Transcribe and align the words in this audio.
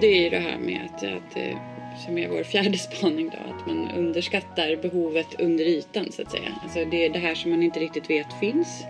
det 0.00 0.06
är 0.06 0.22
ju 0.22 0.30
det 0.30 0.38
här 0.38 0.58
med 0.58 0.80
att, 0.84 1.04
att 1.04 1.36
eh, 1.36 1.58
som 2.06 2.18
är 2.18 2.28
vår 2.28 2.42
fjärde 2.42 2.78
spaning 2.78 3.30
då, 3.30 3.54
att 3.54 3.66
man 3.66 3.90
underskattar 3.90 4.76
behovet 4.76 5.40
under 5.40 5.64
ytan 5.64 6.12
så 6.12 6.22
att 6.22 6.30
säga. 6.30 6.54
Alltså 6.62 6.84
det 6.84 7.04
är 7.04 7.10
det 7.10 7.18
här 7.18 7.34
som 7.34 7.50
man 7.50 7.62
inte 7.62 7.80
riktigt 7.80 8.10
vet 8.10 8.32
finns, 8.40 8.84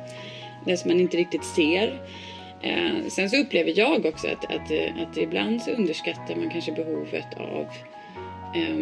det 0.65 0.77
som 0.77 0.91
man 0.91 1.01
inte 1.01 1.17
riktigt 1.17 1.45
ser. 1.45 2.01
Eh, 2.63 3.09
sen 3.09 3.31
så 3.31 3.37
upplever 3.37 3.79
jag 3.79 4.07
också 4.07 4.27
att, 4.27 4.45
att, 4.45 4.71
att 5.03 5.17
ibland 5.17 5.63
så 5.63 5.71
underskattar 5.71 6.37
man 6.37 6.51
kanske 6.51 6.73
behovet 6.73 7.35
av 7.37 7.67
eh, 8.55 8.77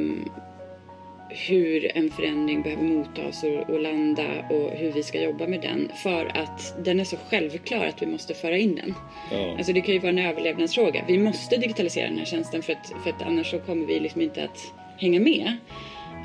hur 1.29 1.97
en 1.97 2.11
förändring 2.11 2.63
behöver 2.63 2.83
mottas 2.83 3.45
och, 3.45 3.71
och, 3.71 3.81
landa 3.81 4.45
och 4.51 4.71
hur 4.71 4.93
vi 4.93 5.03
ska 5.03 5.23
jobba 5.23 5.47
med 5.47 5.61
den. 5.61 5.91
För 6.03 6.37
att 6.37 6.85
den 6.85 7.01
är 7.01 7.05
så 7.05 7.17
självklar 7.17 7.87
att 7.87 8.03
vi 8.03 8.07
måste 8.07 8.35
föra 8.35 8.57
in 8.57 8.75
den. 8.75 8.95
Ja. 9.33 9.57
Alltså 9.57 9.73
det 9.73 9.81
kan 9.81 9.95
ju 9.95 10.01
vara 10.01 10.11
en 10.11 10.19
överlevnadsfråga. 10.19 11.05
Vi 11.09 11.19
måste 11.19 11.57
digitalisera 11.57 12.09
den 12.09 12.19
här 12.19 12.25
tjänsten 12.25 12.63
för 12.63 12.73
att, 12.73 12.93
för 13.05 13.11
att 13.11 13.23
annars 13.23 13.51
så 13.51 13.59
kommer 13.59 13.87
vi 13.87 14.01
liksom 14.01 14.21
inte 14.21 14.45
att 14.45 14.59
hänga 14.99 15.21
med. 15.21 15.57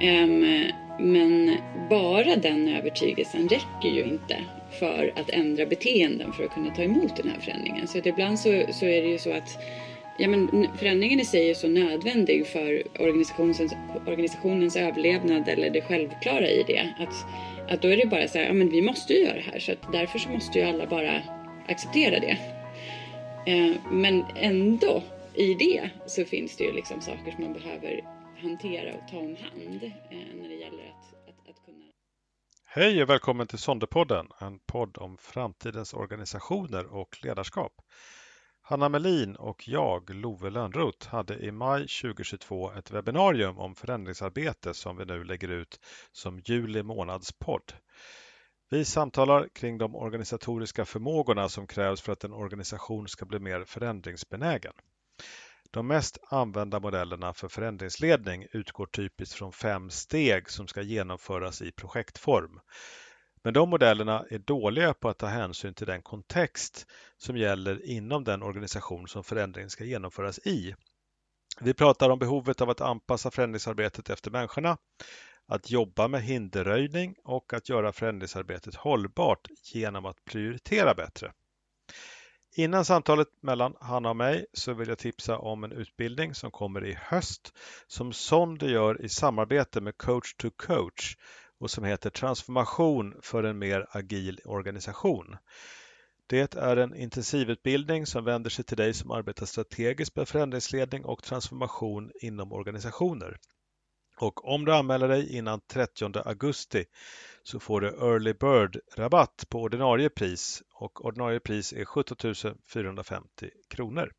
Um, 0.01 0.65
men 0.99 1.57
bara 1.89 2.35
den 2.35 2.67
övertygelsen 2.67 3.49
räcker 3.49 3.89
ju 3.89 4.03
inte 4.03 4.37
för 4.79 5.13
att 5.15 5.29
ändra 5.29 5.65
beteenden 5.65 6.33
för 6.33 6.43
att 6.43 6.53
kunna 6.53 6.75
ta 6.75 6.81
emot 6.81 7.15
den 7.15 7.27
här 7.27 7.39
förändringen. 7.39 7.87
Så 7.87 7.97
att 7.97 8.05
ibland 8.05 8.39
så, 8.39 8.63
så 8.71 8.85
är 8.85 9.01
det 9.01 9.07
ju 9.07 9.17
så 9.17 9.31
att 9.31 9.57
ja, 10.21 10.27
men 10.27 10.67
förändringen 10.77 11.19
i 11.19 11.25
sig 11.25 11.49
är 11.49 11.53
så 11.53 11.67
nödvändig 11.67 12.47
för 12.47 12.83
organisationens, 12.99 13.73
organisationens 14.07 14.75
överlevnad 14.75 15.47
eller 15.47 15.69
det 15.69 15.81
självklara 15.81 16.47
i 16.47 16.63
det. 16.67 16.95
Att, 16.99 17.13
att 17.71 17.81
då 17.81 17.87
är 17.87 17.97
det 17.97 18.05
bara 18.05 18.27
så 18.27 18.37
här, 18.37 18.45
ja 18.45 18.53
men 18.53 18.69
vi 18.69 18.81
måste 18.81 19.13
ju 19.13 19.19
göra 19.19 19.35
det 19.35 19.41
här 19.51 19.59
så 19.59 19.71
att 19.71 19.91
därför 19.91 20.19
så 20.19 20.29
måste 20.29 20.59
ju 20.59 20.65
alla 20.65 20.85
bara 20.85 21.21
acceptera 21.67 22.19
det. 22.19 22.37
Eh, 23.47 23.75
men 23.91 24.23
ändå 24.35 25.03
i 25.35 25.53
det 25.53 25.89
så 26.05 26.25
finns 26.25 26.57
det 26.57 26.63
ju 26.63 26.73
liksom 26.73 27.01
saker 27.01 27.31
som 27.31 27.43
man 27.43 27.53
behöver 27.53 28.01
hantera 28.41 28.93
och 28.93 29.11
ta 29.11 29.17
om 29.17 29.35
hand 29.35 29.83
eh, 29.83 30.17
när 30.41 30.49
det 30.49 30.55
gäller 30.55 30.83
att, 30.83 31.29
att, 31.29 31.49
att 31.49 31.65
kunna 31.65 31.85
Hej 32.65 33.03
och 33.03 33.09
välkommen 33.09 33.47
till 33.47 33.57
Sonderpodden, 33.57 34.27
en 34.41 34.59
podd 34.59 34.97
om 34.97 35.17
framtidens 35.17 35.93
organisationer 35.93 36.93
och 36.93 37.17
ledarskap. 37.23 37.73
Hanna 38.71 38.89
Melin 38.89 39.35
och 39.35 39.67
jag, 39.67 40.09
Love 40.09 40.49
Lönnroth, 40.49 41.07
hade 41.07 41.39
i 41.39 41.51
maj 41.51 41.87
2022 41.87 42.71
ett 42.71 42.91
webbinarium 42.91 43.57
om 43.57 43.75
förändringsarbete 43.75 44.73
som 44.73 44.97
vi 44.97 45.05
nu 45.05 45.23
lägger 45.23 45.47
ut 45.47 45.79
som 46.11 46.39
juli 46.39 46.83
månads 46.83 47.31
podd. 47.31 47.73
Vi 48.69 48.85
samtalar 48.85 49.47
kring 49.47 49.77
de 49.77 49.95
organisatoriska 49.95 50.85
förmågorna 50.85 51.49
som 51.49 51.67
krävs 51.67 52.01
för 52.01 52.13
att 52.13 52.23
en 52.23 52.33
organisation 52.33 53.07
ska 53.07 53.25
bli 53.25 53.39
mer 53.39 53.63
förändringsbenägen. 53.63 54.73
De 55.71 55.87
mest 55.87 56.17
använda 56.29 56.79
modellerna 56.79 57.33
för 57.33 57.47
förändringsledning 57.47 58.47
utgår 58.51 58.85
typiskt 58.85 59.35
från 59.35 59.51
fem 59.51 59.89
steg 59.89 60.49
som 60.49 60.67
ska 60.67 60.81
genomföras 60.81 61.61
i 61.61 61.71
projektform. 61.71 62.59
Men 63.43 63.53
de 63.53 63.69
modellerna 63.69 64.25
är 64.29 64.39
dåliga 64.39 64.93
på 64.93 65.09
att 65.09 65.17
ta 65.17 65.25
hänsyn 65.27 65.73
till 65.73 65.87
den 65.87 66.01
kontext 66.01 66.87
som 67.17 67.37
gäller 67.37 67.85
inom 67.85 68.23
den 68.23 68.43
organisation 68.43 69.07
som 69.07 69.23
förändringen 69.23 69.69
ska 69.69 69.83
genomföras 69.83 70.39
i. 70.39 70.75
Vi 71.59 71.73
pratar 71.73 72.09
om 72.09 72.19
behovet 72.19 72.61
av 72.61 72.69
att 72.69 72.81
anpassa 72.81 73.31
förändringsarbetet 73.31 74.09
efter 74.09 74.31
människorna, 74.31 74.77
att 75.47 75.71
jobba 75.71 76.07
med 76.07 76.23
hinderröjning 76.23 77.15
och 77.23 77.53
att 77.53 77.69
göra 77.69 77.93
förändringsarbetet 77.93 78.75
hållbart 78.75 79.47
genom 79.73 80.05
att 80.05 80.25
prioritera 80.25 80.93
bättre. 80.93 81.33
Innan 82.55 82.85
samtalet 82.85 83.27
mellan 83.41 83.75
Hanna 83.79 84.09
och 84.09 84.15
mig 84.15 84.45
så 84.53 84.73
vill 84.73 84.89
jag 84.89 84.97
tipsa 84.97 85.37
om 85.37 85.63
en 85.63 85.71
utbildning 85.71 86.35
som 86.35 86.51
kommer 86.51 86.85
i 86.85 86.93
höst 86.93 87.53
som 87.87 88.13
Sonder 88.13 88.67
gör 88.67 89.01
i 89.01 89.09
samarbete 89.09 89.81
med 89.81 89.97
Coach 89.97 90.33
to 90.33 90.49
Coach 90.55 91.15
och 91.61 91.71
som 91.71 91.83
heter 91.83 92.09
Transformation 92.09 93.15
för 93.21 93.43
en 93.43 93.59
mer 93.59 93.87
agil 93.89 94.39
organisation. 94.45 95.37
Det 96.27 96.55
är 96.55 96.77
en 96.77 96.95
intensivutbildning 96.95 98.05
som 98.05 98.25
vänder 98.25 98.49
sig 98.49 98.65
till 98.65 98.77
dig 98.77 98.93
som 98.93 99.11
arbetar 99.11 99.45
strategiskt 99.45 100.15
med 100.15 100.27
förändringsledning 100.27 101.05
och 101.05 101.23
transformation 101.23 102.11
inom 102.21 102.51
organisationer. 102.51 103.37
Och 104.17 104.53
om 104.53 104.65
du 104.65 104.73
anmäler 104.73 105.07
dig 105.07 105.37
innan 105.37 105.61
30 105.61 106.19
augusti 106.19 106.85
så 107.43 107.59
får 107.59 107.81
du 107.81 107.87
Early 107.87 108.33
Bird-rabatt 108.33 109.45
på 109.49 109.61
ordinarie 109.61 110.09
pris 110.09 110.63
och 110.73 111.05
ordinarie 111.05 111.39
pris 111.39 111.73
är 111.73 111.85
17 111.85 112.17
450 112.73 113.49
kronor. 113.69 114.11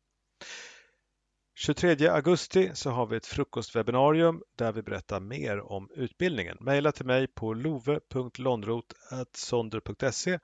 23 1.55 2.07
augusti 2.07 2.71
så 2.73 2.89
har 2.89 3.07
vi 3.07 3.17
ett 3.17 3.25
frukostwebbinarium 3.25 4.41
där 4.57 4.71
vi 4.71 4.81
berättar 4.81 5.19
mer 5.19 5.59
om 5.59 5.89
utbildningen. 5.95 6.57
Maila 6.59 6.91
till 6.91 7.05
mig 7.05 7.27
på 7.27 7.53
love.londrot.sonder.se 7.53 10.39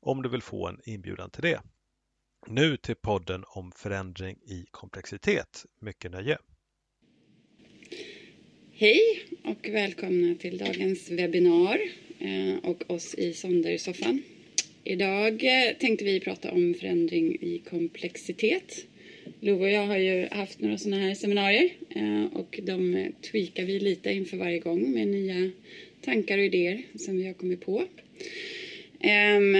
om 0.00 0.22
du 0.22 0.28
vill 0.28 0.42
få 0.42 0.68
en 0.68 0.80
inbjudan 0.84 1.30
till 1.30 1.42
det. 1.42 1.60
Nu 2.46 2.76
till 2.76 2.94
podden 2.94 3.44
om 3.46 3.72
förändring 3.76 4.36
i 4.36 4.66
komplexitet. 4.70 5.64
Mycket 5.80 6.10
nöje! 6.10 6.38
Hej 8.72 9.00
och 9.44 9.68
välkomna 9.68 10.34
till 10.34 10.58
dagens 10.58 11.10
webbinar 11.10 11.80
eh, 12.18 12.56
och 12.62 12.90
oss 12.90 13.14
i 13.14 13.32
Sondersoffan. 13.32 14.22
Idag 14.84 15.44
eh, 15.44 15.76
tänkte 15.80 16.04
vi 16.04 16.20
prata 16.20 16.52
om 16.52 16.74
förändring 16.74 17.34
i 17.34 17.62
komplexitet 17.70 18.86
Love 19.40 19.64
och 19.64 19.70
jag 19.70 19.86
har 19.86 19.96
ju 19.96 20.28
haft 20.30 20.60
några 20.60 20.78
sådana 20.78 21.02
här 21.02 21.14
seminarier 21.14 21.70
eh, 21.90 22.24
och 22.24 22.60
de 22.62 22.94
eh, 22.94 23.10
tweakar 23.30 23.64
vi 23.64 23.80
lite 23.80 24.12
inför 24.12 24.36
varje 24.36 24.58
gång 24.58 24.92
med 24.92 25.08
nya 25.08 25.50
tankar 26.04 26.38
och 26.38 26.44
idéer 26.44 26.82
som 26.94 27.16
vi 27.16 27.26
har 27.26 27.32
kommit 27.32 27.60
på. 27.60 27.84
Ehm, 29.00 29.52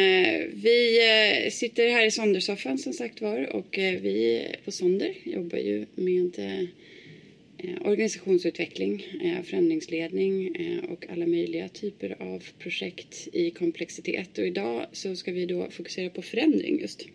vi 0.55 0.99
eh, 1.45 1.51
sitter 1.51 1.91
här 1.91 2.07
i 2.07 2.11
Sondersoffan 2.11 2.79
som 2.79 2.93
sagt 2.93 3.21
var 3.21 3.57
och 3.57 3.79
vi 3.79 4.47
på 4.65 4.71
Sonder 4.71 5.15
jobbar 5.25 5.59
ju 5.59 5.87
med 5.95 6.69
organisationsutveckling, 7.85 9.07
förändringsledning 9.45 10.57
och 10.89 11.07
alla 11.11 11.27
möjliga 11.27 11.69
typer 11.69 12.17
av 12.23 12.45
projekt 12.59 13.29
i 13.33 13.51
komplexitet. 13.51 14.39
Och 14.39 14.47
idag 14.47 14.87
så 14.93 15.17
ska 15.17 15.33
vi 15.33 15.47
då 15.47 15.71
fokusera 15.71 16.11
på 16.11 16.23
förändring 16.23 16.81
just. 16.81 17.07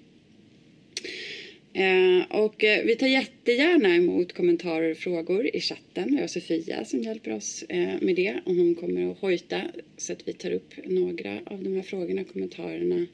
Eh, 1.77 2.39
och 2.41 2.63
eh, 2.63 2.85
vi 2.85 2.95
tar 2.95 3.07
jättegärna 3.07 3.95
emot 3.95 4.33
kommentarer 4.33 4.91
och 4.91 4.97
frågor 4.97 5.55
i 5.55 5.61
chatten. 5.61 6.15
Vi 6.15 6.21
har 6.21 6.27
Sofia 6.27 6.85
som 6.85 7.01
hjälper 7.01 7.33
oss 7.33 7.63
eh, 7.69 7.93
med 8.01 8.15
det 8.15 8.35
och 8.45 8.55
hon 8.55 8.75
kommer 8.75 9.11
att 9.11 9.17
hojta 9.17 9.61
så 9.97 10.13
att 10.13 10.27
vi 10.27 10.33
tar 10.33 10.51
upp 10.51 10.73
några 10.85 11.39
av 11.45 11.63
de 11.63 11.75
här 11.75 11.81
frågorna 11.81 12.21
och 12.21 12.33
kommentarerna 12.33 13.05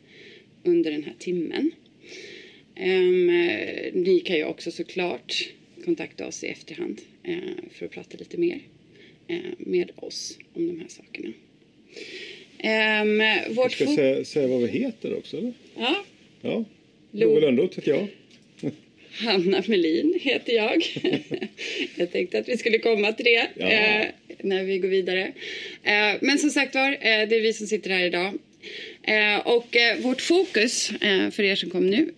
under 0.63 0.91
den 0.91 1.03
här 1.03 1.16
timmen. 1.19 1.72
Ehm, 2.75 3.28
ni 3.94 4.22
kan 4.25 4.35
ju 4.35 4.44
också 4.44 4.72
såklart 4.72 5.50
kontakta 5.85 6.28
oss 6.28 6.44
i 6.44 6.47
efterhand 6.47 7.01
för 7.72 7.85
att 7.85 7.91
prata 7.91 8.18
lite 8.18 8.38
mer 8.38 8.59
med 9.57 9.91
oss 9.95 10.38
om 10.53 10.68
de 10.68 10.80
här 10.80 10.88
sakerna. 10.88 11.34
Um, 13.03 13.56
vårt 13.56 13.72
ska 13.72 13.85
säga, 13.85 14.25
säga 14.25 14.47
vad 14.47 14.62
vi 14.62 14.68
heter 14.68 15.18
också 15.18 15.38
eller? 15.38 15.54
Ja. 15.77 16.04
Ja, 16.42 16.63
Love 17.12 17.39
Lönnroth 17.39 17.75
heter 17.75 17.92
jag. 17.92 18.07
Hanna 19.13 19.63
Melin 19.68 20.19
heter 20.21 20.54
jag. 20.54 20.83
jag 21.95 22.12
tänkte 22.12 22.39
att 22.39 22.50
vi 22.50 22.57
skulle 22.57 22.77
komma 22.80 23.12
till 23.12 23.25
det 23.25 23.48
ja. 23.56 23.68
eh, 23.68 24.07
när 24.42 24.63
vi 24.63 24.80
går 24.80 24.89
vidare. 24.89 25.33
Eh, 25.83 26.15
men 26.21 26.39
som 26.39 26.50
sagt 26.50 26.75
var, 26.75 26.92
eh, 26.92 26.98
det 27.01 27.36
är 27.36 27.42
vi 27.42 27.54
som 27.54 27.68
sitter 27.68 27.89
här 27.89 28.06
idag. 28.06 28.33
Eh, 29.04 29.48
och 29.48 29.75
eh, 29.75 30.00
vårt 30.00 30.21
fokus 30.21 30.92
eh, 30.92 31.30
för 31.30 31.44
er 31.44 31.56
som 31.56 31.69
kom 31.69 31.89
nu 31.89 32.13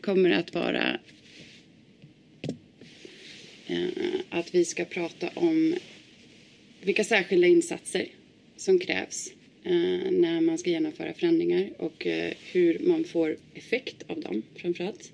kommer 0.00 0.30
att 0.30 0.54
vara 0.54 0.98
att 4.30 4.54
vi 4.54 4.64
ska 4.64 4.84
prata 4.84 5.28
om 5.34 5.74
vilka 6.82 7.04
särskilda 7.04 7.46
insatser 7.46 8.06
som 8.56 8.78
krävs 8.78 9.32
när 10.10 10.40
man 10.40 10.58
ska 10.58 10.70
genomföra 10.70 11.14
förändringar 11.14 11.70
och 11.78 12.06
hur 12.52 12.78
man 12.78 13.04
får 13.04 13.36
effekt 13.54 14.02
av 14.06 14.20
dem 14.20 14.42
framförallt. 14.56 15.12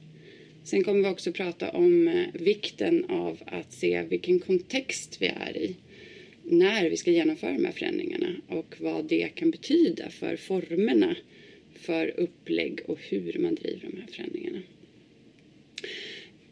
Sen 0.67 0.85
kommer 0.85 1.03
vi 1.03 1.09
också 1.09 1.33
prata 1.33 1.71
om 1.71 2.09
eh, 2.09 2.27
vikten 2.33 3.05
av 3.05 3.43
att 3.47 3.73
se 3.73 4.03
vilken 4.03 4.39
kontext 4.39 5.17
vi 5.21 5.27
är 5.27 5.57
i 5.57 5.77
när 6.43 6.91
vi 6.91 6.97
ska 6.97 7.11
genomföra 7.11 7.53
de 7.53 7.65
här 7.65 7.73
förändringarna 7.73 8.37
och 8.49 8.75
vad 8.79 9.05
det 9.05 9.29
kan 9.35 9.51
betyda 9.51 10.11
för 10.11 10.37
formerna 10.37 11.17
för 11.75 12.21
upplägg 12.21 12.81
och 12.87 12.99
hur 13.01 13.39
man 13.39 13.55
driver 13.55 13.89
de 13.91 13.97
här 13.97 14.07
förändringarna. 14.13 14.63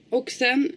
Och 0.08 0.30
sen 0.30 0.72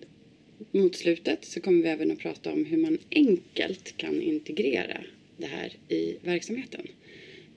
mot 0.72 0.96
slutet 0.96 1.46
så 1.46 1.62
kommer 1.62 1.84
vi 1.84 1.90
även 1.90 2.12
att 2.12 2.20
prata 2.20 2.54
om 2.54 2.66
hur 2.66 2.78
man 2.78 2.98
enkelt 3.12 3.98
kan 3.98 4.22
integrera 4.22 5.04
det 5.38 5.48
här 5.48 5.74
i 5.90 6.16
verksamheten. 6.22 6.88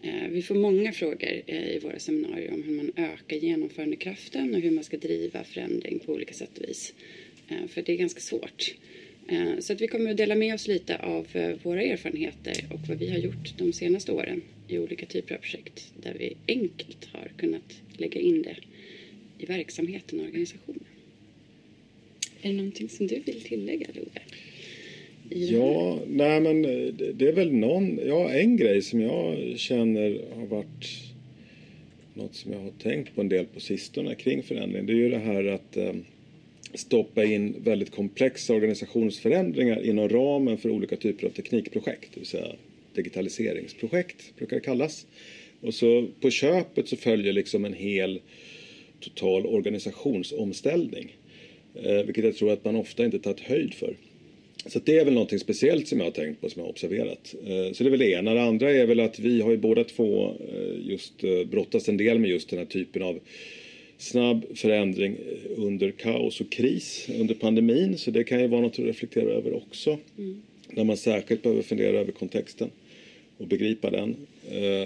Eh, 0.03 0.29
vi 0.29 0.43
får 0.43 0.55
många 0.55 0.93
frågor 0.93 1.43
eh, 1.47 1.77
i 1.77 1.79
våra 1.79 1.99
seminarier 1.99 2.53
om 2.53 2.63
hur 2.63 2.77
man 2.77 2.93
ökar 2.97 3.37
genomförandekraften 3.37 4.55
och 4.55 4.61
hur 4.61 4.71
man 4.71 4.85
ska 4.85 4.97
driva 4.97 5.45
förändring 5.45 5.99
på 5.99 6.13
olika 6.13 6.35
sätt 6.35 6.59
och 6.59 6.69
vis. 6.69 6.95
Eh, 7.49 7.67
för 7.69 7.83
det 7.83 7.93
är 7.93 7.97
ganska 7.97 8.21
svårt. 8.21 8.75
Så 9.59 9.73
att 9.73 9.81
vi 9.81 9.89
kommer 9.89 10.11
att 10.11 10.17
dela 10.17 10.35
med 10.35 10.55
oss 10.55 10.69
lite 10.69 10.97
av 10.97 11.27
våra 11.63 11.83
erfarenheter 11.83 12.65
och 12.71 12.81
vad 12.89 12.99
vi 12.99 13.11
har 13.11 13.19
gjort 13.19 13.59
de 13.59 13.73
senaste 13.73 14.13
åren 14.13 14.43
i 14.69 14.79
olika 14.79 15.07
typer 15.07 15.35
av 15.35 15.39
projekt 15.39 15.93
där 16.03 16.15
vi 16.19 16.37
enkelt 16.49 17.05
har 17.05 17.33
kunnat 17.37 17.83
lägga 17.97 18.21
in 18.21 18.43
det 18.43 18.57
i 19.39 19.47
verksamheten 19.47 20.21
och 20.21 20.27
organisationen. 20.27 20.85
Är 22.43 22.51
det 22.51 22.57
någonting 22.57 22.89
som 22.89 23.07
du 23.07 23.19
vill 23.19 23.41
tillägga, 23.41 23.87
Love? 23.95 24.21
Ja, 25.31 25.99
nej 26.07 26.41
men 26.41 26.65
eh, 26.65 26.95
det 27.15 27.29
är 27.29 27.33
väl 27.33 27.53
någon, 27.53 28.01
ja 28.07 28.31
en 28.31 28.57
grej 28.57 28.83
som 28.83 29.01
jag 29.01 29.59
känner 29.59 30.21
har 30.35 30.47
varit 30.47 31.11
något 32.15 32.35
som 32.35 32.53
jag 32.53 32.61
har 32.61 32.71
tänkt 32.71 33.15
på 33.15 33.21
en 33.21 33.29
del 33.29 33.45
på 33.45 33.61
sistone 33.61 34.15
kring 34.15 34.43
förändring. 34.43 34.87
Det 34.87 34.93
är 34.93 34.97
ju 34.97 35.11
det 35.11 35.19
här 35.19 35.45
att 35.45 35.77
eh, 35.77 35.93
stoppa 36.75 37.25
in 37.25 37.55
väldigt 37.65 37.91
komplexa 37.91 38.55
organisationsförändringar 38.55 39.87
inom 39.87 40.09
ramen 40.09 40.59
för 40.59 40.71
olika 40.71 40.97
typer 40.97 41.27
av 41.27 41.31
teknikprojekt, 41.31 42.09
det 42.15 42.21
vill 42.21 42.27
säga 42.27 42.53
digitaliseringsprojekt 42.95 44.37
brukar 44.37 44.57
det 44.57 44.63
kallas. 44.63 45.07
Och 45.61 45.75
så 45.75 46.09
på 46.21 46.31
köpet 46.31 46.89
så 46.89 46.97
följer 46.97 47.33
liksom 47.33 47.65
en 47.65 47.75
hel 47.75 48.21
total 49.01 49.47
organisationsomställning. 49.47 51.17
Eh, 51.75 52.03
vilket 52.05 52.25
jag 52.25 52.37
tror 52.37 52.53
att 52.53 52.65
man 52.65 52.77
ofta 52.77 53.05
inte 53.05 53.19
tagit 53.19 53.41
höjd 53.41 53.75
för. 53.75 53.97
Så 54.67 54.79
det 54.79 54.99
är 54.99 55.05
väl 55.05 55.15
någonting 55.15 55.39
speciellt 55.39 55.89
som 55.89 55.99
jag 55.99 56.07
har 56.07 56.11
tänkt 56.11 56.41
på, 56.41 56.51
som 56.51 56.61
jag 56.61 56.67
har 56.67 56.71
observerat. 56.71 57.35
Eh, 57.45 57.73
så 57.73 57.85
det 57.85 57.89
är 57.89 57.91
väl 57.91 57.99
det 57.99 58.11
ena. 58.11 58.35
Det 58.35 58.43
andra 58.43 58.71
är 58.71 58.87
väl 58.87 59.01
att 59.01 59.19
vi 59.19 59.41
har 59.41 59.51
ju 59.51 59.57
båda 59.57 59.85
två 59.85 60.29
eh, 60.29 60.91
just 60.91 61.25
eh, 61.25 61.45
brottats 61.45 61.89
en 61.89 61.97
del 61.97 62.19
med 62.19 62.31
just 62.31 62.51
den 62.51 62.59
här 62.59 62.67
typen 62.67 63.03
av 63.03 63.21
snabb 63.99 64.47
förändring 64.55 65.17
under 65.57 65.91
kaos 65.91 66.41
och 66.41 66.53
kris 66.53 67.09
under 67.19 67.35
pandemin. 67.35 67.99
Så 67.99 68.11
det 68.11 68.25
kan 68.25 68.41
ju 68.41 68.47
vara 68.47 68.61
något 68.61 68.79
att 68.79 68.85
reflektera 68.85 69.31
över 69.31 69.57
också. 69.57 69.99
Mm. 70.19 70.43
När 70.69 70.85
man 70.85 70.97
särskilt 70.97 71.43
behöver 71.43 71.63
fundera 71.63 71.99
över 71.99 72.13
kontexten 72.13 72.71
och 73.39 73.47
begripa 73.47 73.91
den 73.91 74.17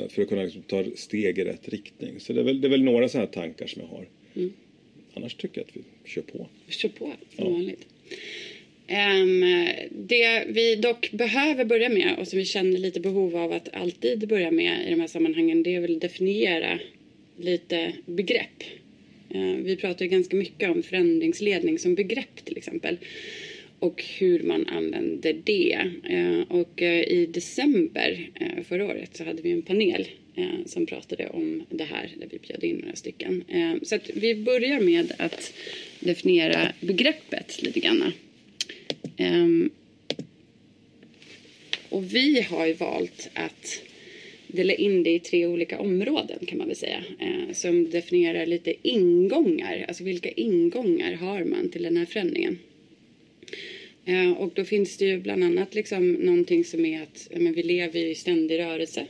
för 0.09 0.23
att 0.23 0.29
kunna 0.29 0.43
liksom 0.43 0.63
ta 0.63 0.85
steg 0.97 1.39
i 1.39 1.45
rätt 1.45 1.69
riktning. 1.69 2.21
Så 2.21 2.33
det 2.33 2.41
är 2.41 2.45
väl, 2.45 2.61
det 2.61 2.69
är 2.69 2.71
väl 2.71 2.83
några 2.83 3.09
sådana 3.09 3.27
här 3.27 3.33
tankar 3.33 3.67
som 3.67 3.83
jag 3.83 3.89
har. 3.89 4.07
Mm. 4.35 4.53
Annars 5.15 5.35
tycker 5.35 5.61
jag 5.61 5.69
att 5.69 5.77
vi 5.77 6.11
kör 6.11 6.23
på. 6.23 6.47
Vi 6.67 6.73
kör 6.73 6.89
på, 6.89 7.05
som 7.37 7.45
ja. 7.45 7.51
vanligt. 7.51 7.87
Um, 8.89 9.41
det 9.91 10.45
vi 10.49 10.77
dock 10.77 11.11
behöver 11.13 11.65
börja 11.65 11.89
med 11.89 12.19
och 12.19 12.29
som 12.29 12.39
vi 12.39 12.45
känner 12.45 12.79
lite 12.79 13.01
behov 13.01 13.37
av 13.37 13.53
att 13.53 13.75
alltid 13.75 14.29
börja 14.29 14.51
med 14.51 14.87
i 14.87 14.91
de 14.91 15.01
här 15.01 15.07
sammanhangen 15.07 15.63
det 15.63 15.75
är 15.75 15.81
väl 15.81 15.99
definiera 15.99 16.79
lite 17.37 17.93
begrepp. 18.07 18.63
Uh, 19.35 19.57
vi 19.57 19.77
pratar 19.77 20.05
ju 20.05 20.11
ganska 20.11 20.37
mycket 20.37 20.71
om 20.71 20.83
förändringsledning 20.83 21.79
som 21.79 21.95
begrepp 21.95 22.45
till 22.45 22.57
exempel 22.57 22.99
och 23.85 24.05
hur 24.19 24.43
man 24.43 24.67
använder 24.67 25.37
det. 25.45 25.79
Uh, 26.11 26.41
och 26.41 26.83
uh, 26.83 26.89
i 26.89 27.29
december 27.31 28.31
eh, 28.35 28.65
förra 28.65 28.85
året 28.85 29.17
så 29.17 29.25
hade 29.25 29.43
vi 29.43 29.51
en 29.51 29.63
panel 29.63 30.09
eh, 30.35 30.67
som 30.67 30.87
pratade 30.87 31.29
om 31.29 31.67
det 31.71 31.85
här 31.85 32.11
där 32.17 32.29
vi 32.31 32.39
bjöd 32.39 32.65
in 32.65 32.77
några 32.77 32.97
stycken. 32.97 33.45
Så 33.83 33.95
att 33.95 34.11
vi 34.15 34.35
börjar 34.35 34.81
med 34.81 35.13
att 35.19 35.55
definiera 36.01 36.73
begreppet 36.81 37.63
lite 37.63 37.81
grann. 37.81 38.13
Um, 39.19 39.71
och 41.89 42.15
vi 42.15 42.41
har 42.41 42.67
ju 42.67 42.73
valt 42.73 43.31
att 43.35 43.83
dela 44.47 44.73
in 44.73 45.03
det 45.03 45.11
i 45.11 45.19
tre 45.19 45.47
olika 45.47 45.79
områden 45.79 46.47
kan 46.47 46.59
man 46.59 46.67
väl 46.67 46.77
säga. 46.77 47.05
Eh, 47.19 47.53
som 47.53 47.91
definierar 47.91 48.47
lite 48.47 48.75
ingångar. 48.83 49.85
Alltså 49.89 50.05
vilka 50.05 50.31
ingångar 50.31 51.13
har 51.13 51.45
man 51.45 51.69
till 51.71 51.83
den 51.83 51.97
här 51.97 52.07
förändringen? 52.07 52.59
Eh, 54.05 54.33
och 54.33 54.53
då 54.55 54.65
finns 54.65 54.97
det 54.97 55.05
ju 55.05 55.21
bland 55.21 55.45
annat 55.45 55.75
liksom 55.75 56.13
någonting 56.13 56.65
som 56.65 56.85
är 56.85 57.03
att 57.03 57.29
men 57.37 57.53
vi 57.53 57.63
lever 57.63 58.01
i 58.01 58.15
ständig 58.15 58.59
rörelse. 58.59 59.07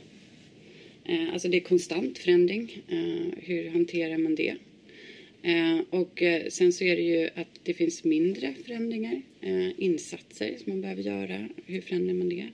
Eh, 1.05 1.33
alltså 1.33 1.47
det 1.47 1.57
är 1.57 1.61
konstant 1.61 2.17
förändring. 2.17 2.83
Eh, 2.89 3.33
hur 3.41 3.69
hanterar 3.69 4.17
man 4.17 4.35
det? 4.35 4.55
Eh, 5.43 5.79
och 5.89 6.23
sen 6.49 6.73
så 6.73 6.83
är 6.83 6.95
det 6.95 7.01
ju 7.01 7.29
att 7.35 7.59
det 7.63 7.73
finns 7.73 8.03
mindre 8.03 8.53
förändringar, 8.65 9.21
Eh, 9.45 9.69
insatser 9.77 10.55
som 10.63 10.71
man 10.71 10.81
behöver 10.81 11.03
göra. 11.03 11.49
Hur 11.65 11.81
förändrar 11.81 12.13
man 12.13 12.29
det? 12.29 12.47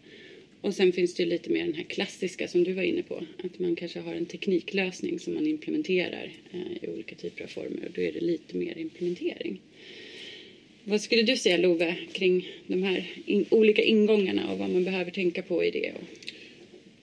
Och 0.62 0.74
sen 0.74 0.92
finns 0.92 1.14
det 1.14 1.24
ju 1.24 1.30
lite 1.30 1.50
mer 1.50 1.66
den 1.66 1.74
här 1.74 1.84
klassiska 1.84 2.48
som 2.48 2.64
du 2.64 2.74
var 2.74 2.84
inne 2.84 3.04
på. 3.04 3.24
Att 3.44 3.60
man 3.60 3.76
kanske 3.76 4.00
har 4.00 4.14
en 4.14 4.26
tekniklösning 4.26 5.20
som 5.20 5.34
man 5.34 5.48
implementerar 5.48 6.32
eh, 6.52 6.84
i 6.84 6.88
olika 6.94 7.16
typer 7.16 7.44
av 7.44 7.48
former 7.48 7.86
och 7.86 7.92
då 7.96 8.02
är 8.02 8.12
det 8.12 8.20
lite 8.20 8.58
mer 8.58 8.78
implementering. 8.78 9.62
Vad 10.84 11.02
skulle 11.02 11.22
du 11.22 11.38
säga 11.38 11.58
Love 11.58 11.96
kring 12.12 12.48
de 12.68 12.84
här 12.84 13.12
in 13.26 13.46
olika 13.50 13.82
ingångarna 13.82 14.52
och 14.52 14.60
vad 14.60 14.70
man 14.70 14.84
behöver 14.84 15.12
tänka 15.12 15.42
på 15.42 15.64
i 15.64 15.72
det? 15.72 15.94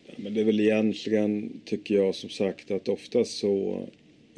Ja, 0.07 0.15
men 0.17 0.35
det 0.35 0.41
är 0.41 0.45
väl 0.45 0.61
egentligen, 0.61 1.61
tycker 1.65 1.95
jag 1.95 2.15
som 2.15 2.31
sagt, 2.31 2.71
att 2.71 2.89
oftast 2.89 3.39
så 3.39 3.89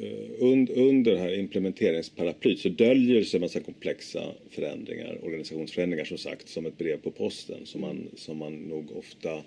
Eh, 0.01 0.43
und, 0.43 0.69
under 0.69 1.11
det 1.11 1.17
här 1.17 1.39
implementeringsparaplyt 1.39 2.59
så 2.59 2.69
döljer 2.69 3.23
sig 3.23 3.37
en 3.37 3.41
massa 3.41 3.59
komplexa 3.59 4.23
förändringar, 4.49 5.17
organisationsförändringar 5.23 6.05
som 6.05 6.17
sagt, 6.17 6.49
som 6.49 6.65
ett 6.65 6.77
brev 6.77 6.97
på 6.97 7.11
posten 7.11 7.65
som 7.65 7.81
man, 7.81 8.07
som 8.15 8.37
man 8.37 8.55
nog 8.55 8.97
ofta 8.97 9.43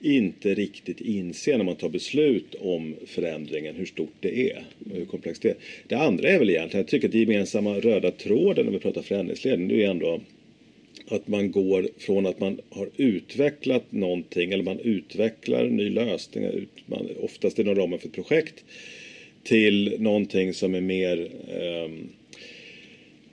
inte 0.00 0.54
riktigt 0.54 1.00
inser 1.00 1.58
när 1.58 1.64
man 1.64 1.76
tar 1.76 1.88
beslut 1.88 2.54
om 2.54 2.94
förändringen, 3.06 3.74
hur 3.74 3.86
stort 3.86 4.14
det 4.20 4.50
är 4.50 4.64
och 4.90 4.96
hur 4.96 5.04
komplext 5.04 5.42
det 5.42 5.48
är. 5.48 5.56
Det 5.86 5.94
andra 5.94 6.28
är 6.28 6.38
väl 6.38 6.50
egentligen, 6.50 6.80
jag 6.82 6.88
tycker 6.88 7.08
att 7.08 7.12
det 7.12 7.18
gemensamma 7.18 7.80
röda 7.80 8.10
tråden 8.10 8.66
när 8.66 8.72
vi 8.72 8.78
pratar 8.78 9.02
förändringsledning, 9.02 9.68
det 9.68 9.84
är 9.84 9.90
ändå 9.90 10.20
att 11.08 11.28
man 11.28 11.50
går 11.50 11.88
från 11.98 12.26
att 12.26 12.40
man 12.40 12.60
har 12.68 12.88
utvecklat 12.96 13.92
någonting 13.92 14.52
eller 14.52 14.64
man 14.64 14.78
utvecklar 14.78 15.64
en 15.64 15.76
ny 15.76 15.90
lösning, 15.90 16.66
man, 16.86 17.08
oftast 17.20 17.58
inom 17.58 17.74
ramen 17.74 17.98
för 17.98 18.08
ett 18.08 18.14
projekt, 18.14 18.64
till 19.46 19.96
någonting 19.98 20.54
som 20.54 20.74
är 20.74 20.80
mer 20.80 21.28
eh, 21.48 21.90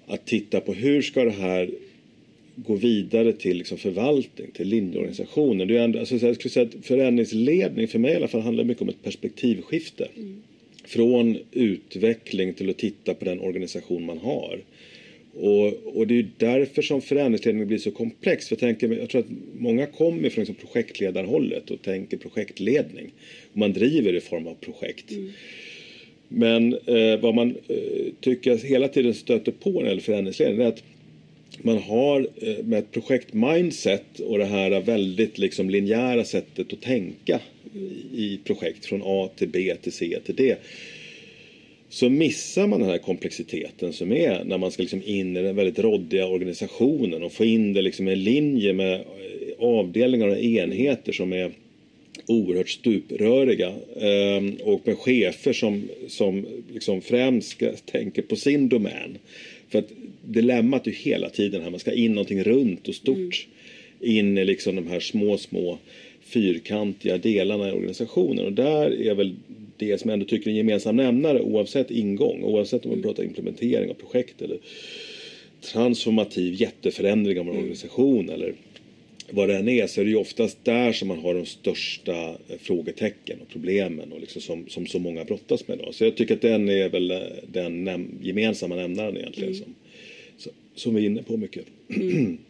att 0.06 0.26
titta 0.26 0.60
på 0.60 0.74
hur 0.74 1.02
ska 1.02 1.24
det 1.24 1.32
här 1.32 1.70
gå 2.56 2.76
vidare 2.76 3.34
till 3.34 3.58
liksom 3.58 3.78
förvaltning, 3.78 4.52
till 4.54 4.68
linjeorganisationer. 4.68 5.66
Det 5.66 5.78
är 5.78 5.84
ändå, 5.84 6.00
alltså, 6.00 6.18
jag 6.18 6.36
skulle 6.36 6.52
säga 6.52 6.66
att 6.66 6.86
förändringsledning 6.86 7.88
för 7.88 8.00
mig 8.00 8.14
i 8.14 8.16
alla 8.16 8.28
fall 8.28 8.42
handlar 8.42 8.64
mycket 8.64 8.82
om 8.82 8.90
ett 8.90 9.04
perspektivskifte. 9.04 10.08
Mm. 10.16 10.42
Från 10.86 11.38
utveckling 11.52 12.54
till 12.54 12.70
att 12.70 12.78
titta 12.78 13.14
på 13.14 13.26
den 13.26 13.40
organisation 13.40 14.06
man 14.06 14.18
har. 14.18 14.60
Och, 15.34 15.98
och 15.98 16.08
det 16.08 16.20
är 16.20 16.28
därför 16.38 16.82
som 16.82 17.02
förändringsledning 17.02 17.68
blir 17.68 17.78
så 17.78 17.92
komplex. 17.92 18.48
För 18.48 18.56
jag, 18.56 18.60
tänker, 18.60 18.98
jag 18.98 19.10
tror 19.10 19.22
att 19.22 19.32
många 19.58 19.86
kommer 19.86 20.30
från 20.30 20.42
liksom 20.46 20.56
projektledarhållet 20.56 21.72
och 21.72 21.82
tänker 21.82 22.18
projektledning. 22.18 23.12
Och 23.52 23.58
man 23.58 23.74
driver 23.74 24.14
i 24.14 24.22
form 24.22 24.48
av 24.48 24.54
projekt. 24.54 25.12
Mm. 25.12 25.32
Men 26.36 26.74
eh, 26.74 27.20
vad 27.20 27.36
man 27.36 27.50
eh, 27.68 28.14
tycker 28.22 28.52
jag 28.52 28.58
hela 28.58 28.88
tiden 28.88 29.14
stöter 29.14 29.52
på 29.52 29.70
när 29.70 29.82
det 29.82 29.88
gäller 29.88 30.02
förändringsledning 30.02 30.62
är 30.62 30.68
att 30.68 30.84
man 31.58 31.78
har 31.78 32.28
eh, 32.42 32.64
med 32.64 32.80
ett 32.80 32.92
projekt-mindset 32.92 34.20
och 34.20 34.38
det 34.38 34.46
här 34.46 34.82
väldigt 34.82 35.38
liksom 35.38 35.70
linjära 35.70 36.24
sättet 36.24 36.74
att 36.74 36.82
tänka 36.82 37.40
i 38.16 38.40
projekt 38.44 38.86
från 38.86 39.02
A 39.06 39.30
till 39.36 39.50
B 39.50 39.76
till 39.82 39.92
C 39.92 40.18
till 40.26 40.36
D 40.36 40.56
så 41.90 42.10
missar 42.10 42.68
man 42.68 42.80
den 42.80 42.90
här 42.90 42.98
komplexiteten 42.98 43.94
som 43.94 44.12
är 44.12 44.44
när 44.44 44.58
man 44.58 44.72
ska 44.72 44.84
liksom 44.84 45.02
in 45.06 45.38
i 45.38 45.42
den 45.42 45.56
väldigt 45.56 45.80
råddiga 45.80 46.28
organisationen 46.28 47.24
och 47.24 47.32
få 47.32 47.46
in 47.46 47.74
det 47.74 47.82
liksom 47.82 48.08
i 48.08 48.16
linje 48.16 48.74
med 48.74 48.94
eh, 48.94 49.02
avdelningar 49.60 50.28
och 50.28 50.38
enheter 50.38 51.12
som 51.12 51.34
är 51.34 51.52
oerhört 52.28 52.70
stupröriga 52.70 53.68
eh, 53.96 54.44
och 54.64 54.82
med 54.88 54.98
chefer 54.98 55.54
som, 55.54 55.90
som 56.08 56.46
liksom 56.74 57.02
främst 57.02 57.62
tänker 57.86 58.22
på 58.22 58.36
sin 58.36 58.70
domän. 58.70 59.18
För 59.70 59.80
att 59.80 59.90
dilemmat 60.26 60.88
är 60.88 60.92
ju 60.92 60.98
hela 60.98 61.30
tiden 61.30 61.62
här, 61.62 61.70
man 61.70 61.80
ska 61.80 61.94
in 61.94 62.14
någonting 62.14 62.44
runt 62.44 62.88
och 62.88 62.96
stort 62.96 63.48
mm. 64.02 64.18
in 64.18 64.38
i 64.38 64.46
liksom 64.46 64.76
de 64.76 64.88
här 64.88 65.00
små, 65.00 65.38
små 65.38 65.78
fyrkantiga 66.22 67.18
delarna 67.18 67.70
i 67.70 67.72
organisationen 67.72 68.46
och 68.46 68.54
där 68.54 69.02
är 69.02 69.16
väl 69.16 69.36
det 69.78 70.02
som 70.02 70.10
jag 70.10 70.14
ändå 70.14 70.26
tycker 70.26 70.48
är 70.48 70.52
en 70.52 70.58
gemensam 70.58 70.96
nämnare 70.96 71.42
oavsett 71.42 71.92
ingång, 71.92 72.44
oavsett 72.44 72.86
om 72.86 72.90
man 72.90 73.00
mm. 73.00 73.08
pratar 73.08 73.24
implementering 73.24 73.90
av 73.90 73.94
projekt 73.94 74.42
eller 74.42 74.58
transformativ 75.62 76.62
jätteförändring 76.62 77.40
av 77.40 77.46
en 77.46 77.50
mm. 77.50 77.62
organisation 77.62 78.30
eller 78.30 78.54
vad 79.32 79.50
det 79.50 79.58
än 79.58 79.70
är 79.70 79.88
så 79.88 80.02
är 80.02 80.06
det 80.06 80.12
ju 80.12 80.18
oftast 80.18 80.66
där 80.66 80.94
som 80.94 81.08
man 81.08 81.20
har 81.20 81.34
de 81.34 81.46
största 81.46 82.30
eh, 82.30 82.58
frågetecken 82.60 83.42
och 83.42 83.50
problemen 83.50 84.12
och 84.12 84.20
liksom 84.20 84.42
som, 84.42 84.68
som 84.68 84.88
så 84.88 85.00
många 85.00 85.26
brottas 85.26 85.68
med. 85.68 85.78
Då. 85.78 85.92
Så 85.92 86.04
jag 86.04 86.16
tycker 86.16 86.34
att 86.34 86.42
den 86.42 86.70
är 86.70 86.90
väl 86.90 87.12
eh, 87.12 87.20
den 87.48 88.20
gemensamma 88.22 88.76
nämnaren 88.76 89.18
egentligen 89.18 89.54
mm. 89.54 89.64
som, 90.38 90.52
som 90.76 90.96
vi 90.96 91.02
är 91.02 91.06
inne 91.06 91.24
på 91.24 91.38
mycket. 91.38 91.66
Mm. 91.90 92.38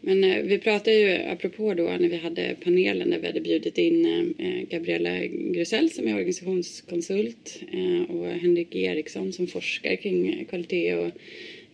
Men 0.00 0.24
eh, 0.24 0.42
vi 0.42 0.58
pratade 0.58 0.96
ju, 0.96 1.12
apropå 1.12 1.74
då 1.74 1.82
när 1.82 2.08
vi 2.08 2.16
hade 2.16 2.56
panelen 2.64 3.10
där 3.10 3.18
vi 3.18 3.26
hade 3.26 3.40
bjudit 3.40 3.78
in 3.78 4.06
eh, 4.38 4.78
Gabriella 4.78 5.18
Grusell 5.26 5.90
som 5.90 6.08
är 6.08 6.14
organisationskonsult 6.14 7.62
eh, 7.72 8.16
och 8.16 8.26
Henrik 8.26 8.74
Eriksson 8.74 9.32
som 9.32 9.46
forskar 9.46 9.96
kring 9.96 10.44
kvalitet 10.44 10.94
och 10.94 11.10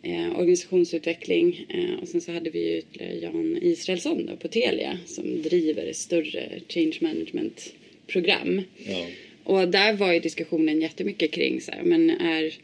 eh, 0.05 0.39
organisationsutveckling 0.39 1.67
eh, 1.69 2.03
och 2.03 2.09
sen 2.09 2.21
så 2.21 2.33
hade 2.33 2.51
vi 2.51 2.71
ju 2.71 2.79
ytterligare 2.79 3.15
Jan 3.15 3.59
Israelsson 3.63 4.27
då, 4.27 4.37
på 4.37 4.49
Telia 4.49 4.99
som 5.07 5.43
driver 5.43 5.93
större 5.93 6.61
change 6.69 6.99
management 7.01 7.75
program. 8.07 8.63
Ja. 8.87 9.07
Och 9.45 9.69
där 9.69 9.93
var 9.93 10.13
ju 10.13 10.21
diskussionen 10.21 10.81
jättemycket 10.81 11.31
kring 11.31 11.61
så 11.61 11.73
här, 11.73 11.83
men 11.83 12.11
är 12.11 12.55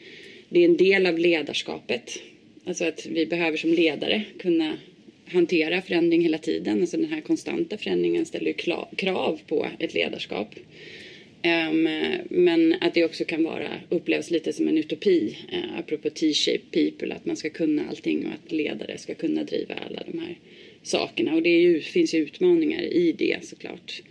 det 0.48 0.64
en 0.64 0.76
del 0.76 1.06
av 1.06 1.18
ledarskapet. 1.18 2.18
Alltså 2.64 2.84
att 2.84 3.06
vi 3.06 3.26
behöver 3.26 3.56
som 3.56 3.72
ledare 3.72 4.22
kunna 4.38 4.78
hantera 5.26 5.82
förändring 5.82 6.22
hela 6.22 6.38
tiden. 6.38 6.80
Alltså 6.80 6.96
den 6.96 7.12
här 7.12 7.20
konstanta 7.20 7.76
förändringen 7.76 8.26
ställer 8.26 8.46
ju 8.46 8.82
krav 8.96 9.40
på 9.46 9.66
ett 9.78 9.94
ledarskap. 9.94 10.54
Um, 11.42 11.88
men 12.30 12.74
att 12.80 12.94
det 12.94 13.04
också 13.04 13.24
kan 13.24 13.44
vara, 13.44 13.80
upplevas 13.88 14.30
lite 14.30 14.52
som 14.52 14.68
en 14.68 14.78
utopi, 14.78 15.38
uh, 15.52 15.78
apropå 15.78 16.10
T-shape 16.10 16.64
people, 16.72 17.14
att 17.14 17.26
man 17.26 17.36
ska 17.36 17.50
kunna 17.50 17.88
allting 17.88 18.26
och 18.26 18.32
att 18.32 18.52
ledare 18.52 18.98
ska 18.98 19.14
kunna 19.14 19.44
driva 19.44 19.74
alla 19.74 20.02
de 20.12 20.18
här 20.18 20.38
sakerna. 20.82 21.34
Och 21.34 21.42
det 21.42 21.60
ju, 21.60 21.80
finns 21.80 22.14
ju 22.14 22.18
utmaningar 22.18 22.82
i 22.82 23.12
det 23.18 23.44
såklart. 23.44 24.02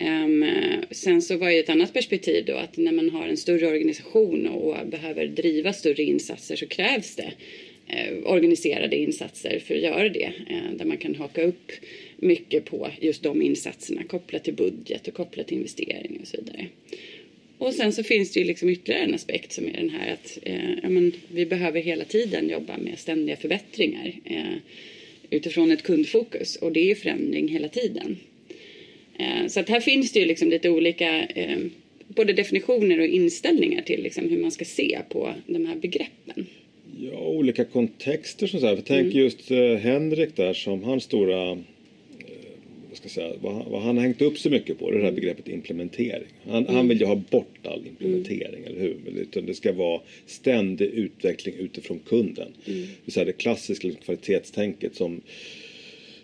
Um, 0.00 0.44
sen 0.90 1.22
så 1.22 1.36
var 1.36 1.50
ju 1.50 1.60
ett 1.60 1.68
annat 1.68 1.92
perspektiv 1.92 2.44
då 2.44 2.54
att 2.54 2.76
när 2.76 2.92
man 2.92 3.10
har 3.10 3.28
en 3.28 3.36
större 3.36 3.66
organisation 3.66 4.46
och 4.46 4.86
behöver 4.86 5.26
driva 5.26 5.72
större 5.72 6.02
insatser 6.02 6.56
så 6.56 6.66
krävs 6.66 7.16
det 7.16 7.32
uh, 7.90 8.26
organiserade 8.26 8.96
insatser 8.96 9.58
för 9.58 9.74
att 9.74 9.82
göra 9.82 10.08
det. 10.08 10.32
Uh, 10.50 10.76
där 10.76 10.84
man 10.84 10.96
kan 10.96 11.14
haka 11.14 11.42
upp 11.42 11.72
mycket 12.16 12.64
på 12.64 12.90
just 13.00 13.22
de 13.22 13.42
insatserna 13.42 14.04
kopplat 14.04 14.44
till 14.44 14.54
budget 14.54 15.08
och 15.08 15.14
kopplat 15.14 15.46
till 15.46 15.56
investering 15.56 16.18
och 16.20 16.28
så 16.28 16.36
vidare. 16.36 16.66
Och 17.58 17.74
sen 17.74 17.92
så 17.92 18.02
finns 18.02 18.32
det 18.32 18.40
ju 18.40 18.46
liksom 18.46 18.68
ytterligare 18.68 19.04
en 19.04 19.14
aspekt 19.14 19.52
som 19.52 19.66
är 19.66 19.72
den 19.72 19.90
här 19.90 20.12
att 20.12 20.38
eh, 20.42 20.70
ja, 20.82 20.88
men 20.88 21.12
vi 21.28 21.46
behöver 21.46 21.80
hela 21.80 22.04
tiden 22.04 22.48
jobba 22.48 22.78
med 22.78 22.98
ständiga 22.98 23.36
förbättringar 23.36 24.12
eh, 24.24 24.56
utifrån 25.30 25.70
ett 25.70 25.82
kundfokus 25.82 26.56
och 26.56 26.72
det 26.72 26.90
är 26.90 26.94
förändring 26.94 27.48
hela 27.48 27.68
tiden. 27.68 28.16
Eh, 29.18 29.46
så 29.46 29.60
att 29.60 29.68
här 29.68 29.80
finns 29.80 30.12
det 30.12 30.20
ju 30.20 30.26
liksom 30.26 30.50
lite 30.50 30.70
olika 30.70 31.24
eh, 31.24 31.58
både 32.08 32.32
definitioner 32.32 33.00
och 33.00 33.06
inställningar 33.06 33.82
till 33.82 34.02
liksom 34.02 34.28
hur 34.28 34.38
man 34.38 34.50
ska 34.50 34.64
se 34.64 34.98
på 35.08 35.34
de 35.46 35.66
här 35.66 35.76
begreppen. 35.76 36.46
Ja, 37.00 37.18
olika 37.18 37.64
kontexter 37.64 38.46
som 38.46 38.60
så 38.60 38.66
här. 38.66 38.76
För 38.76 38.82
tänk 38.82 39.04
mm. 39.04 39.18
just 39.18 39.50
eh, 39.50 39.76
Henrik 39.76 40.36
där 40.36 40.52
som 40.52 40.84
hans 40.84 41.04
stora 41.04 41.58
ska 43.10 43.20
säga, 43.20 43.34
vad, 43.40 43.64
vad 43.66 43.82
han 43.82 43.96
har 43.96 44.04
hängt 44.04 44.22
upp 44.22 44.38
så 44.38 44.50
mycket 44.50 44.78
på 44.78 44.90
det 44.90 45.02
här 45.02 45.12
begreppet 45.12 45.48
implementering. 45.48 46.28
Han, 46.44 46.62
mm. 46.62 46.74
han 46.74 46.88
vill 46.88 47.00
ju 47.00 47.06
ha 47.06 47.14
bort 47.30 47.66
all 47.66 47.86
implementering, 47.86 48.64
mm. 48.64 48.64
eller 48.64 48.80
hur? 48.80 49.20
Utan 49.20 49.46
det 49.46 49.54
ska 49.54 49.72
vara 49.72 50.00
ständig 50.26 50.86
utveckling 50.86 51.54
utifrån 51.58 51.98
kunden. 51.98 52.48
Mm. 52.64 52.86
Det 53.04 53.12
säga 53.12 53.24
det 53.24 53.32
klassiska 53.32 53.90
kvalitetstänket 54.04 54.96
som, 54.96 55.20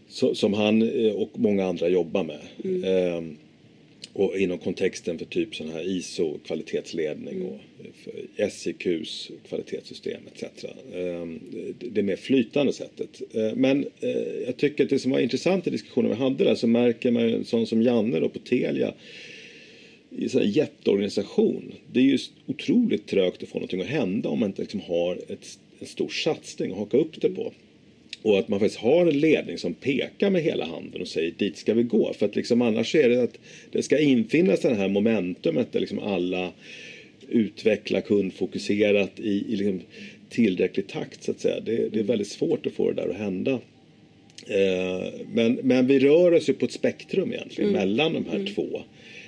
som 0.08 0.54
han 0.54 0.82
eh, 0.82 1.12
och 1.12 1.30
många 1.34 1.64
andra 1.64 1.88
jobbar 1.88 2.24
med. 2.24 2.40
Mm. 2.64 2.84
Ehm, 2.84 3.36
och 4.12 4.38
inom 4.38 4.58
kontexten 4.58 5.18
för 5.18 5.24
typ 5.24 5.56
sån 5.56 5.70
här 5.70 5.88
ISO 5.88 6.38
kvalitetsledning 6.38 7.34
mm. 7.34 7.46
och 7.46 8.52
SIQs 8.52 9.30
kvalitetssystem 9.48 10.20
etc. 10.34 10.64
Ehm, 10.94 11.40
det 11.78 12.02
mer 12.02 12.16
flytande 12.16 12.72
sättet. 12.72 13.22
Ehm, 13.34 13.60
men 13.60 13.86
eh, 14.00 14.42
jag 14.46 14.56
tycker 14.56 14.84
att 14.84 14.90
det 14.90 14.98
som 14.98 15.12
var 15.12 15.20
intressant 15.20 15.66
i 15.66 15.70
diskussionen 15.70 16.10
vi 16.10 16.16
hade 16.16 16.44
där 16.44 16.54
så 16.54 16.66
märker 16.66 17.10
man 17.10 17.28
ju 17.28 17.34
en 17.34 17.44
sån 17.44 17.66
som 17.66 17.82
Janne 17.82 18.20
då 18.20 18.28
på 18.28 18.38
Telia 18.38 18.94
i 20.10 20.36
en 20.36 20.50
jätteorganisation. 20.50 21.72
Det 21.92 22.00
är 22.00 22.04
ju 22.04 22.18
otroligt 22.46 23.06
trögt 23.06 23.42
att 23.42 23.48
få 23.48 23.58
någonting 23.58 23.80
att 23.80 23.86
hända 23.86 24.28
om 24.28 24.40
man 24.40 24.48
inte 24.48 24.62
liksom 24.62 24.80
har 24.80 25.16
ett, 25.28 25.58
en 25.78 25.86
stor 25.86 26.08
satsning 26.08 26.70
att 26.70 26.78
haka 26.78 26.96
upp 26.96 27.20
det 27.20 27.28
på. 27.30 27.52
Och 28.22 28.38
att 28.38 28.48
man 28.48 28.60
faktiskt 28.60 28.80
har 28.80 29.06
en 29.06 29.20
ledning 29.20 29.58
som 29.58 29.74
pekar 29.74 30.30
med 30.30 30.42
hela 30.42 30.64
handen 30.64 31.00
och 31.00 31.08
säger 31.08 31.32
dit 31.38 31.56
ska 31.56 31.74
vi 31.74 31.82
gå. 31.82 32.12
För 32.12 32.26
att 32.26 32.36
liksom 32.36 32.62
annars 32.62 32.94
är 32.94 33.08
det 33.08 33.22
att 33.22 33.38
det 33.72 33.82
ska 33.82 33.98
infinnas 33.98 34.60
det 34.60 34.74
här 34.74 34.88
momentumet 34.88 35.72
där 35.72 35.80
liksom 35.80 35.98
alla 35.98 36.52
utvecklar 37.28 38.00
kundfokuserat 38.00 39.20
i, 39.20 39.44
i 39.48 39.56
liksom 39.56 39.80
tillräcklig 40.30 40.86
takt 40.86 41.22
så 41.22 41.30
att 41.30 41.40
säga. 41.40 41.60
Det, 41.60 41.88
det, 41.88 42.00
är 42.00 42.04
väldigt 42.04 42.28
svårt 42.28 42.66
att 42.66 42.72
få 42.72 42.90
det 42.90 43.02
där 43.02 43.08
att 43.08 43.16
hända. 43.16 43.52
Eh, 44.46 45.12
men, 45.32 45.58
men 45.62 45.86
vi 45.86 45.98
rör 45.98 46.32
oss 46.32 46.48
ju 46.48 46.52
på 46.52 46.64
ett 46.64 46.72
spektrum 46.72 47.32
egentligen 47.32 47.70
mm. 47.70 47.80
mellan 47.80 48.12
de 48.12 48.24
här 48.26 48.36
mm. 48.36 48.54
två. 48.54 48.82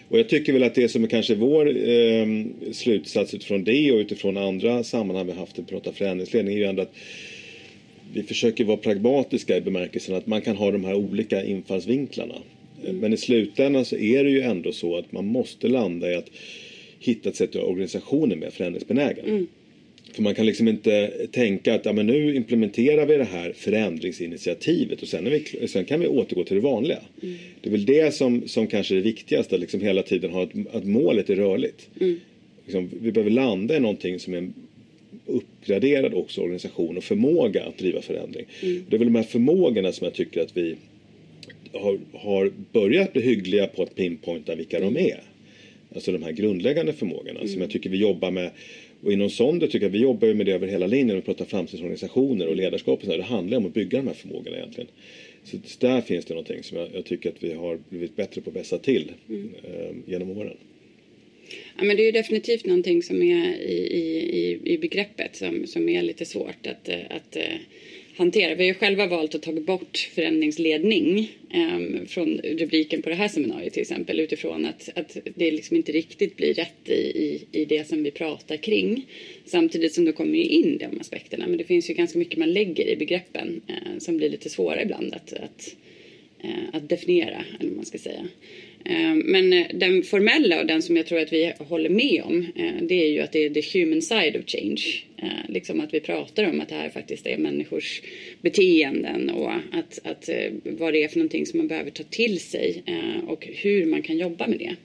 Och 0.09 0.19
jag 0.19 0.29
tycker 0.29 0.53
väl 0.53 0.63
att 0.63 0.75
det 0.75 0.89
som 0.89 1.05
är 1.05 1.09
kanske 1.09 1.35
vår 1.35 1.89
eh, 1.89 2.27
slutsats 2.73 3.35
utifrån 3.35 3.65
det 3.65 3.93
och 3.93 3.99
utifrån 3.99 4.37
andra 4.37 4.85
sammanhang 4.85 5.27
vi 5.27 5.33
haft 5.33 5.59
i 5.59 5.63
Prata 5.63 5.93
förändringsledning 5.93 6.55
är 6.55 6.59
ju 6.59 6.65
ändå 6.65 6.83
att 6.83 6.95
vi 8.15 8.23
försöker 8.23 8.65
vara 8.65 8.77
pragmatiska 8.77 9.57
i 9.57 9.61
bemärkelsen 9.61 10.15
att 10.15 10.27
man 10.27 10.41
kan 10.41 10.57
ha 10.57 10.71
de 10.71 10.85
här 10.85 10.95
olika 10.95 11.45
infallsvinklarna. 11.45 12.35
Mm. 12.85 12.97
Men 12.97 13.13
i 13.13 13.17
slutändan 13.17 13.85
så 13.85 13.97
är 13.97 14.25
det 14.25 14.31
ju 14.31 14.41
ändå 14.41 14.73
så 14.73 14.97
att 14.97 15.13
man 15.13 15.27
måste 15.27 15.69
landa 15.69 16.13
i 16.13 16.15
att 16.15 16.31
hitta 16.99 17.29
ett 17.29 17.37
sätt 17.37 17.49
att 17.49 17.55
göra 17.55 17.67
organisationen 17.67 18.39
mer 18.39 18.51
förändringsbenägen. 18.51 19.25
Mm. 19.25 19.47
För 20.13 20.23
man 20.23 20.35
kan 20.35 20.47
liksom 20.47 20.69
inte 20.69 21.09
tänka 21.33 21.75
att 21.75 21.85
ja, 21.85 21.93
men 21.93 22.07
nu 22.07 22.35
implementerar 22.35 23.07
vi 23.07 23.17
det 23.17 23.25
här 23.25 23.53
förändringsinitiativet 23.53 25.03
och 25.03 25.09
sen, 25.09 25.25
vi, 25.25 25.69
sen 25.69 25.85
kan 25.85 26.01
vi 26.01 26.07
återgå 26.07 26.45
till 26.45 26.55
det 26.57 26.63
vanliga. 26.63 26.99
Mm. 27.23 27.37
Det 27.61 27.69
är 27.69 27.71
väl 27.71 27.85
det 27.85 28.15
som, 28.15 28.49
som 28.49 28.67
kanske 28.67 28.95
är 28.95 28.97
det 28.97 29.03
viktigaste, 29.03 29.55
att 29.55 29.61
liksom 29.61 29.81
hela 29.81 30.03
tiden 30.03 30.31
ha 30.31 30.43
att, 30.43 30.51
att 30.73 30.85
målet 30.85 31.31
är 31.31 31.37
rörligt. 31.37 31.89
Mm. 32.01 32.21
Liksom, 32.65 32.91
vi 33.01 33.13
behöver 33.13 33.31
landa 33.31 33.77
i 33.77 33.81
någonting 33.81 34.19
som 34.19 34.35
är 34.35 34.51
uppgraderad 35.33 36.15
också 36.15 36.41
organisation 36.41 36.97
och 36.97 37.05
förmåga 37.05 37.65
att 37.65 37.79
driva 37.79 38.03
förändring. 38.03 38.47
Mm. 38.63 38.85
Det 38.89 38.97
är 38.97 38.99
väl 38.99 39.13
de 39.13 39.15
här 39.15 39.23
förmågorna 39.23 39.93
som 39.93 40.05
jag 40.05 40.15
tycker 40.15 40.43
att 40.43 40.57
vi 40.57 40.77
har, 41.73 41.99
har 42.13 42.53
börjat 42.73 43.13
bli 43.13 43.23
hyggliga 43.23 43.67
på 43.67 43.83
att 43.83 43.95
pinpointa 43.95 44.55
vilka 44.55 44.81
de 44.81 44.97
är. 44.97 45.21
Alltså 45.95 46.13
de 46.13 46.23
här 46.23 46.33
grundläggande 46.33 46.93
förmågorna 46.93 47.41
mm. 47.41 47.49
som 47.49 47.61
jag 47.61 47.71
tycker 47.71 47.91
vi 47.91 47.99
jobbar 47.99 48.31
med. 48.31 48.51
Och 49.03 49.13
inom 49.13 49.31
Sonde 49.31 49.69
tycker 49.69 49.87
jag 49.87 49.91
vi 49.91 49.99
jobbar 49.99 50.35
med 50.35 50.47
det 50.47 50.53
över 50.53 50.67
hela 50.67 50.87
linjen. 50.87 51.17
Vi 51.17 51.23
pratar 51.23 51.45
framtidsorganisationer 51.45 52.47
och 52.47 52.57
ledarskap. 52.57 52.99
Och 52.99 53.05
så 53.05 53.17
Det 53.17 53.23
handlar 53.23 53.59
om 53.59 53.67
att 53.67 53.75
bygga 53.75 53.99
de 53.99 54.07
här 54.07 54.15
förmågorna 54.15 54.57
egentligen. 54.57 54.91
Så 55.45 55.57
där 55.79 56.01
finns 56.01 56.25
det 56.25 56.35
någonting 56.35 56.63
som 56.63 56.79
jag, 56.79 56.89
jag 56.95 57.05
tycker 57.05 57.31
att 57.31 57.43
vi 57.43 57.55
har 57.55 57.79
blivit 57.89 58.17
bättre 58.17 58.41
på 58.41 58.51
att 58.51 58.57
vässa 58.57 58.79
till 58.79 59.13
mm. 59.29 59.51
eh, 59.63 59.95
genom 60.07 60.31
åren. 60.31 60.57
Ja, 61.79 61.85
men 61.85 61.97
det 61.97 62.03
är 62.03 62.07
ju 62.07 62.13
definitivt 62.13 62.67
någonting 62.67 63.03
som 63.03 63.23
är 63.23 63.55
i, 63.55 63.77
i, 63.77 64.61
i 64.65 64.79
begreppet 64.79 65.37
som, 65.37 65.67
som 65.67 65.89
är 65.89 66.03
lite 66.03 66.25
svårt 66.25 66.67
att, 66.67 66.89
eh, 66.89 67.01
att 67.11 67.37
eh, 67.37 67.57
hantera. 68.17 68.55
Vi 68.55 68.63
har 68.63 68.69
ju 68.69 68.75
själva 68.75 69.07
valt 69.07 69.35
att 69.35 69.43
ta 69.43 69.53
bort 69.53 70.11
förändringsledning 70.15 71.31
um, 71.55 72.07
från 72.07 72.39
rubriken 72.39 73.03
på 73.03 73.09
det 73.09 73.15
här 73.15 73.29
seminariet 73.29 73.73
till 73.73 73.83
exempel 73.83 74.21
utifrån 74.21 74.65
att, 74.65 74.89
att 74.95 75.17
det 75.35 75.51
liksom 75.51 75.77
inte 75.77 75.93
riktigt 75.93 76.37
blir 76.37 76.55
rätt 76.55 76.89
i, 76.89 76.93
i, 76.93 77.47
i 77.53 77.65
det 77.65 77.89
som 77.89 78.03
vi 78.03 78.11
pratar 78.11 78.57
kring. 78.57 79.07
Samtidigt 79.45 79.95
som 79.95 80.05
då 80.05 80.13
kommer 80.13 80.39
ju 80.39 80.45
in 80.45 80.79
de 80.79 81.01
aspekterna 81.01 81.47
men 81.47 81.59
det 81.59 81.65
finns 81.65 81.91
ju 81.91 81.95
ganska 81.95 82.19
mycket 82.19 82.39
man 82.39 82.53
lägger 82.53 82.89
i 82.89 82.97
begreppen 82.97 83.61
uh, 83.71 83.99
som 83.99 84.17
blir 84.17 84.29
lite 84.29 84.49
svåra 84.49 84.83
ibland 84.83 85.15
att, 85.15 85.33
att, 85.33 85.77
uh, 86.45 86.69
att 86.73 86.89
definiera 86.89 87.45
eller 87.61 87.69
vad 87.69 87.77
man 87.77 87.87
ska 87.87 87.99
säga. 87.99 88.29
Eh, 88.85 89.15
men 89.15 89.53
eh, 89.53 89.67
den 89.75 90.03
formella 90.03 90.61
och 90.61 90.67
den 90.67 90.83
som 90.83 90.97
jag 90.97 91.07
tror 91.07 91.21
att 91.21 91.33
vi 91.33 91.53
håller 91.59 91.91
med 91.91 92.23
om 92.25 92.47
eh, 92.57 92.83
det 92.83 92.95
är 92.95 93.11
ju 93.11 93.21
att 93.21 93.33
det 93.33 93.45
är 93.45 93.51
the 93.51 93.79
human 93.79 94.03
side 94.03 94.37
of 94.37 94.43
change. 94.47 94.83
Liksom 95.49 95.81
att 95.81 95.95
vi 95.95 96.01
pratar 96.01 96.45
om 96.45 96.61
att 96.61 96.69
det 96.69 96.75
här 96.75 96.91
faktiskt 96.91 97.27
är 97.27 97.39
människors 97.39 98.03
beteenden 98.41 99.31
och 99.31 99.53
att, 99.53 99.99
att 100.05 100.29
vad 100.65 100.93
det 100.93 101.03
är 101.05 101.09
för 101.09 101.19
någonting 101.19 101.47
som 101.47 101.59
man 101.59 101.69
behöver 101.69 101.91
ta 101.91 102.03
till 102.03 102.41
sig 102.41 102.83
och 103.27 103.49
hur 103.53 103.87
man 103.87 104.03
kan 104.03 104.19
jobba 104.19 104.47
med 104.47 104.59
det. 104.59 104.77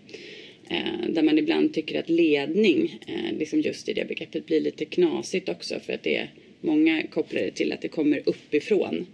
Där 1.13 1.21
man 1.21 1.37
ibland 1.37 1.73
tycker 1.73 1.99
att 1.99 2.09
ledning, 2.09 2.99
liksom 3.39 3.61
just 3.61 3.89
i 3.89 3.93
det 3.93 4.07
begreppet, 4.07 4.45
blir 4.45 4.61
lite 4.61 4.85
knasigt 4.85 5.49
också 5.49 5.79
för 5.79 5.93
att 5.93 6.03
det 6.03 6.15
är 6.15 6.31
många 6.61 7.03
kopplar 7.03 7.41
det 7.41 7.51
till 7.51 7.71
att 7.71 7.81
det 7.81 7.87
kommer 7.87 8.21
uppifrån 8.25 9.05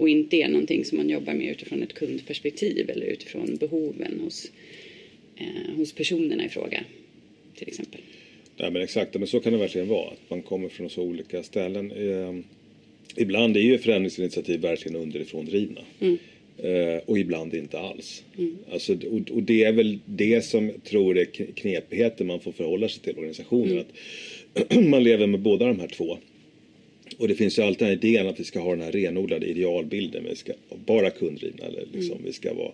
och 0.00 0.08
inte 0.08 0.36
är 0.36 0.48
någonting 0.48 0.84
som 0.84 0.98
man 0.98 1.08
jobbar 1.08 1.34
med 1.34 1.50
utifrån 1.50 1.82
ett 1.82 1.92
kundperspektiv 1.92 2.90
eller 2.90 3.06
utifrån 3.06 3.56
behoven 3.56 4.20
hos, 4.24 4.50
eh, 5.36 5.76
hos 5.76 5.92
personerna 5.92 6.44
i 6.44 6.48
fråga 6.48 6.84
till 7.54 7.68
exempel. 7.68 8.00
Ja, 8.56 8.70
men 8.70 8.82
exakt, 8.82 9.14
men 9.14 9.26
så 9.26 9.40
kan 9.40 9.52
det 9.52 9.58
verkligen 9.58 9.88
vara. 9.88 10.10
Att 10.10 10.30
man 10.30 10.42
kommer 10.42 10.68
från 10.68 10.90
så 10.90 11.02
olika 11.02 11.42
ställen. 11.42 11.92
Eh, 11.92 12.34
ibland 13.16 13.56
är 13.56 13.60
ju 13.60 13.78
förändringsinitiativ 13.78 14.60
verkligen 14.60 14.96
underifrån 14.96 15.44
drivna. 15.44 15.80
Mm. 16.00 16.18
Eh, 16.58 17.00
och 17.06 17.18
ibland 17.18 17.54
inte 17.54 17.78
alls. 17.78 18.24
Mm. 18.38 18.56
Alltså, 18.72 18.92
och, 18.92 19.30
och, 19.30 19.42
det 19.42 19.64
är 19.64 19.72
väl 19.72 19.98
det 20.04 20.44
som 20.44 20.68
jag 20.68 20.84
tror 20.84 21.18
är 21.18 21.24
knepigheten 21.54 22.26
man 22.26 22.40
får 22.40 22.52
förhålla 22.52 22.88
sig 22.88 23.02
till 23.02 23.18
organisationen. 23.18 23.72
Mm. 23.72 23.84
Att 24.54 24.84
man 24.88 25.04
lever 25.04 25.26
med 25.26 25.40
båda 25.40 25.66
de 25.66 25.80
här 25.80 25.88
två. 25.88 26.18
Och 27.20 27.28
det 27.28 27.34
finns 27.34 27.58
ju 27.58 27.62
alltid 27.62 27.88
den 27.88 27.92
idén 27.92 28.28
att 28.28 28.40
vi 28.40 28.44
ska 28.44 28.60
ha 28.60 28.70
den 28.70 28.84
här 28.84 28.92
renodlade 28.92 29.46
idealbilden. 29.46 30.24
Vi 30.28 30.36
ska 30.36 30.52
bara 30.86 31.10
kunddrivna 31.10 31.66
eller 31.66 31.84
liksom, 31.92 32.12
mm. 32.12 32.24
vi 32.24 32.32
ska 32.32 32.54
vara 32.54 32.72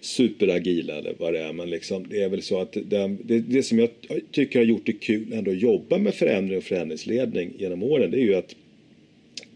superagila 0.00 0.98
eller 0.98 1.14
vad 1.18 1.32
det 1.32 1.40
är. 1.40 1.52
Men 1.52 1.70
liksom, 1.70 2.06
det 2.10 2.22
är 2.22 2.28
väl 2.28 2.42
så 2.42 2.60
att 2.60 2.72
det, 2.72 3.16
det, 3.24 3.40
det, 3.40 3.62
som 3.62 3.78
jag 3.78 3.88
tycker 4.30 4.58
har 4.58 4.66
gjort 4.66 4.86
det 4.86 4.92
kul 4.92 5.32
ändå 5.32 5.50
att 5.50 5.62
jobba 5.62 5.98
med 5.98 6.14
förändring 6.14 6.58
och 6.58 6.64
förändringsledning 6.64 7.52
genom 7.58 7.82
åren 7.82 8.10
det 8.10 8.16
är 8.16 8.22
ju 8.22 8.34
att 8.34 8.56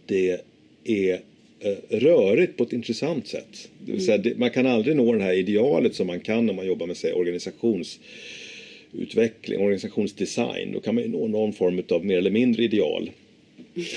det 0.06 0.40
är 0.84 1.20
eh, 1.60 1.76
rörigt 1.88 2.56
på 2.56 2.62
ett 2.62 2.72
intressant 2.72 3.26
sätt. 3.26 3.68
Det 3.86 3.92
vill 3.92 4.04
säga, 4.04 4.18
det, 4.18 4.38
man 4.38 4.50
kan 4.50 4.66
aldrig 4.66 4.96
nå 4.96 5.14
det 5.14 5.22
här 5.22 5.34
idealet 5.34 5.94
som 5.94 6.06
man 6.06 6.20
kan 6.20 6.46
när 6.46 6.54
man 6.54 6.66
jobbar 6.66 6.86
med 6.86 6.96
sig, 6.96 7.12
organisationsutveckling, 7.12 9.60
organisationsdesign. 9.60 10.72
Då 10.72 10.80
kan 10.80 10.94
man 10.94 11.04
ju 11.04 11.10
nå 11.10 11.28
någon 11.28 11.52
form 11.52 11.82
av 11.88 12.04
mer 12.04 12.18
eller 12.18 12.30
mindre 12.30 12.64
ideal 12.64 13.10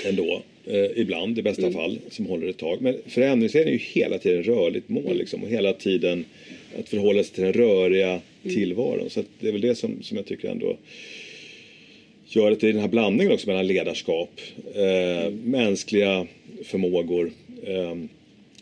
ändå. 0.04 0.42
Eh, 0.66 1.00
ibland 1.00 1.38
i 1.38 1.42
bästa 1.42 1.62
mm. 1.62 1.74
fall 1.74 1.98
som 2.10 2.26
håller 2.26 2.46
ett 2.46 2.56
tag. 2.56 2.82
Men 2.82 2.96
förändringsledning 3.06 3.74
är 3.74 3.78
ju 3.78 3.84
hela 3.84 4.18
tiden 4.18 4.42
rörligt 4.42 4.88
mål 4.88 5.16
liksom, 5.16 5.42
och 5.42 5.48
hela 5.48 5.72
tiden 5.72 6.24
att 6.78 6.88
förhålla 6.88 7.24
sig 7.24 7.34
till 7.34 7.44
den 7.44 7.52
röriga 7.52 8.08
mm. 8.08 8.54
tillvaron. 8.56 9.10
Så 9.10 9.22
det 9.40 9.48
är 9.48 9.52
väl 9.52 9.60
det 9.60 9.74
som, 9.74 10.02
som 10.02 10.16
jag 10.16 10.26
tycker 10.26 10.48
ändå 10.48 10.76
gör 12.26 12.52
att 12.52 12.60
det 12.60 12.68
är 12.68 12.72
den 12.72 12.80
här 12.80 12.88
blandningen 12.88 13.32
också 13.32 13.48
mellan 13.48 13.66
ledarskap, 13.66 14.40
eh, 14.74 15.30
mänskliga 15.30 16.26
förmågor, 16.64 17.32
eh, 17.62 17.96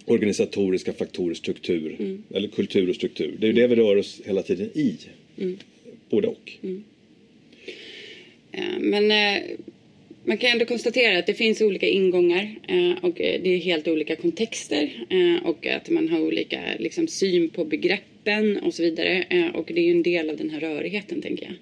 organisatoriska 0.05 0.93
faktorer, 0.93 1.35
struktur, 1.35 1.97
mm. 1.99 2.23
eller 2.35 2.49
kultur 2.49 2.89
och 2.89 2.95
struktur. 2.95 3.37
Det 3.39 3.47
är 3.47 3.49
ju 3.49 3.53
det 3.53 3.67
vi 3.67 3.77
rör 3.77 3.97
oss 3.97 4.21
hela 4.25 4.43
tiden 4.43 4.71
i. 4.75 4.97
Mm. 5.39 5.59
Både 6.11 6.29
och. 6.29 6.53
Mm. 6.63 6.85
Eh, 8.53 8.79
men 8.79 9.11
eh, 9.11 9.43
man 10.25 10.39
kan 10.39 10.51
ändå 10.51 10.65
konstatera 10.65 11.19
att 11.19 11.27
det 11.27 11.35
finns 11.35 11.61
olika 11.61 11.87
ingångar 11.87 12.55
eh, 12.69 13.05
och 13.05 13.21
eh, 13.21 13.41
det 13.43 13.55
är 13.55 13.59
helt 13.59 13.89
olika 13.89 14.17
kontexter 14.17 15.07
eh, 15.11 15.47
och 15.47 15.67
att 15.67 15.91
man 15.91 16.09
har 16.09 16.21
olika 16.21 16.61
liksom, 16.79 17.09
syn 17.09 17.49
på 17.49 17.65
begreppen 17.65 18.59
och 18.59 18.75
så 18.75 18.83
vidare. 18.83 19.25
Eh, 19.31 19.47
och 19.47 19.71
det 19.75 19.81
är 19.81 19.85
ju 19.85 19.91
en 19.91 20.03
del 20.03 20.31
av 20.31 20.37
den 20.37 20.51
här 20.51 20.61
rörigheten 20.61 21.23
tänker 21.23 21.47
jag. 21.47 21.55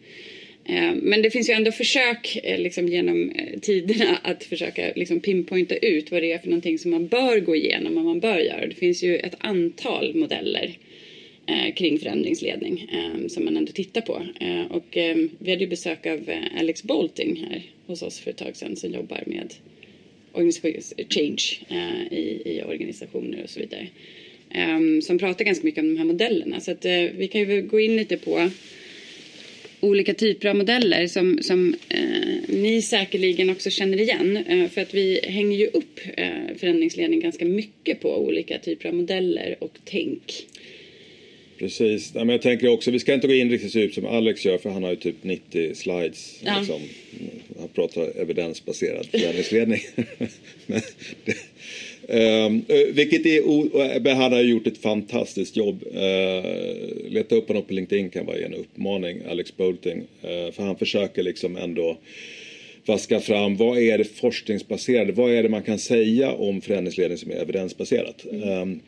Men 1.03 1.23
det 1.23 1.31
finns 1.31 1.51
ju 1.51 1.55
ändå 1.55 1.73
försök 1.73 2.39
eh, 2.43 2.59
liksom, 2.59 2.89
genom 2.89 3.31
eh, 3.31 3.61
tiderna 3.61 4.19
att 4.23 4.45
försöka 4.45 4.93
liksom, 4.97 5.21
pinpointa 5.21 5.77
ut 5.77 6.11
vad 6.11 6.23
det 6.23 6.33
är 6.33 6.39
för 6.39 6.49
någonting 6.49 6.79
som 6.79 6.91
man 6.91 7.07
bör 7.07 7.41
gå 7.41 7.57
igenom 7.57 7.97
och 7.97 8.05
man 8.05 8.21
bör 8.21 8.39
göra. 8.39 8.67
Det 8.67 8.75
finns 8.75 9.03
ju 9.03 9.17
ett 9.17 9.35
antal 9.39 10.15
modeller 10.15 10.65
eh, 10.65 10.90
Eh, 11.51 11.75
kring 11.75 11.99
förändringsledning 11.99 12.91
eh, 12.93 13.29
som 13.29 13.45
man 13.45 13.57
ändå 13.57 13.73
tittar 13.73 14.01
på. 14.01 14.23
Eh, 14.41 14.73
och 14.73 14.87
vi 15.39 15.51
hade 15.51 15.65
ju 15.65 15.67
besök 15.67 16.07
av 16.07 16.31
Alex 16.59 16.83
Bolting 16.83 17.37
här 17.37 17.63
hos 17.87 18.03
oss 18.03 18.21
för 18.21 18.31
ett 18.31 18.37
tag 18.37 18.57
sedan 18.57 18.77
som 18.77 18.93
jobbar 18.93 19.23
med 19.27 19.55
change 21.09 21.43
i, 22.11 22.43
i 22.45 22.63
organisationer 22.67 23.43
och 23.43 23.51
så 23.51 23.61
vidare. 23.61 23.87
Ehm, 24.51 25.03
som 25.03 25.19
pratar 25.19 25.45
ganska 25.45 25.65
mycket 25.65 25.83
om 25.83 25.95
de 25.95 25.99
här 25.99 26.05
modellerna. 26.05 26.61
Så 26.61 26.71
att, 26.71 26.85
vi 27.17 27.29
kan 27.33 27.41
ju 27.41 27.63
gå 27.63 27.81
in 27.81 27.97
lite 27.97 28.17
på 28.17 28.51
olika 29.81 30.15
typer 30.15 30.49
av 30.49 30.57
modeller 30.57 31.07
som, 31.07 31.39
som 31.43 31.75
eh, 31.89 32.55
ni 32.55 32.83
säkerligen 32.83 33.51
också 33.51 33.71
känner 33.71 34.01
igen. 34.01 34.37
Eh, 34.37 34.69
för 34.69 34.81
att 34.81 34.95
vi 34.95 35.21
hänger 35.23 35.59
ju 35.59 35.67
upp 35.67 36.01
eh, 36.17 36.57
förändringsledning 36.57 37.21
ganska 37.21 37.45
mycket 37.45 38.01
på 38.01 38.17
olika 38.17 38.59
typer 38.59 38.89
av 38.89 38.95
modeller 38.95 39.57
och 39.61 39.79
tänk. 39.85 40.47
Precis. 41.61 42.13
Ja, 42.15 42.25
men 42.25 42.29
jag 42.29 42.43
tänker 42.43 42.69
också, 42.69 42.91
vi 42.91 42.99
ska 42.99 43.15
inte 43.15 43.27
gå 43.27 43.35
in 43.35 43.51
riktigt 43.51 43.73
så 43.73 43.79
djupt 43.79 43.95
som 43.95 44.07
Alex 44.07 44.45
gör 44.45 44.59
för 44.59 44.71
han 44.71 44.83
har 44.83 44.91
ju 44.91 44.97
typ 44.97 45.25
90 45.25 45.75
slides. 45.75 46.41
Ja. 46.45 46.59
Liksom. 46.59 46.81
Han 47.59 47.69
pratar 47.69 48.21
evidensbaserad 48.21 49.07
förändringsledning. 49.07 49.81
men 50.67 50.81
det, 51.25 51.37
Um, 52.13 52.65
vilket 52.93 53.27
är, 53.27 54.15
han 54.15 54.33
har 54.33 54.41
gjort 54.41 54.67
ett 54.67 54.79
fantastiskt 54.79 55.57
jobb. 55.57 55.85
Uh, 55.95 57.11
leta 57.11 57.35
upp 57.35 57.49
honom 57.49 57.63
på 57.63 57.75
LinkedIn 57.75 58.11
kan 58.11 58.27
vara 58.27 58.37
en 58.37 58.55
uppmaning, 58.55 59.23
Alex 59.31 59.57
Bolting. 59.57 59.99
Uh, 59.99 60.53
för 60.53 60.63
han 60.63 60.77
försöker 60.77 61.23
liksom 61.23 61.57
ändå 61.57 61.99
vaska 62.87 63.21
fram 63.21 63.57
vad 63.57 63.79
är 63.79 63.99
det 63.99 64.05
forskningsbaserade, 64.05 65.13
vad 65.13 65.31
är 65.33 65.43
det 65.43 65.49
man 65.49 65.63
kan 65.63 65.79
säga 65.79 66.33
om 66.33 66.61
förändringsledning 66.61 67.19
som 67.19 67.31
är 67.31 67.37
evidensbaserat. 67.37 68.27
Um, 68.31 68.81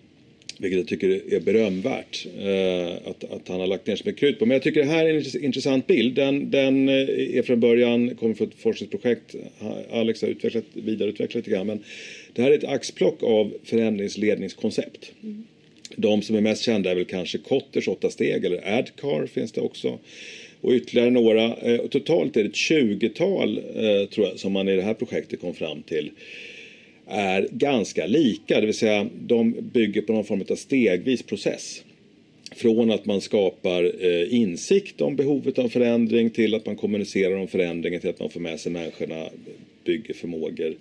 vilket 0.63 0.79
jag 0.79 0.89
tycker 0.89 1.35
är 1.35 1.41
berömvärt 1.41 2.27
eh, 2.39 3.11
att, 3.11 3.25
att 3.25 3.49
han 3.49 3.61
har 3.61 3.67
lagt 3.67 3.87
ner 3.87 3.97
så 3.97 4.03
mycket 4.07 4.21
krut 4.21 4.39
på. 4.39 4.47
Men 4.47 4.55
jag 4.55 4.63
tycker 4.63 4.81
det 4.81 4.91
här 4.91 5.07
är 5.07 5.37
en 5.37 5.45
intressant 5.45 5.87
bild. 5.87 6.15
Den, 6.15 6.51
den 6.51 6.89
eh, 6.89 7.39
är 7.39 7.43
från 7.43 7.61
början, 7.61 8.17
kommer 8.17 8.35
från 8.35 8.49
ett 8.49 8.55
forskningsprojekt. 8.59 9.35
Alex 9.93 10.23
har 10.23 10.29
utvecklat, 10.29 10.65
vidareutvecklat 10.73 11.35
lite 11.35 11.51
grann. 11.51 11.67
Men 11.67 11.85
det 12.33 12.43
här 12.43 12.51
är 12.51 12.59
ett 12.59 12.65
axplock 12.65 13.23
av 13.23 13.53
förändringsledningskoncept. 13.65 15.13
Mm. 15.23 15.45
De 15.97 16.23
som 16.23 16.37
är 16.37 16.41
mest 16.41 16.63
kända 16.63 16.91
är 16.91 16.95
väl 16.95 17.05
kanske 17.05 17.39
Kotters 17.39 17.89
åtta 17.89 18.11
steg 18.11 18.45
eller 18.45 18.79
Adcar 18.79 19.27
finns 19.27 19.53
det 19.53 19.61
också. 19.61 19.99
Och 20.61 20.73
ytterligare 20.73 21.11
några. 21.11 21.57
Eh, 21.57 21.87
totalt 21.87 22.37
är 22.37 22.43
det 22.43 22.49
ett 22.49 22.57
tjugotal 22.57 23.59
eh, 23.59 24.09
tror 24.09 24.27
jag 24.27 24.39
som 24.39 24.53
man 24.53 24.69
i 24.69 24.77
det 24.77 24.83
här 24.83 24.95
projektet 24.95 25.41
kom 25.41 25.55
fram 25.55 25.83
till 25.83 26.11
är 27.07 27.49
ganska 27.51 28.07
lika. 28.07 28.61
Det 28.61 28.67
vill 28.67 28.75
säga 28.75 29.07
de 29.21 29.55
bygger 29.73 30.03
på 30.03 30.13
någon 30.13 30.25
form 30.25 30.45
av 30.51 30.57
stegvis 30.57 31.23
process. 31.23 31.85
Från 32.57 32.91
att 32.91 33.07
man 33.07 33.21
skapar 33.21 34.05
eh, 34.05 34.35
insikt 34.35 35.01
om 35.01 35.17
behovet 35.17 35.59
av 35.59 35.69
förändring 35.69 36.31
till 36.31 36.55
att 36.55 36.67
man 36.67 36.77
kommunicerar 36.77 37.37
om 37.37 37.49
förändringen 37.49 38.01
till 38.01 38.11
att 38.11 38.21
man 38.21 38.31
får 38.31 38.41
med 38.41 38.61
sig 38.61 38.73
människorna 38.73 39.29
bygger 39.85 40.15
förmågor 40.15 40.75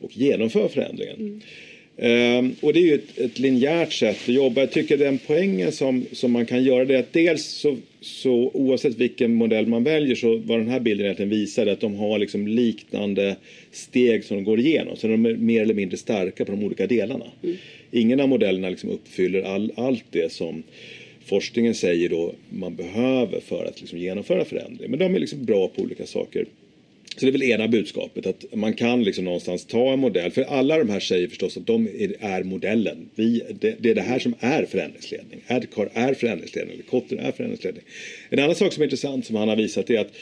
och 0.00 0.16
genomför 0.16 0.68
förändringen. 0.68 1.16
Mm. 1.16 1.40
Um, 2.00 2.54
och 2.60 2.72
det 2.72 2.78
är 2.78 2.82
ju 2.82 2.94
ett, 2.94 3.18
ett 3.18 3.38
linjärt 3.38 3.92
sätt 3.92 4.16
att 4.22 4.34
jobba. 4.34 4.60
Jag 4.60 4.72
tycker 4.72 4.96
den 4.96 5.18
poängen 5.26 5.72
som, 5.72 6.04
som 6.12 6.32
man 6.32 6.46
kan 6.46 6.64
göra 6.64 6.84
det 6.84 6.94
är 6.94 6.98
att 6.98 7.12
dels 7.12 7.44
så, 7.46 7.76
så 8.00 8.50
oavsett 8.54 8.96
vilken 8.96 9.34
modell 9.34 9.66
man 9.66 9.84
väljer 9.84 10.14
så 10.14 10.36
vad 10.36 10.58
den 10.58 10.68
här 10.68 10.80
bilden 10.80 11.06
egentligen 11.06 11.30
visar 11.30 11.66
är 11.66 11.72
att 11.72 11.80
de 11.80 11.94
har 11.94 12.18
liksom 12.18 12.48
liknande 12.48 13.36
steg 13.72 14.24
som 14.24 14.36
de 14.36 14.44
går 14.44 14.60
igenom. 14.60 14.96
Så 14.96 15.08
de 15.08 15.26
är 15.26 15.34
mer 15.34 15.62
eller 15.62 15.74
mindre 15.74 15.96
starka 15.96 16.44
på 16.44 16.52
de 16.52 16.64
olika 16.64 16.86
delarna. 16.86 17.26
Mm. 17.42 17.56
Ingen 17.90 18.20
av 18.20 18.28
modellerna 18.28 18.68
liksom 18.68 18.90
uppfyller 18.90 19.42
all, 19.42 19.72
allt 19.76 20.04
det 20.10 20.32
som 20.32 20.62
forskningen 21.24 21.74
säger 21.74 22.08
då 22.08 22.34
man 22.48 22.74
behöver 22.74 23.40
för 23.40 23.64
att 23.64 23.80
liksom 23.80 23.98
genomföra 23.98 24.44
förändring. 24.44 24.90
Men 24.90 24.98
de 24.98 25.14
är 25.14 25.18
liksom 25.18 25.44
bra 25.44 25.68
på 25.68 25.82
olika 25.82 26.06
saker. 26.06 26.46
Så 27.16 27.24
det 27.24 27.30
är 27.30 27.32
väl 27.32 27.42
ena 27.42 27.68
budskapet 27.68 28.26
att 28.26 28.44
man 28.54 28.74
kan 28.74 29.04
liksom 29.04 29.24
någonstans 29.24 29.64
ta 29.64 29.92
en 29.92 29.98
modell. 29.98 30.30
För 30.30 30.42
alla 30.42 30.78
de 30.78 30.90
här 30.90 31.00
säger 31.00 31.28
förstås 31.28 31.56
att 31.56 31.66
de 31.66 31.88
är, 32.20 32.42
modellen. 32.44 33.10
Vi, 33.14 33.42
det, 33.60 33.76
det, 33.80 33.90
är 33.90 33.94
det 33.94 34.00
här 34.00 34.18
som 34.18 34.34
är 34.40 34.64
förändringsledning. 34.64 35.40
Adcar 35.46 35.88
är 35.94 36.14
förändringsledning, 36.14 36.74
eller 36.74 36.84
Kotter 36.84 37.16
är 37.16 37.32
förändringsledning. 37.32 37.82
En 38.30 38.38
annan 38.38 38.54
sak 38.54 38.72
som 38.72 38.82
är 38.82 38.84
intressant 38.86 39.26
som 39.26 39.36
han 39.36 39.48
har 39.48 39.56
visat 39.56 39.90
är 39.90 40.00
att 40.00 40.12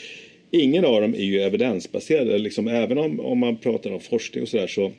ingen 0.50 0.84
av 0.84 1.00
dem 1.00 1.14
är 1.14 1.24
ju 1.24 1.40
evidensbaserade. 1.40 2.38
Liksom, 2.38 2.68
även 2.68 2.98
om, 2.98 3.20
om 3.20 3.38
man 3.38 3.56
pratar 3.56 3.90
om 3.90 4.00
forskning 4.00 4.42
och 4.42 4.48
sådär 4.48 4.66
så 4.66 4.92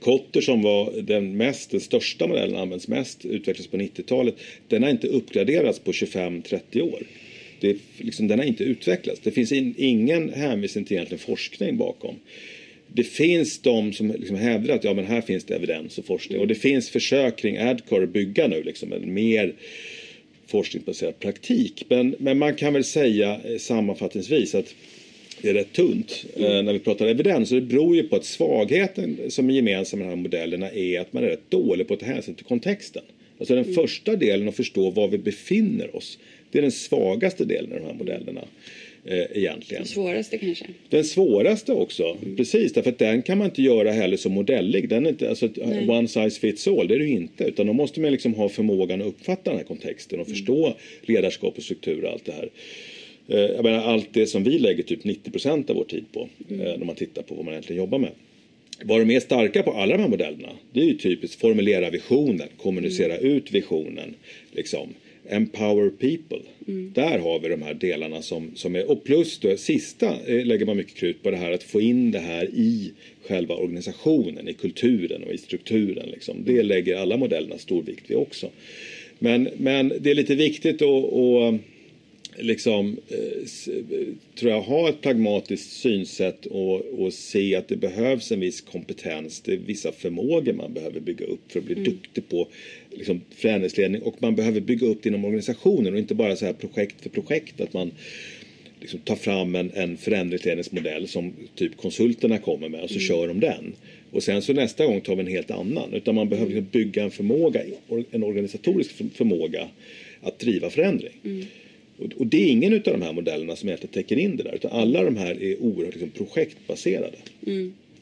Kotter 0.00 0.40
som 0.40 0.62
var 0.62 0.92
den 1.02 1.36
mest, 1.36 1.70
den 1.70 1.80
största 1.80 2.26
modellen 2.26 2.56
används 2.56 2.88
mest, 2.88 3.24
utvecklades 3.24 3.66
på 3.66 3.76
90-talet. 3.76 4.34
Den 4.68 4.82
har 4.82 4.90
inte 4.90 5.06
uppgraderats 5.06 5.78
på 5.78 5.92
25-30 5.92 6.80
år 6.80 7.02
det, 7.60 7.76
liksom, 7.98 8.28
den 8.28 8.38
har 8.38 8.46
inte 8.46 8.64
utvecklats. 8.64 9.20
Det 9.20 9.30
finns 9.30 9.52
in, 9.52 9.74
ingen 9.78 10.32
hänvisning 10.32 10.84
till 10.84 10.96
egentligen 10.96 11.24
forskning 11.24 11.76
bakom. 11.76 12.14
Det 12.94 13.04
finns 13.04 13.58
de 13.58 13.92
som 13.92 14.12
liksom 14.18 14.36
hävdar 14.36 14.74
att 14.74 14.84
ja, 14.84 14.94
men 14.94 15.04
här 15.04 15.20
finns 15.20 15.44
det 15.44 15.54
evidens 15.54 15.98
och 15.98 16.04
forskning 16.04 16.40
och 16.40 16.46
det 16.46 16.54
finns 16.54 16.90
försök 16.90 17.38
kring 17.38 17.58
Adcore 17.58 18.04
att 18.04 18.10
bygga 18.10 18.48
nu 18.48 18.62
liksom 18.62 18.92
en 18.92 19.14
mer 19.14 19.54
forskningsbaserad 20.46 21.18
praktik. 21.18 21.84
Men, 21.88 22.14
men 22.18 22.38
man 22.38 22.54
kan 22.54 22.72
väl 22.72 22.84
säga 22.84 23.40
eh, 23.44 23.58
sammanfattningsvis 23.58 24.54
att 24.54 24.74
det 25.42 25.48
är 25.48 25.54
rätt 25.54 25.72
tunt 25.72 26.24
mm. 26.36 26.52
eh, 26.52 26.62
när 26.62 26.72
vi 26.72 26.78
pratar 26.78 27.06
evidens. 27.06 27.52
Och 27.52 27.60
det 27.60 27.66
beror 27.66 27.96
ju 27.96 28.02
på 28.02 28.16
att 28.16 28.24
svagheten 28.24 29.18
som 29.28 29.50
är 29.50 29.54
gemensam 29.54 29.98
med 29.98 30.08
de 30.08 30.10
här 30.10 30.22
modellerna 30.22 30.70
är 30.70 31.00
att 31.00 31.12
man 31.12 31.24
är 31.24 31.28
rätt 31.28 31.50
dålig 31.50 31.88
på 31.88 31.94
att 31.94 32.00
ta 32.00 32.06
hänsyn 32.06 32.34
till 32.34 32.44
kontexten. 32.44 33.02
Alltså 33.38 33.54
den 33.54 33.64
mm. 33.64 33.74
första 33.74 34.16
delen 34.16 34.48
att 34.48 34.56
förstå 34.56 34.90
var 34.90 35.08
vi 35.08 35.18
befinner 35.18 35.96
oss. 35.96 36.18
Det 36.50 36.58
är 36.58 36.62
den 36.62 36.72
svagaste 36.72 37.44
delen 37.44 37.72
av 37.72 37.78
de 37.78 37.86
här 37.86 37.94
modellerna. 37.94 38.44
Eh, 39.04 39.18
egentligen. 39.18 39.82
Den 39.82 39.88
svåraste 39.88 40.38
kanske? 40.38 40.66
Den 40.88 41.04
svåraste 41.04 41.72
också, 41.72 42.16
mm. 42.22 42.36
precis 42.36 42.72
därför 42.72 42.90
att 42.90 42.98
den 42.98 43.22
kan 43.22 43.38
man 43.38 43.46
inte 43.46 43.62
göra 43.62 43.90
heller 43.92 44.16
så 44.16 44.28
modellig. 44.28 44.88
Den 44.88 45.06
är 45.06 45.10
inte, 45.10 45.28
alltså, 45.28 45.48
one 45.88 46.08
size 46.08 46.40
fits 46.40 46.68
all, 46.68 46.88
det 46.88 46.94
är 46.94 46.98
det 46.98 47.04
ju 47.04 47.16
inte. 47.16 47.44
Utan 47.44 47.66
då 47.66 47.72
måste 47.72 48.00
man 48.00 48.12
liksom 48.12 48.34
ha 48.34 48.48
förmågan 48.48 49.00
att 49.00 49.06
uppfatta 49.06 49.50
den 49.50 49.58
här 49.58 49.64
kontexten 49.64 50.20
och 50.20 50.26
mm. 50.26 50.36
förstå 50.36 50.76
ledarskap 51.02 51.56
och 51.56 51.62
struktur 51.62 52.04
och 52.04 52.10
allt 52.10 52.24
det 52.24 52.32
här. 52.32 52.50
Eh, 53.28 53.38
jag 53.38 53.64
menar, 53.64 53.78
allt 53.78 54.08
det 54.12 54.26
som 54.26 54.44
vi 54.44 54.58
lägger 54.58 54.82
typ 54.82 55.04
90 55.04 55.30
procent 55.30 55.70
av 55.70 55.76
vår 55.76 55.84
tid 55.84 56.04
på 56.12 56.28
mm. 56.48 56.66
eh, 56.66 56.78
när 56.78 56.86
man 56.86 56.96
tittar 56.96 57.22
på 57.22 57.34
vad 57.34 57.44
man 57.44 57.54
egentligen 57.54 57.82
jobbar 57.82 57.98
med. 57.98 58.10
Vad 58.84 59.00
de 59.00 59.10
är 59.10 59.20
starka 59.20 59.62
på 59.62 59.72
alla 59.72 59.96
de 59.96 60.02
här 60.02 60.08
modellerna 60.08 60.48
det 60.72 60.80
är 60.80 60.84
ju 60.84 60.94
typiskt 60.94 61.40
formulera 61.40 61.90
visionen, 61.90 62.48
kommunicera 62.56 63.16
mm. 63.16 63.32
ut 63.32 63.52
visionen. 63.52 64.14
Liksom 64.52 64.94
Empower 65.32 65.90
people. 65.90 66.40
Mm. 66.68 66.92
Där 66.94 67.18
har 67.18 67.40
vi 67.40 67.48
de 67.48 67.62
här 67.62 67.74
delarna 67.74 68.22
som, 68.22 68.50
som 68.54 68.76
är, 68.76 68.90
och 68.90 69.04
plus 69.04 69.38
då 69.38 69.56
sista 69.56 70.16
eh, 70.26 70.46
lägger 70.46 70.66
man 70.66 70.76
mycket 70.76 70.94
krut 70.94 71.22
på 71.22 71.30
det 71.30 71.36
här 71.36 71.52
att 71.52 71.62
få 71.62 71.80
in 71.80 72.10
det 72.10 72.18
här 72.18 72.44
i 72.44 72.92
själva 73.26 73.54
organisationen, 73.54 74.48
i 74.48 74.52
kulturen 74.52 75.22
och 75.22 75.32
i 75.32 75.38
strukturen. 75.38 76.08
Liksom. 76.10 76.44
Det 76.44 76.62
lägger 76.62 76.96
alla 76.96 77.16
modellerna 77.16 77.58
stor 77.58 77.82
vikt 77.82 78.10
vid 78.10 78.16
också. 78.16 78.50
Men, 79.18 79.48
men 79.56 79.92
det 80.00 80.10
är 80.10 80.14
lite 80.14 80.34
viktigt 80.34 80.82
att, 80.82 81.12
att 81.12 81.60
liksom, 82.38 82.96
eh, 83.08 83.74
eh, 83.74 84.06
tror 84.34 84.52
jag, 84.52 84.62
ha 84.62 84.88
ett 84.88 85.00
pragmatiskt 85.00 85.72
synsätt 85.72 86.46
och, 86.46 86.80
och 86.80 87.12
se 87.12 87.56
att 87.56 87.68
det 87.68 87.76
behövs 87.76 88.32
en 88.32 88.40
viss 88.40 88.60
kompetens. 88.60 89.40
Det 89.40 89.52
är 89.52 89.56
vissa 89.56 89.92
förmågor 89.92 90.52
man 90.52 90.74
behöver 90.74 91.00
bygga 91.00 91.26
upp 91.26 91.52
för 91.52 91.58
att 91.58 91.64
bli 91.64 91.74
duktig 91.74 92.28
på 92.28 92.48
liksom, 92.90 93.20
förändringsledning. 93.30 94.02
Och 94.02 94.14
man 94.18 94.36
behöver 94.36 94.60
bygga 94.60 94.86
upp 94.86 95.02
det 95.02 95.08
inom 95.08 95.24
organisationen 95.24 95.92
och 95.92 95.98
inte 95.98 96.14
bara 96.14 96.36
så 96.36 96.46
här 96.46 96.52
projekt 96.52 97.00
för 97.02 97.10
projekt. 97.10 97.60
Att 97.60 97.72
man 97.72 97.90
liksom 98.80 99.00
tar 99.00 99.16
fram 99.16 99.54
en, 99.54 99.70
en 99.74 99.96
förändringsledningsmodell 99.96 101.08
som 101.08 101.32
typ 101.54 101.76
konsulterna 101.76 102.38
kommer 102.38 102.68
med 102.68 102.80
och 102.80 102.90
så 102.90 102.98
kör 102.98 103.28
de 103.28 103.40
den. 103.40 103.72
Och 104.12 104.22
sen 104.22 104.42
så 104.42 104.52
nästa 104.52 104.86
gång 104.86 105.00
tar 105.00 105.14
vi 105.16 105.20
en 105.20 105.26
helt 105.26 105.50
annan. 105.50 105.92
Utan 105.94 106.14
man 106.14 106.28
behöver 106.28 106.52
liksom 106.52 106.68
bygga 106.72 107.02
en 107.02 107.10
förmåga, 107.10 107.62
en 108.10 108.22
organisatorisk 108.22 108.90
för- 108.90 109.08
förmåga 109.14 109.68
att 110.22 110.38
driva 110.38 110.70
förändring. 110.70 111.12
Och, 111.98 112.12
och 112.18 112.26
det 112.26 112.42
är 112.42 112.46
ingen 112.50 112.72
av 112.74 112.80
de 112.82 113.02
här 113.02 113.12
modellerna 113.12 113.56
som 113.56 113.68
egentligen 113.68 113.92
täcker 113.92 114.16
in 114.18 114.36
det 114.36 114.42
där. 114.42 114.54
Utan 114.54 114.70
alla 114.70 115.02
de 115.04 115.16
här 115.16 115.42
är 115.42 115.62
oerhört 115.62 115.94
liksom, 115.94 116.10
projektbaserade. 116.10 117.16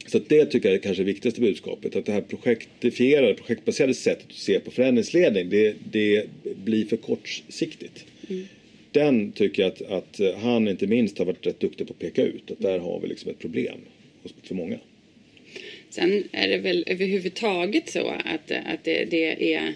Så 0.07 0.19
det 0.19 0.47
tycker 0.47 0.69
jag 0.69 0.77
är 0.77 0.83
kanske 0.83 1.03
det 1.03 1.07
viktigaste 1.07 1.41
budskapet. 1.41 1.97
Att 1.97 2.07
det 2.07 2.13
här 2.13 2.21
projektifierade, 2.21 3.35
projektbaserade 3.35 3.95
sättet 3.95 4.27
att 4.29 4.37
se 4.37 4.61
på 4.61 4.71
förändringsledning, 4.71 5.49
det, 5.51 5.77
det 5.91 6.27
blir 6.65 6.85
för 6.85 6.97
kortsiktigt. 6.97 8.05
Den 8.93 9.33
tycker 9.33 9.63
jag 9.63 9.73
att, 9.73 9.83
att 9.83 10.21
eh, 10.21 10.35
han 10.39 10.69
inte 10.69 10.87
minst 10.87 11.19
har 11.19 11.25
varit 11.25 11.47
rätt 11.47 11.61
duktig 11.61 11.87
på 11.87 11.93
att 11.93 11.99
peka 11.99 12.23
ut. 12.23 12.51
Att 12.51 12.61
där 12.61 12.79
har 12.79 13.01
vi 13.01 13.09
liksom 13.09 13.31
ett 13.31 13.39
problem 13.39 13.81
för 14.43 14.55
många. 14.55 14.79
Sen 15.91 16.25
är 16.33 16.49
det 16.49 16.59
väl 16.59 16.85
överhuvudtaget 16.87 17.89
så 17.89 18.09
att, 18.09 18.51
att 18.51 18.85
det, 18.85 19.05
det 19.05 19.55
är, 19.55 19.75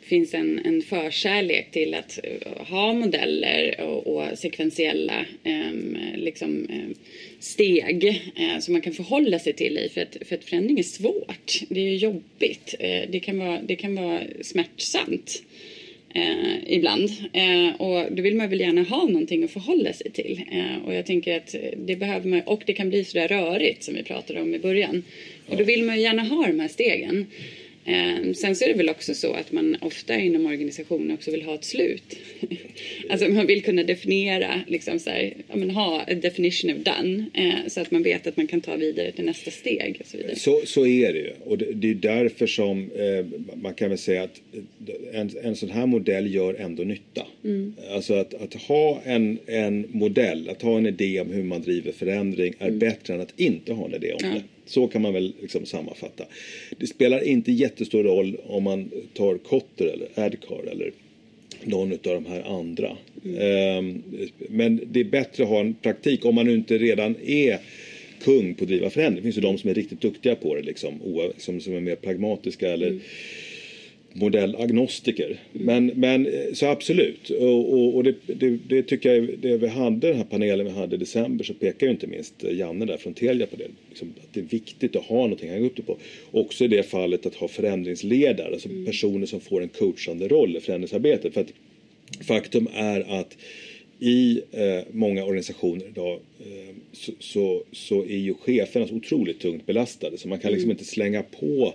finns 0.00 0.34
en, 0.34 0.58
en 0.58 0.82
förkärlek 0.82 1.70
till 1.70 1.94
att 1.94 2.20
eh, 2.22 2.66
ha 2.66 2.92
modeller 2.92 3.80
och, 3.80 4.06
och 4.06 4.38
sekventiella 4.38 5.26
em, 5.44 5.96
liksom, 6.16 6.66
em, 6.70 6.94
steg 7.46 8.22
eh, 8.36 8.58
som 8.60 8.72
man 8.72 8.82
kan 8.82 8.92
förhålla 8.92 9.38
sig 9.38 9.52
till 9.52 9.78
i. 9.78 9.88
För 9.88 10.00
att, 10.00 10.16
för 10.28 10.34
att 10.34 10.44
förändring 10.44 10.78
är 10.78 10.82
svårt. 10.82 11.62
Det 11.68 11.80
är 11.80 11.94
jobbigt. 11.94 12.74
Eh, 12.78 13.10
det, 13.10 13.20
kan 13.20 13.38
vara, 13.38 13.62
det 13.62 13.76
kan 13.76 13.94
vara 13.94 14.20
smärtsamt. 14.42 15.42
Eh, 16.16 16.72
ibland. 16.72 17.10
Eh, 17.32 17.80
och 17.80 18.12
då 18.12 18.22
vill 18.22 18.36
man 18.36 18.48
väl 18.48 18.60
gärna 18.60 18.82
ha 18.82 19.06
någonting 19.06 19.44
att 19.44 19.50
förhålla 19.50 19.92
sig 19.92 20.10
till. 20.10 20.42
Eh, 20.52 20.86
och 20.86 20.94
jag 20.94 21.06
tänker 21.06 21.36
att 21.36 21.54
det 21.76 21.96
behöver 21.96 22.28
man, 22.28 22.40
och 22.40 22.62
det 22.66 22.72
kan 22.72 22.88
bli 22.88 23.04
sådär 23.04 23.28
rörigt 23.28 23.84
som 23.84 23.94
vi 23.94 24.02
pratade 24.02 24.40
om 24.40 24.54
i 24.54 24.58
början. 24.58 25.02
Och 25.48 25.56
då 25.56 25.64
vill 25.64 25.84
man 25.84 25.96
ju 25.96 26.02
gärna 26.02 26.22
ha 26.22 26.46
de 26.46 26.60
här 26.60 26.68
stegen. 26.68 27.26
Eh, 27.86 28.32
sen 28.32 28.56
så 28.56 28.64
är 28.64 28.68
det 28.68 28.74
väl 28.74 28.88
också 28.88 29.14
så 29.14 29.32
att 29.32 29.52
man 29.52 29.76
ofta 29.80 30.18
inom 30.18 30.46
organisationen 30.46 31.10
också 31.10 31.30
vill 31.30 31.42
ha 31.42 31.54
ett 31.54 31.64
slut. 31.64 32.16
alltså 33.10 33.28
man 33.28 33.46
vill 33.46 33.62
kunna 33.62 33.82
definiera, 33.82 34.60
liksom 34.66 34.98
så 34.98 35.10
här, 35.10 35.34
ja, 35.48 35.56
men 35.56 35.70
ha 35.70 36.00
a 36.00 36.14
definition 36.14 36.70
of 36.70 36.76
done. 36.76 37.24
Eh, 37.34 37.68
så 37.68 37.80
att 37.80 37.90
man 37.90 38.02
vet 38.02 38.26
att 38.26 38.36
man 38.36 38.46
kan 38.46 38.60
ta 38.60 38.76
vidare 38.76 39.12
till 39.12 39.24
nästa 39.24 39.50
steg 39.50 39.96
och 40.00 40.06
så 40.06 40.16
vidare. 40.16 40.36
Så, 40.36 40.60
så 40.64 40.86
är 40.86 41.12
det 41.12 41.18
ju. 41.18 41.32
Och 41.44 41.58
det, 41.58 41.72
det 41.72 41.90
är 41.90 41.94
därför 41.94 42.46
som 42.46 42.90
eh, 42.90 43.26
man 43.62 43.74
kan 43.74 43.88
väl 43.88 43.98
säga 43.98 44.22
att 44.22 44.40
en, 45.12 45.30
en 45.42 45.56
sån 45.56 45.70
här 45.70 45.86
modell 45.86 46.34
gör 46.34 46.54
ändå 46.54 46.82
nytta. 46.82 47.26
Alltså 47.90 48.14
att, 48.14 48.34
att 48.34 48.54
ha 48.54 49.00
en, 49.04 49.38
en 49.46 49.86
modell, 49.90 50.48
att 50.48 50.62
ha 50.62 50.78
en 50.78 50.86
idé 50.86 51.20
om 51.20 51.30
hur 51.32 51.42
man 51.42 51.62
driver 51.62 51.92
förändring 51.92 52.54
är 52.58 52.70
bättre 52.70 53.14
än 53.14 53.20
att 53.20 53.40
inte 53.40 53.72
ha 53.72 53.86
en 53.86 53.94
idé 53.94 54.12
om 54.12 54.18
Ja. 54.22 54.28
det. 54.28 54.42
Så 54.66 54.88
kan 54.88 55.02
man 55.02 55.12
väl 55.12 55.32
liksom 55.40 55.66
sammanfatta. 55.66 56.24
Det 56.78 56.86
spelar 56.86 57.24
inte 57.24 57.52
jättestor 57.52 58.04
roll 58.04 58.36
om 58.46 58.62
man 58.62 58.90
tar 59.14 59.38
Kotter 59.38 59.86
eller 59.86 60.24
Adcar 60.26 60.70
eller 60.70 60.92
någon 61.64 61.92
av 61.92 61.98
de 62.02 62.26
här 62.26 62.58
andra. 62.58 62.96
Ehm, 63.38 64.02
men 64.48 64.80
det 64.92 65.00
är 65.00 65.04
bättre 65.04 65.42
att 65.42 65.48
ha 65.48 65.60
en 65.60 65.74
praktik 65.74 66.24
om 66.24 66.34
man 66.34 66.50
inte 66.50 66.78
redan 66.78 67.14
är 67.26 67.58
kung 68.24 68.54
på 68.54 68.64
att 68.64 68.68
driva 68.68 68.90
förändring. 68.90 69.16
Det 69.16 69.22
finns 69.22 69.36
ju 69.36 69.40
de 69.40 69.58
som 69.58 69.70
är 69.70 69.74
riktigt 69.74 70.00
duktiga 70.00 70.34
på 70.34 70.54
det, 70.54 70.62
liksom, 70.62 71.00
som, 71.36 71.60
som 71.60 71.74
är 71.74 71.80
mer 71.80 71.96
pragmatiska 71.96 72.72
eller 72.72 72.98
modellagnostiker. 74.16 75.40
Men, 75.52 75.86
men 75.86 76.26
eh, 76.26 76.52
så 76.52 76.66
absolut. 76.66 77.30
Och, 77.30 77.72
och, 77.72 77.96
och 77.96 78.04
det, 78.04 78.14
det, 78.26 78.58
det 78.68 78.82
tycker 78.82 79.14
jag, 79.14 79.38
det 79.38 79.56
vi 79.56 79.66
hade, 79.66 80.08
den 80.08 80.16
här 80.16 80.24
panelen 80.24 80.66
vi 80.66 80.72
hade 80.72 80.96
i 80.96 80.98
december 80.98 81.44
så 81.44 81.54
pekar 81.54 81.86
ju 81.86 81.92
inte 81.92 82.06
minst 82.06 82.44
eh, 82.44 82.56
Janne 82.56 82.84
där 82.84 82.96
från 82.96 83.14
Telia 83.14 83.46
på 83.46 83.56
det. 83.56 83.68
Liksom, 83.88 84.14
att 84.22 84.34
det 84.34 84.40
är 84.40 84.44
viktigt 84.44 84.96
att 84.96 85.04
ha 85.04 85.16
någonting 85.16 85.48
att 85.48 85.54
hänga 85.54 85.66
upp 85.66 85.76
det 85.76 85.82
på. 85.82 85.98
Också 86.30 86.64
i 86.64 86.68
det 86.68 86.82
fallet 86.82 87.26
att 87.26 87.34
ha 87.34 87.48
förändringsledare, 87.48 88.52
alltså 88.52 88.68
personer 88.86 89.26
som 89.26 89.40
får 89.40 89.62
en 89.62 89.68
coachande 89.68 90.28
roll 90.28 90.56
i 90.56 90.60
förändringsarbetet. 90.60 91.34
För 91.34 91.40
att 91.40 91.52
faktum 92.26 92.68
är 92.74 93.20
att 93.20 93.36
i 93.98 94.42
eh, 94.52 94.84
många 94.92 95.24
organisationer 95.24 95.86
idag 95.86 96.20
eh, 96.40 96.74
så, 96.92 97.12
så, 97.20 97.62
så 97.72 98.02
är 98.02 98.16
ju 98.16 98.34
cheferna 98.34 98.88
så 98.88 98.94
otroligt 98.94 99.40
tungt 99.40 99.66
belastade 99.66 100.18
så 100.18 100.28
man 100.28 100.38
kan 100.38 100.52
liksom 100.52 100.70
inte 100.70 100.84
slänga 100.84 101.22
på 101.22 101.74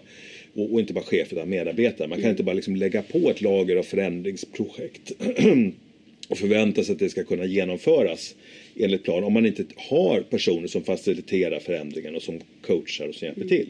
och, 0.54 0.74
och 0.74 0.80
inte 0.80 0.94
bara 0.94 1.04
chef 1.04 1.34
utan 1.34 1.50
medarbetare. 1.50 2.08
Man 2.08 2.22
kan 2.22 2.30
inte 2.30 2.44
bara 2.44 2.54
liksom 2.54 2.76
lägga 2.76 3.02
på 3.02 3.30
ett 3.30 3.42
lager 3.42 3.76
av 3.76 3.84
förändringsprojekt 3.84 5.12
och 6.28 6.38
förvänta 6.38 6.84
sig 6.84 6.94
att 6.94 7.00
det 7.00 7.10
ska 7.10 7.24
kunna 7.24 7.46
genomföras 7.46 8.36
enligt 8.76 9.04
plan 9.04 9.24
om 9.24 9.34
man 9.34 9.46
inte 9.46 9.66
har 9.76 10.22
personer 10.22 10.68
som 10.68 10.84
faciliterar 10.84 11.60
förändringen 11.60 12.16
och 12.16 12.22
som 12.22 12.40
coachar 12.62 13.08
och 13.08 13.16
som 13.16 13.26
hjälper 13.26 13.48
till. 13.48 13.70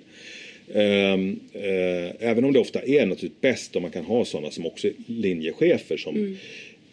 Ehm, 0.74 1.40
eh, 1.54 2.30
även 2.30 2.46
om 2.46 2.54
det 2.54 2.60
ofta 2.60 2.82
är 2.82 3.06
naturligtvis 3.06 3.42
bäst 3.42 3.76
om 3.76 3.82
man 3.82 3.92
kan 3.92 4.06
ha 4.06 4.26
sådana 4.26 4.52
som 4.52 4.66
också 4.66 4.88
är 4.88 4.94
linjechefer 5.08 5.98
som 5.98 6.38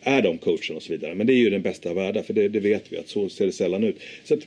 är 0.00 0.22
de 0.22 0.38
coacherna 0.38 0.76
och 0.76 0.82
så 0.82 0.92
vidare. 0.92 1.14
Men 1.14 1.26
det 1.26 1.32
är 1.32 1.36
ju 1.36 1.50
den 1.50 1.62
bästa 1.62 1.90
av 1.90 1.96
världar 1.96 2.22
för 2.22 2.34
det, 2.34 2.48
det 2.48 2.60
vet 2.60 2.92
vi 2.92 2.98
att 2.98 3.08
så 3.08 3.28
ser 3.28 3.46
det 3.46 3.52
sällan 3.52 3.84
ut. 3.84 3.96
Så 4.24 4.34
att, 4.34 4.40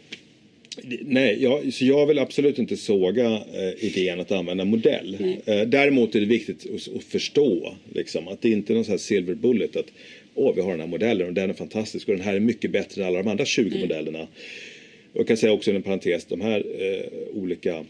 Nej, 1.02 1.44
jag, 1.44 1.74
så 1.74 1.86
jag 1.86 2.06
vill 2.06 2.20
absolut 2.20 2.60
inte 2.60 2.78
såga 2.78 3.26
eh, 3.34 3.86
idén 3.86 4.20
att 4.20 4.32
använda 4.32 4.66
modell. 4.66 5.38
Eh, 5.46 5.62
däremot 5.62 6.16
är 6.16 6.20
det 6.20 6.26
viktigt 6.26 6.66
att, 6.76 6.96
att 6.96 7.04
förstå 7.04 7.76
liksom, 7.94 8.28
att 8.28 8.42
det 8.42 8.50
inte 8.50 8.74
är 8.74 8.76
någon 8.76 8.86
sån 8.86 8.92
här 8.92 8.98
silver 8.98 9.34
bullet 9.36 9.76
att 9.76 9.86
åh, 10.36 10.56
vi 10.56 10.62
har 10.62 10.72
den 10.72 10.80
här 10.80 10.88
modellen 10.88 11.28
och 11.28 11.34
den 11.34 11.50
är 11.50 11.54
fantastisk 11.54 12.10
och 12.10 12.16
den 12.16 12.24
här 12.24 12.36
är 12.36 12.40
mycket 12.40 12.72
bättre 12.72 13.02
än 13.02 13.08
alla 13.08 13.24
de 13.24 13.30
andra 13.30 13.46
20 13.46 13.80
modellerna. 13.80 14.22
Och 15.14 15.20
jag 15.20 15.28
kan 15.28 15.38
säga 15.38 15.52
också 15.54 15.70
inom 15.70 15.84
parentes, 15.84 16.26
de 16.26 16.42
här 16.42 16.66
eh, 16.80 17.38
olika 17.42 17.86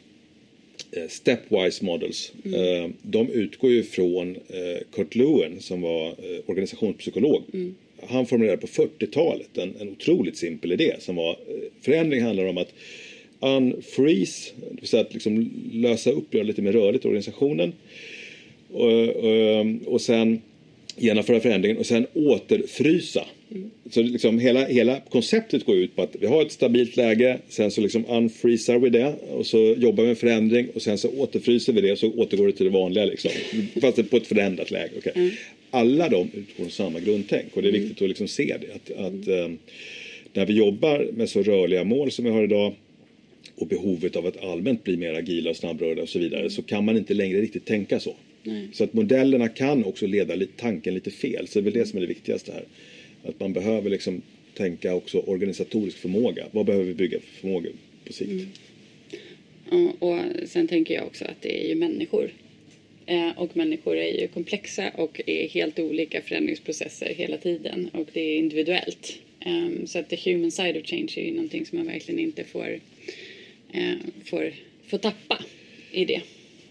eh, 0.92 1.08
stepwise 1.10 1.86
models. 1.86 2.34
Eh, 2.46 2.90
de 3.02 3.30
utgår 3.32 3.72
ju 3.72 3.84
från 3.84 4.36
eh, 4.36 4.78
Kurt 4.92 5.16
Lewin 5.16 5.60
som 5.60 5.82
var 5.82 6.16
organisationspsykolog. 6.46 7.44
Han 8.08 8.26
formulerade 8.26 8.62
på 8.62 8.68
40-talet 8.68 9.58
en, 9.58 9.74
en 9.80 9.90
otroligt 9.90 10.38
simpel 10.38 10.72
idé 10.72 10.96
som 11.00 11.16
var 11.16 11.30
eh, 11.30 11.36
förändring 11.82 12.24
handlar 12.24 12.46
om 12.46 12.58
att 12.58 12.74
unfreeze, 13.40 14.52
det 14.72 14.80
vill 14.80 14.88
säga 14.88 15.02
att 15.02 15.14
liksom 15.14 15.50
lösa 15.74 16.12
upp, 16.12 16.34
göra 16.34 16.44
lite 16.44 16.62
mer 16.62 16.72
rörligt 16.72 17.06
i 17.06 17.08
organisationen. 17.08 17.74
Och, 18.74 19.08
och, 19.08 19.66
och 19.86 20.02
sen 20.02 20.42
genomföra 20.96 21.40
förändringen 21.40 21.78
och 21.78 21.86
sen 21.86 22.08
återfrysa. 22.14 23.26
Så 23.92 24.02
liksom 24.02 24.40
hela, 24.40 24.66
hela 24.66 25.00
konceptet 25.00 25.66
går 25.66 25.76
ut 25.76 25.96
på 25.96 26.02
att 26.02 26.16
vi 26.20 26.28
har 26.28 26.42
ett 26.42 26.52
stabilt 26.52 26.98
läge, 26.98 27.38
sen 27.50 27.72
så 27.72 27.82
liksom 27.82 28.06
unfreezar 28.10 28.80
vi 28.80 28.90
det 28.90 29.16
och 29.30 29.46
så 29.46 29.58
jobbar 29.58 30.04
vi 30.04 30.08
med 30.08 30.18
förändring 30.18 30.68
och 30.76 30.82
sen 30.82 30.98
så 30.98 31.10
återfryser 31.10 31.74
vi 31.74 31.82
det 31.82 31.92
och 31.92 31.98
så 31.98 32.12
återgår 32.12 32.48
det 32.48 32.54
till 32.54 32.66
det 32.66 32.72
vanliga 32.72 33.06
liksom. 33.06 33.32
Fast 33.82 34.10
på 34.10 34.18
ett 34.18 34.28
förändrat 34.28 34.72
läge. 34.72 34.92
okej. 34.98 35.14
Mm. 35.16 35.32
Alla 35.72 36.10
de 36.10 36.30
utgår 36.34 36.64
från 36.64 36.70
samma 36.70 37.00
grundtänk 37.00 37.56
och 37.56 37.62
det 37.62 37.68
är 37.68 37.72
viktigt 37.72 38.02
att 38.02 38.08
liksom 38.08 38.28
se 38.28 38.58
det. 38.62 38.74
Att, 38.76 39.06
att 39.06 39.28
eh, 39.28 39.50
när 40.34 40.46
vi 40.46 40.54
jobbar 40.54 41.08
med 41.14 41.30
så 41.30 41.44
rörliga 41.44 41.84
mål 41.84 42.12
som 42.12 42.26
vi 42.26 42.32
har 42.32 42.44
idag 42.44 42.74
och 43.56 43.68
behovet 43.68 44.16
av 44.16 44.26
att 44.26 44.44
allmänt 44.44 44.84
bli 44.84 44.98
mer 44.98 45.14
agila 45.14 45.50
och 45.50 45.56
snabbrörliga 45.56 46.04
och 46.04 46.10
så 46.10 46.20
vidare 46.20 46.50
så 46.50 46.62
kan 46.62 46.86
man 46.86 46.98
inte 46.98 47.14
längre 47.14 47.42
riktigt 47.42 47.66
tänka 47.66 48.00
så. 48.00 48.16
Så 48.74 48.84
att 48.84 48.94
modellerna 48.94 49.48
kan 49.48 49.86
också 49.86 50.08
leda 50.08 50.46
tanken 50.58 50.94
lite 50.94 51.12
fel. 51.12 51.48
Så 51.48 51.60
det 51.60 51.62
är 51.62 51.72
väl 51.72 51.74
det 51.74 51.86
som 51.86 51.98
är 51.98 52.02
det 52.02 52.08
viktigaste 52.08 52.52
här. 52.52 52.66
Att 53.24 53.40
man 53.40 53.54
behöver 53.54 53.90
liksom 53.90 54.22
tänka 54.54 54.96
också 54.96 55.20
organisatorisk 55.20 55.98
förmåga. 55.98 56.46
Vad 56.52 56.66
behöver 56.66 56.86
vi 56.86 56.94
bygga 56.94 57.20
för 57.20 57.42
förmåga 57.42 57.70
på 58.06 58.14
sikt? 58.14 58.60
Och, 59.72 60.10
och 60.10 60.20
sen 60.46 60.68
tänker 60.68 60.94
jag 60.94 61.06
också 61.06 61.26
att 61.26 61.42
det 61.42 61.66
är 61.66 61.70
ju 61.70 61.76
människor. 61.76 62.32
Eh, 63.06 63.30
och 63.38 63.58
människor 63.58 63.98
är 63.98 64.22
ju 64.22 64.28
komplexa 64.28 64.90
och 64.90 65.22
är 65.26 65.48
helt 65.48 65.80
olika 65.80 66.22
förändringsprocesser 66.22 67.14
hela 67.14 67.38
tiden. 67.38 67.90
Och 67.94 68.08
det 68.14 68.22
är 68.22 68.38
individuellt. 68.38 69.20
Ehm, 69.40 69.88
så 69.88 70.00
att 70.00 70.10
the 70.10 70.32
human 70.32 70.52
side 70.52 70.78
of 70.78 70.86
change 70.86 71.14
är 71.16 71.26
ju 71.26 71.32
någonting 71.32 71.66
som 71.66 71.78
man 71.78 71.88
verkligen 71.88 72.20
inte 72.20 72.44
får, 72.44 72.80
eh, 73.74 73.96
får, 74.26 74.54
får 74.88 74.98
tappa 74.98 75.44
i 75.92 76.06
det. 76.06 76.22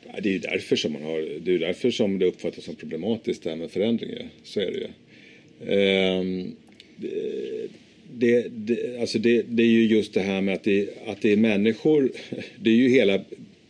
Ja, 0.07 0.21
det 0.23 0.29
är 0.29 0.33
ju 0.33 0.39
därför 0.39 0.77
som 0.77 0.93
man 0.93 1.03
har, 1.03 1.41
det 1.41 1.55
är 1.55 1.59
därför 1.59 1.91
som 1.91 2.19
det 2.19 2.27
uppfattas 2.27 2.65
som 2.65 2.77
problematiskt 2.77 3.43
det 3.43 3.51
här 3.51 3.57
med 3.57 3.71
förändringar. 3.71 4.29
Så 4.43 4.61
är 4.61 4.71
det 4.73 4.79
ju. 4.79 4.89
Ehm, 5.75 6.57
det, 8.13 8.47
det, 8.51 9.01
alltså 9.01 9.19
det, 9.19 9.43
det 9.49 9.63
är 9.63 9.67
ju 9.67 9.87
just 9.87 10.15
det 10.15 10.21
här 10.21 10.41
med 10.41 10.55
att 10.55 10.65
det, 10.65 10.89
att 11.07 11.23
det 11.23 11.33
är 11.33 11.37
människor. 11.37 12.13
Det 12.63 12.71
är 12.71 12.75
ju 12.75 12.89
hela 12.89 13.25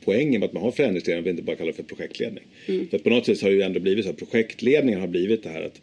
poängen 0.05 0.41
med 0.41 0.47
att 0.47 0.53
man 0.53 0.63
har 0.63 0.71
förändringsledning. 0.71 1.25
Vi 1.25 1.31
inte 1.31 1.43
bara 1.43 1.57
kallar 1.57 1.71
det 1.71 1.77
för 1.77 1.83
projektledning. 1.83 2.45
För 2.91 2.99
på 2.99 3.11
något 3.11 3.27
sätt 3.27 3.43
har 3.43 3.51
det 3.51 3.57
ju 3.57 3.63
ändå 3.63 3.81
blivit 3.81 4.05
så 4.05 4.11
att 4.11 4.17
projektledningen 4.17 5.01
har 5.01 5.09
blivit 5.09 5.43
det 5.43 5.49
här 5.49 5.63
att 5.63 5.81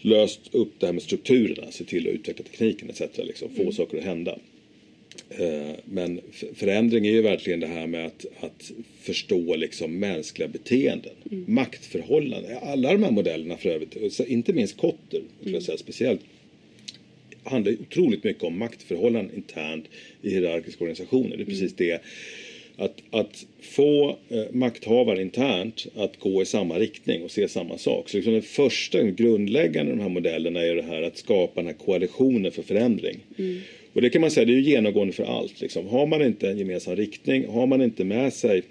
löst 0.00 0.40
upp 0.52 0.72
det 0.78 0.86
här 0.86 0.92
med 0.92 1.02
strukturerna, 1.02 1.70
se 1.70 1.84
till 1.84 2.08
att 2.08 2.14
utveckla 2.14 2.44
tekniken 2.44 2.90
etc. 2.90 3.00
Liksom, 3.16 3.48
få 3.54 3.62
mm. 3.62 3.72
saker 3.72 3.98
att 3.98 4.04
hända. 4.04 4.38
Eh, 5.30 5.70
men 5.84 6.20
förändring 6.54 7.06
är 7.06 7.10
ju 7.10 7.22
verkligen 7.22 7.60
det 7.60 7.66
här 7.66 7.86
med 7.86 8.06
att, 8.06 8.26
att 8.40 8.72
förstå 9.00 9.56
liksom 9.56 9.98
mänskliga 9.98 10.48
beteenden, 10.48 11.12
mm. 11.30 11.44
maktförhållanden. 11.48 12.58
Alla 12.62 12.92
de 12.92 13.02
här 13.02 13.10
modellerna 13.10 13.56
för 13.56 13.68
övrigt, 13.68 14.20
inte 14.20 14.52
minst 14.52 14.76
Kotter, 14.76 15.22
mm. 15.42 15.54
jag 15.54 15.62
säga, 15.62 15.78
speciellt, 15.78 16.20
handlar 17.44 17.72
otroligt 17.72 18.24
mycket 18.24 18.42
om 18.42 18.58
maktförhållanden 18.58 19.36
internt 19.36 19.84
i 20.22 20.30
hierarkiska 20.30 20.84
organisationer. 20.84 21.36
Det 21.36 21.42
är 21.42 21.46
precis 21.46 21.62
mm. 21.62 21.74
det 21.76 22.00
att, 22.78 23.02
att 23.10 23.46
få 23.60 24.16
eh, 24.28 24.44
makthavare 24.52 25.22
internt 25.22 25.86
att 25.96 26.18
gå 26.18 26.42
i 26.42 26.46
samma 26.46 26.78
riktning 26.78 27.22
och 27.22 27.30
se 27.30 27.48
samma 27.48 27.78
sak. 27.78 28.08
Så 28.08 28.16
liksom 28.16 28.32
den 28.32 28.42
första 28.42 29.02
grundläggande 29.02 29.92
de 29.92 30.00
här 30.00 30.08
modellerna 30.08 30.60
är 30.60 30.74
det 30.74 30.82
här 30.82 31.02
att 31.02 31.16
skapa 31.16 31.60
den 31.60 31.66
här 31.66 31.74
koalitionen 31.74 32.52
för 32.52 32.62
förändring. 32.62 33.18
Mm. 33.38 33.60
Och 33.92 34.02
det 34.02 34.10
kan 34.10 34.20
man 34.20 34.30
säga, 34.30 34.46
det 34.46 34.52
är 34.52 34.58
genomgående 34.58 35.12
för 35.12 35.24
allt. 35.24 35.60
Liksom. 35.60 35.86
Har 35.86 36.06
man 36.06 36.22
inte 36.22 36.48
en 36.48 36.58
gemensam 36.58 36.96
riktning, 36.96 37.48
har 37.48 37.66
man 37.66 37.82
inte 37.82 38.04
med 38.04 38.32
sig 38.32 38.62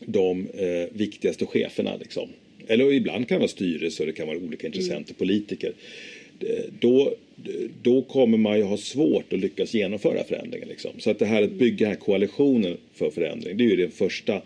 de 0.00 0.46
eh, 0.54 0.96
viktigaste 0.96 1.46
cheferna, 1.46 1.96
liksom. 1.96 2.28
eller 2.66 2.92
ibland 2.92 3.28
kan 3.28 3.34
det 3.34 3.40
vara 3.40 3.48
styrelse 3.48 4.02
och 4.02 4.06
det 4.06 4.12
kan 4.12 4.26
vara 4.26 4.38
olika 4.38 4.66
intressenter, 4.66 5.10
mm. 5.10 5.18
politiker. 5.18 5.72
Då, 6.80 7.14
då 7.82 8.02
kommer 8.02 8.38
man 8.38 8.58
ju 8.58 8.62
ha 8.62 8.76
svårt 8.76 9.32
att 9.32 9.38
lyckas 9.38 9.74
genomföra 9.74 10.24
förändringen. 10.24 10.68
Liksom. 10.68 10.90
Så 10.98 11.10
att 11.10 11.18
det 11.18 11.26
här 11.26 11.42
att 11.42 11.52
bygga 11.52 11.88
här 11.88 11.94
koalitionen 11.94 12.76
för 12.94 13.10
förändring, 13.10 13.56
det 13.56 13.64
är 13.64 13.68
ju 13.68 13.76
den 13.76 13.90
första. 13.90 14.42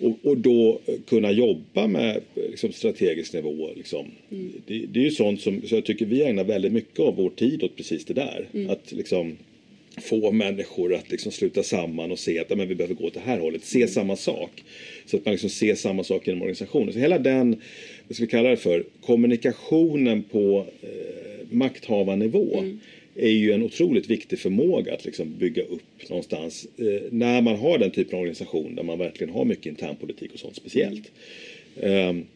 Och, 0.00 0.18
och 0.22 0.36
då 0.36 0.80
kunna 1.06 1.32
jobba 1.32 1.86
med 1.86 2.20
liksom, 2.34 2.72
strategisk 2.72 3.32
nivå. 3.32 3.68
Liksom. 3.76 4.06
Mm. 4.30 4.52
Det, 4.66 4.86
det, 4.92 5.00
är 5.00 5.04
ju 5.04 5.10
sånt 5.10 5.40
som 5.40 5.62
så 5.66 5.74
jag 5.74 5.84
tycker 5.84 6.06
vi 6.06 6.22
ägnar 6.22 6.44
väldigt 6.44 6.72
mycket 6.72 7.00
av 7.00 7.16
vår 7.16 7.30
tid 7.30 7.62
åt 7.62 7.76
precis 7.76 8.04
det 8.04 8.14
där. 8.14 8.48
Mm. 8.52 8.70
Att 8.70 8.92
liksom, 8.92 9.36
få 10.00 10.32
människor 10.32 10.94
att 10.94 11.10
liksom 11.10 11.32
sluta 11.32 11.62
samman 11.62 12.12
och 12.12 12.18
se 12.18 12.38
att 12.38 12.56
men 12.56 12.68
vi 12.68 12.74
behöver 12.74 12.94
gå 12.94 13.04
åt 13.04 13.14
det 13.14 13.20
här 13.20 13.38
hållet. 13.38 13.64
Se 13.64 13.78
mm. 13.78 13.88
samma 13.88 14.16
sak. 14.16 14.64
Så 15.06 15.16
att 15.16 15.24
man 15.24 15.32
liksom 15.32 15.50
ser 15.50 15.74
samma 15.74 16.04
sak 16.04 16.28
inom 16.28 16.42
organisationen. 16.42 16.92
Så 16.92 16.98
hela 16.98 17.18
den, 17.18 17.56
vad 18.08 18.16
ska 18.16 18.24
vi 18.24 18.30
kalla 18.30 18.48
det 18.48 18.56
för, 18.56 18.84
kommunikationen 19.00 20.22
på 20.22 20.66
eh, 20.82 21.27
makthavarnivå 21.50 22.58
mm. 22.58 22.78
är 23.14 23.30
ju 23.30 23.52
en 23.52 23.62
otroligt 23.62 24.10
viktig 24.10 24.38
förmåga 24.38 24.94
att 24.94 25.04
liksom 25.04 25.38
bygga 25.38 25.62
upp 25.62 26.08
någonstans 26.08 26.66
eh, 26.76 27.02
när 27.10 27.42
man 27.42 27.56
har 27.56 27.78
den 27.78 27.90
typen 27.90 28.14
av 28.14 28.20
organisation 28.20 28.74
där 28.74 28.82
man 28.82 28.98
verkligen 28.98 29.32
har 29.32 29.44
mycket 29.44 29.66
internpolitik 29.66 30.32
och 30.32 30.40
sånt 30.40 30.56
speciellt. 30.56 31.12
Mm. 31.80 32.08
Um, 32.08 32.26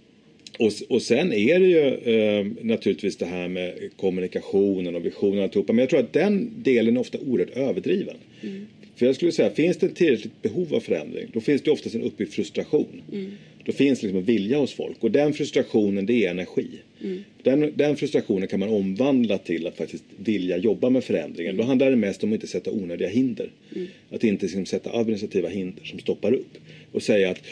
och, 0.58 0.72
och 0.88 1.02
sen 1.02 1.32
är 1.32 1.60
det 1.60 1.66
ju 1.66 2.14
eh, 2.14 2.46
naturligtvis 2.60 3.16
det 3.16 3.26
här 3.26 3.48
med 3.48 3.90
kommunikationen 3.96 4.94
och 4.94 5.04
visionen 5.04 5.38
och 5.38 5.44
alltihopa. 5.44 5.72
Men 5.72 5.82
jag 5.82 5.90
tror 5.90 6.00
att 6.00 6.12
den 6.12 6.50
delen 6.62 6.96
är 6.96 7.00
ofta 7.00 7.18
oerhört 7.18 7.56
överdriven. 7.56 8.16
Mm. 8.42 8.66
För 9.02 9.06
jag 9.06 9.14
skulle 9.14 9.32
säga, 9.32 9.50
finns 9.50 9.76
det 9.76 9.86
ett 9.86 9.94
tillräckligt 9.94 10.42
behov 10.42 10.74
av 10.74 10.80
förändring, 10.80 11.26
då 11.32 11.40
finns 11.40 11.62
det 11.62 11.70
oftast 11.70 11.94
en 11.94 12.02
uppbyggd 12.02 12.32
frustration. 12.32 13.02
Mm. 13.12 13.30
Då 13.64 13.72
finns 13.72 14.02
liksom 14.02 14.18
en 14.18 14.24
vilja 14.24 14.58
hos 14.58 14.72
folk 14.72 14.96
och 15.00 15.10
den 15.10 15.32
frustrationen 15.32 16.06
det 16.06 16.26
är 16.26 16.30
energi. 16.30 16.66
Mm. 17.04 17.24
Den, 17.42 17.72
den, 17.74 17.96
frustrationen 17.96 18.48
kan 18.48 18.60
man 18.60 18.68
omvandla 18.68 19.38
till 19.38 19.66
att 19.66 19.76
faktiskt 19.76 20.04
vilja 20.16 20.56
jobba 20.56 20.90
med 20.90 21.04
förändringen. 21.04 21.54
Mm. 21.54 21.56
Då 21.56 21.68
handlar 21.68 21.90
det 21.90 21.96
mest 21.96 22.24
om 22.24 22.30
att 22.30 22.34
inte 22.34 22.46
sätta 22.46 22.70
onödiga 22.70 23.08
hinder. 23.08 23.50
Mm. 23.74 23.88
Att 24.10 24.24
inte 24.24 24.44
liksom 24.44 24.66
sätta 24.66 24.98
administrativa 24.98 25.48
hinder 25.48 25.84
som 25.84 25.98
stoppar 25.98 26.32
upp. 26.32 26.58
Och 26.92 27.02
säga 27.02 27.30
att 27.30 27.42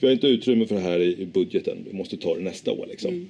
vi 0.00 0.06
har 0.06 0.14
inte 0.14 0.26
utrymme 0.26 0.66
för 0.66 0.74
det 0.74 0.80
här 0.80 1.00
i 1.00 1.26
budgeten, 1.26 1.78
vi 1.90 1.96
måste 1.96 2.16
ta 2.16 2.34
det 2.34 2.42
nästa 2.42 2.72
år. 2.72 2.86
Liksom. 2.90 3.10
Mm. 3.10 3.28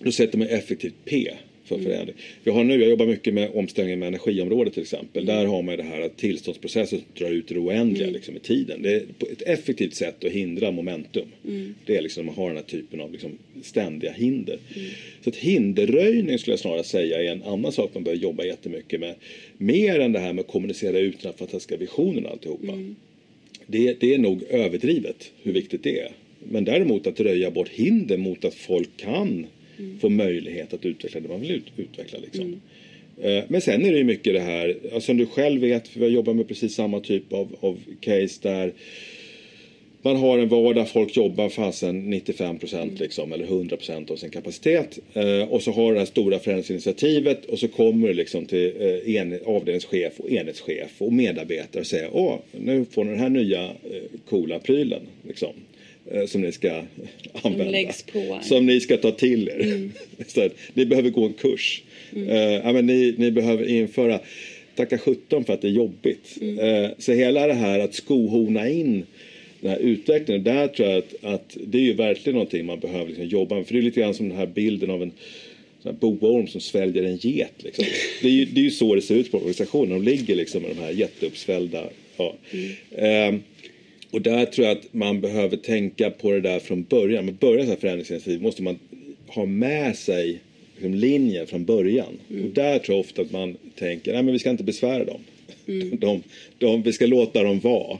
Då 0.00 0.12
sätter 0.12 0.38
man 0.38 0.48
effektivt 0.48 0.94
P 1.04 1.30
för 1.66 1.74
mm. 1.74 1.86
förändring. 1.86 2.16
Vi 2.44 2.50
har 2.50 2.64
nu, 2.64 2.80
jag 2.80 2.90
jobbar 2.90 3.06
mycket 3.06 3.34
med 3.34 3.50
omställningen 3.54 3.98
med 3.98 4.06
energiområdet 4.08 4.74
till 4.74 4.82
exempel. 4.82 5.22
Mm. 5.22 5.36
Där 5.36 5.46
har 5.46 5.62
man 5.62 5.76
det 5.76 5.82
här 5.82 6.00
att 6.00 6.16
tillståndsprocessen 6.16 7.00
drar 7.18 7.30
ut 7.30 7.48
det 7.48 7.58
oändliga 7.58 8.04
mm. 8.04 8.14
liksom, 8.14 8.36
i 8.36 8.38
tiden. 8.38 8.82
Det 8.82 8.94
är 8.94 9.02
ett 9.32 9.42
effektivt 9.42 9.94
sätt 9.94 10.24
att 10.24 10.32
hindra 10.32 10.70
momentum. 10.70 11.26
Mm. 11.44 11.74
Det 11.86 11.96
är 11.96 12.02
liksom 12.02 12.28
att 12.28 12.36
man 12.36 12.44
har 12.44 12.48
den 12.48 12.56
här 12.56 12.64
typen 12.64 13.00
av 13.00 13.12
liksom, 13.12 13.38
ständiga 13.62 14.12
hinder. 14.12 14.58
Mm. 14.76 14.88
Så 15.24 15.30
att 15.30 15.36
hinderröjning 15.36 16.38
skulle 16.38 16.52
jag 16.52 16.60
snarare 16.60 16.84
säga 16.84 17.22
är 17.22 17.32
en 17.32 17.42
annan 17.42 17.72
sak 17.72 17.90
man 17.94 18.04
behöver 18.04 18.22
jobba 18.22 18.44
jättemycket 18.44 19.00
med. 19.00 19.14
Mer 19.58 20.00
än 20.00 20.12
det 20.12 20.18
här 20.18 20.32
med 20.32 20.42
att 20.42 20.50
kommunicera 20.50 20.98
ut 20.98 21.22
den 21.22 21.32
fantastiska 21.32 21.76
visionen 21.76 22.26
och 22.26 22.32
alltihopa. 22.32 22.72
Mm. 22.72 22.96
Det, 23.66 24.00
det 24.00 24.14
är 24.14 24.18
nog 24.18 24.42
överdrivet 24.42 25.32
hur 25.42 25.52
viktigt 25.52 25.82
det 25.82 26.00
är. 26.00 26.12
Men 26.38 26.64
däremot 26.64 27.06
att 27.06 27.20
röja 27.20 27.50
bort 27.50 27.68
hinder 27.68 28.16
mot 28.16 28.44
att 28.44 28.54
folk 28.54 28.96
kan 28.96 29.46
mm. 29.78 29.98
få 29.98 30.08
möjlighet 30.08 30.74
att 30.74 30.84
utveckla 30.84 31.20
det 31.20 31.28
man 31.28 31.40
vill 31.40 31.50
ut, 31.50 31.64
utveckla. 31.76 32.18
Liksom. 32.18 32.44
Mm. 32.44 33.38
Eh, 33.38 33.44
men 33.48 33.60
sen 33.60 33.84
är 33.84 33.92
det 33.92 33.98
ju 33.98 34.04
mycket 34.04 34.34
det 34.34 34.40
här, 34.40 34.76
alltså, 34.84 35.00
som 35.00 35.16
du 35.16 35.26
själv 35.26 35.60
vet, 35.60 35.88
för 35.88 36.00
vi 36.00 36.06
jobbar 36.06 36.34
med 36.34 36.48
precis 36.48 36.74
samma 36.74 37.00
typ 37.00 37.32
av, 37.32 37.56
av 37.60 37.78
case 38.00 38.38
där 38.42 38.72
man 40.06 40.16
har 40.16 40.38
en 40.38 40.48
vardag, 40.48 40.88
folk 40.88 41.16
jobbar 41.16 41.48
fasen 41.48 42.10
95 42.10 42.58
procent 42.58 42.90
mm. 42.90 43.02
liksom, 43.02 43.32
eller 43.32 43.44
100 43.44 43.76
procent 43.76 44.10
av 44.10 44.16
sin 44.16 44.30
kapacitet. 44.30 44.98
Eh, 45.14 45.42
och 45.42 45.62
så 45.62 45.72
har 45.72 45.92
det 45.92 45.98
här 45.98 46.06
stora 46.06 46.38
förändringsinitiativet 46.38 47.44
och 47.44 47.58
så 47.58 47.68
kommer 47.68 48.08
det 48.08 48.14
liksom 48.14 48.46
till 48.46 48.72
eh, 48.80 49.16
en, 49.16 49.38
avdelningschef 49.46 50.20
och 50.20 50.30
enhetschef 50.30 50.90
och 50.98 51.12
medarbetare 51.12 51.80
och 51.80 51.86
säger 51.86 52.08
åh, 52.12 52.38
nu 52.52 52.84
får 52.84 53.04
ni 53.04 53.10
den 53.10 53.20
här 53.20 53.28
nya 53.28 53.64
eh, 53.64 54.02
coola 54.28 54.58
prylen. 54.58 55.02
Liksom. 55.28 55.52
Eh, 56.10 56.26
som 56.26 56.40
ni 56.40 56.52
ska 56.52 56.82
använda. 57.32 57.92
Som, 57.92 58.38
som 58.42 58.66
ni 58.66 58.80
ska 58.80 58.96
ta 58.96 59.10
till 59.10 59.48
er. 59.48 59.60
Mm. 59.62 59.92
ni 60.74 60.86
behöver 60.86 61.10
gå 61.10 61.24
en 61.24 61.32
kurs. 61.32 61.82
Mm. 62.16 62.28
Ja, 62.64 62.72
men 62.72 62.86
ni, 62.86 63.14
ni 63.18 63.30
behöver 63.30 63.68
införa 63.68 64.20
tacka 64.76 64.98
sjutton 64.98 65.44
för 65.44 65.52
att 65.52 65.62
det 65.62 65.68
är 65.68 65.72
jobbigt. 65.72 66.38
Mm. 66.40 66.58
Uh, 66.58 66.90
så 66.98 67.12
hela 67.12 67.46
det 67.46 67.54
här 67.54 67.80
att 67.80 67.94
skohorna 67.94 68.68
in 68.68 69.06
den 69.60 69.70
här 69.70 69.78
utvecklingen, 69.78 70.44
där 70.44 70.68
tror 70.68 70.88
jag 70.88 70.98
att, 70.98 71.24
att 71.24 71.56
det 71.66 71.78
är 71.78 71.82
ju 71.82 71.92
verkligen 71.92 72.34
någonting 72.34 72.66
man 72.66 72.80
behöver 72.80 73.06
liksom 73.06 73.26
jobba 73.26 73.54
med. 73.54 73.66
För 73.66 73.74
det 73.74 73.80
är 73.80 73.82
lite 73.82 74.00
grann 74.00 74.14
som 74.14 74.28
den 74.28 74.38
här 74.38 74.46
bilden 74.46 74.90
av 74.90 75.02
en 75.02 75.12
boorm 76.00 76.46
som 76.46 76.60
sväljer 76.60 77.02
en 77.02 77.16
get. 77.16 77.52
Liksom. 77.58 77.84
Det, 78.22 78.28
är 78.28 78.32
ju, 78.32 78.44
det 78.44 78.60
är 78.60 78.64
ju 78.64 78.70
så 78.70 78.94
det 78.94 79.02
ser 79.02 79.14
ut 79.14 79.30
på 79.30 79.36
organisationen. 79.36 79.90
De 79.90 80.10
ligger 80.10 80.36
liksom 80.36 80.62
med 80.62 80.70
de 80.70 80.82
här 80.82 80.90
jätteuppsvällda. 80.90 81.84
Ja. 82.16 82.34
Mm. 82.50 83.34
Uh, 83.34 83.40
och 84.16 84.22
där 84.22 84.46
tror 84.46 84.66
jag 84.66 84.78
att 84.78 84.94
man 84.94 85.20
behöver 85.20 85.56
tänka 85.56 86.10
på 86.10 86.32
det 86.32 86.40
där 86.40 86.58
från 86.58 86.82
början. 86.82 87.24
Man 87.24 87.36
börjar 87.40 87.64
så 87.64 87.70
här 87.70 87.76
förändringsinitiativ 87.76 88.42
måste 88.42 88.62
man 88.62 88.78
ha 89.26 89.46
med 89.46 89.96
sig 89.96 90.40
liksom, 90.74 90.94
linjen 90.94 91.46
från 91.46 91.64
början. 91.64 92.18
Mm. 92.30 92.44
Och 92.44 92.50
där 92.50 92.78
tror 92.78 92.96
jag 92.96 93.00
ofta 93.00 93.22
att 93.22 93.30
man 93.30 93.56
tänker, 93.78 94.12
nej 94.12 94.22
men 94.22 94.32
vi 94.32 94.38
ska 94.38 94.50
inte 94.50 94.64
besvära 94.64 95.04
dem. 95.04 95.20
Mm. 95.66 95.96
De, 96.00 96.22
de, 96.58 96.82
vi 96.82 96.92
ska 96.92 97.06
låta 97.06 97.42
dem 97.42 97.60
vara. 97.60 97.98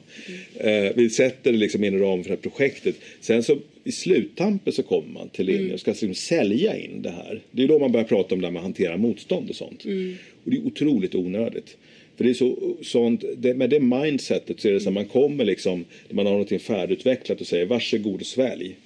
Mm. 0.58 0.86
Eh, 0.86 0.92
vi 0.96 1.10
sätter 1.10 1.52
det 1.52 1.58
liksom 1.58 1.84
inom 1.84 2.00
ramen 2.00 2.24
för 2.24 2.30
det 2.30 2.36
här 2.36 2.50
projektet. 2.50 2.94
Sen 3.20 3.42
så 3.42 3.58
i 3.84 3.92
sluttampen 3.92 4.72
så 4.72 4.82
kommer 4.82 5.12
man 5.12 5.28
till 5.28 5.46
linjen 5.46 5.74
och 5.74 5.80
ska 5.80 5.90
liksom 5.90 6.14
sälja 6.14 6.76
in 6.78 7.02
det 7.02 7.10
här. 7.10 7.40
Det 7.50 7.62
är 7.62 7.68
då 7.68 7.78
man 7.78 7.92
börjar 7.92 8.06
prata 8.06 8.34
om 8.34 8.40
det 8.40 8.46
här 8.46 8.52
med 8.52 8.60
att 8.60 8.64
hantera 8.64 8.96
motstånd 8.96 9.50
och 9.50 9.56
sånt. 9.56 9.84
Mm. 9.84 10.16
Och 10.44 10.50
det 10.50 10.56
är 10.56 10.66
otroligt 10.66 11.14
onödigt. 11.14 11.76
För 12.16 12.24
det 12.24 12.30
är 12.30 12.34
så, 12.34 12.76
sånt, 12.82 13.24
det, 13.36 13.54
med 13.54 13.70
det 13.70 13.80
mindsetet 13.80 14.60
så 14.60 14.68
är 14.68 14.72
det 14.72 14.80
så 14.80 14.88
att 14.88 14.94
man 14.94 15.04
kommer 15.04 15.44
liksom, 15.44 15.84
man 16.10 16.26
har 16.26 16.32
någonting 16.32 16.58
färdigutvecklat 16.58 17.40
och 17.40 17.46
säger 17.46 17.66
varsågod 17.66 18.20
och 18.20 18.26
svälj. 18.26 18.76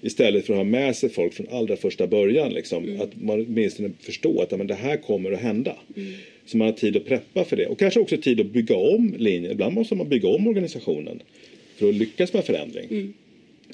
Istället 0.00 0.46
för 0.46 0.52
att 0.52 0.58
ha 0.58 0.64
med 0.64 0.96
sig 0.96 1.08
folk 1.08 1.34
från 1.34 1.46
allra 1.50 1.76
första 1.76 2.06
början. 2.06 2.52
Liksom, 2.52 2.84
mm. 2.84 3.00
Att 3.00 3.22
man 3.22 3.46
åtminstone 3.48 3.90
förstår 4.00 4.42
att 4.42 4.58
men 4.58 4.66
det 4.66 4.74
här 4.74 4.96
kommer 4.96 5.32
att 5.32 5.40
hända. 5.40 5.76
Mm. 5.96 6.12
Så 6.46 6.56
man 6.56 6.66
har 6.66 6.72
tid 6.72 6.96
att 6.96 7.04
preppa 7.04 7.44
för 7.44 7.56
det. 7.56 7.66
Och 7.66 7.78
kanske 7.78 8.00
också 8.00 8.16
tid 8.16 8.40
att 8.40 8.46
bygga 8.46 8.76
om 8.76 9.14
linjen. 9.18 9.52
Ibland 9.52 9.74
måste 9.74 9.94
man 9.94 10.08
bygga 10.08 10.28
om 10.28 10.46
organisationen 10.46 11.22
för 11.76 11.88
att 11.88 11.94
lyckas 11.94 12.32
med 12.32 12.44
förändring. 12.44 12.86
Mm. 12.90 13.12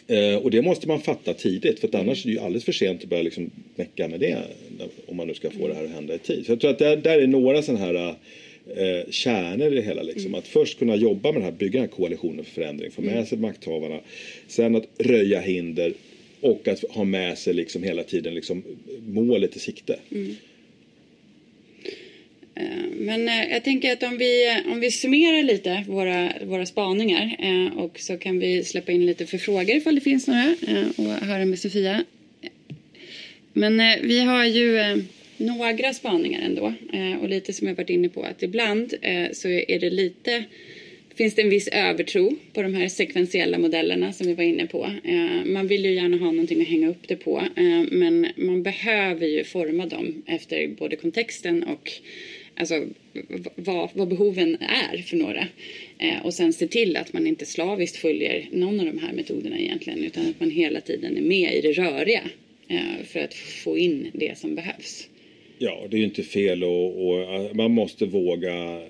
Eh, 0.07 0.37
och 0.37 0.51
det 0.51 0.63
måste 0.63 0.89
man 0.89 1.01
fatta 1.01 1.35
tidigt 1.35 1.79
för 1.79 1.97
annars 1.97 2.25
är 2.25 2.29
det 2.29 2.35
ju 2.35 2.41
alldeles 2.41 2.65
för 2.65 2.73
sent 2.73 3.03
att 3.03 3.09
börja 3.09 3.23
liksom 3.23 3.51
mecka 3.77 4.09
med 4.09 4.21
det. 4.21 4.39
Om 5.07 5.17
man 5.17 5.27
nu 5.27 5.35
ska 5.35 5.51
få 5.51 5.69
det 5.69 5.75
här 5.75 5.85
att 5.85 5.91
hända 5.91 6.15
i 6.15 6.19
tid. 6.19 6.47
Så 6.47 6.53
jag 6.53 6.61
tror 6.61 6.71
att 6.71 6.79
där, 6.79 6.97
där 6.97 7.19
är 7.19 7.27
några 7.27 7.63
sådana 7.63 7.85
här 7.85 8.15
eh, 8.77 9.11
kärnor 9.11 9.73
i 9.73 9.75
det 9.75 9.83
hela. 9.83 10.03
Liksom. 10.03 10.27
Mm. 10.27 10.39
Att 10.39 10.49
först 10.49 10.79
kunna 10.79 10.97
jobba 10.97 11.33
med 11.33 11.41
det 11.41 11.45
här, 11.45 11.53
bygga 11.53 11.81
den 11.81 11.89
här 11.89 11.97
koalitionen 11.97 12.45
för 12.45 12.53
förändring, 12.53 12.91
få 12.91 13.03
med 13.03 13.13
mm. 13.13 13.27
sig 13.27 13.39
makthavarna. 13.39 14.01
Sen 14.47 14.77
att 14.77 14.87
röja 14.99 15.41
hinder 15.41 15.93
och 16.41 16.69
att 16.69 16.85
ha 16.91 17.05
med 17.05 17.39
sig 17.39 17.55
liksom 17.55 17.83
hela 17.83 18.03
tiden 18.03 18.35
liksom 18.35 18.63
målet 19.07 19.57
i 19.57 19.59
sikte. 19.59 19.99
Mm. 20.11 20.37
Eh, 22.55 22.87
men 22.93 23.29
eh, 23.29 23.51
jag 23.51 23.65
tänker 23.65 23.93
att 23.93 24.03
om 24.03 24.19
vi, 24.19 24.63
om 24.73 24.81
vi 24.81 24.91
summerar 24.91 25.43
lite 25.43 25.85
våra, 25.89 26.33
våra 26.45 26.67
spaningar 26.67 27.37
eh, 27.39 27.79
och 27.79 28.01
så 28.01 28.17
kan 28.17 28.39
vi 28.39 28.65
släppa 28.65 28.93
in 28.93 29.07
lite 29.07 29.27
för 29.27 29.39
frågor 29.39 29.71
ifall 29.71 29.95
det 29.95 30.01
finns 30.01 30.27
några 30.27 30.55
och 30.97 31.27
höra 31.27 31.45
med 31.45 31.59
Sofia. 31.59 32.05
Men 33.53 33.77
vi 34.03 34.21
har 34.21 34.45
ju 34.45 35.03
några 35.43 35.95
spaningar 35.95 36.41
ändå. 36.41 36.73
Eh, 36.93 37.23
och 37.23 37.29
lite 37.29 37.53
som 37.53 37.69
jag 37.69 37.75
varit 37.75 37.91
inne 37.91 38.09
på 38.09 38.23
att 38.23 38.43
ibland 38.43 38.95
eh, 39.03 39.31
så 39.33 39.49
är 39.49 39.79
det 39.79 39.91
lite 39.91 40.45
finns 41.15 41.35
det 41.35 41.43
en 41.43 41.51
viss 41.51 41.69
övertro 41.69 42.37
på 42.53 42.63
de 42.63 42.75
här 42.75 42.89
sekventiella 42.89 43.59
modellerna 43.59 44.13
som 44.13 44.27
vi 44.27 44.35
var 44.35 44.45
inne 44.45 44.67
på. 44.67 44.91
Eh, 45.05 45.45
man 45.45 45.67
vill 45.67 45.85
ju 45.85 45.95
gärna 45.95 46.17
ha 46.17 46.27
någonting 46.27 46.61
att 46.61 46.69
hänga 46.69 46.89
upp 46.89 47.09
det 47.09 47.17
på 47.17 47.43
men 47.91 48.27
man 48.37 48.63
behöver 48.63 49.27
ju 49.27 49.45
forma 49.45 49.87
dem 49.87 50.23
efter 50.27 50.69
både 50.69 50.97
kontexten 50.97 51.63
och 51.63 51.91
alltså, 52.57 52.85
vad, 53.55 53.91
vad 53.95 54.09
behoven 54.09 54.57
är 54.61 55.03
för 55.03 55.17
några. 55.17 55.47
Och 56.23 56.35
sen 56.35 56.53
se 56.53 56.67
till 56.67 56.97
att 56.97 57.13
man 57.13 57.27
inte 57.27 57.47
slaviskt 57.47 57.97
följer 57.97 58.49
någon 58.53 58.81
av 58.81 58.87
de 58.87 58.99
här 58.99 59.13
metoderna 59.13 59.59
egentligen 59.59 60.05
utan 60.05 60.27
att 60.27 60.41
man 60.41 60.51
hela 60.51 60.81
tiden 60.81 61.17
är 61.17 61.23
med 61.23 61.55
i 61.55 61.61
det 61.61 61.73
röriga 61.73 62.23
för 63.05 63.21
att 63.21 63.35
få 63.35 63.79
in 63.79 64.11
det 64.13 64.39
som 64.39 64.55
behövs. 64.55 65.09
Ja, 65.65 65.87
det 65.91 65.97
är 65.97 65.99
ju 65.99 66.05
inte 66.05 66.23
fel 66.23 66.65
och, 66.65 67.09
och 67.09 67.57
man 67.57 67.71
måste 67.71 68.07
våga 68.07 68.81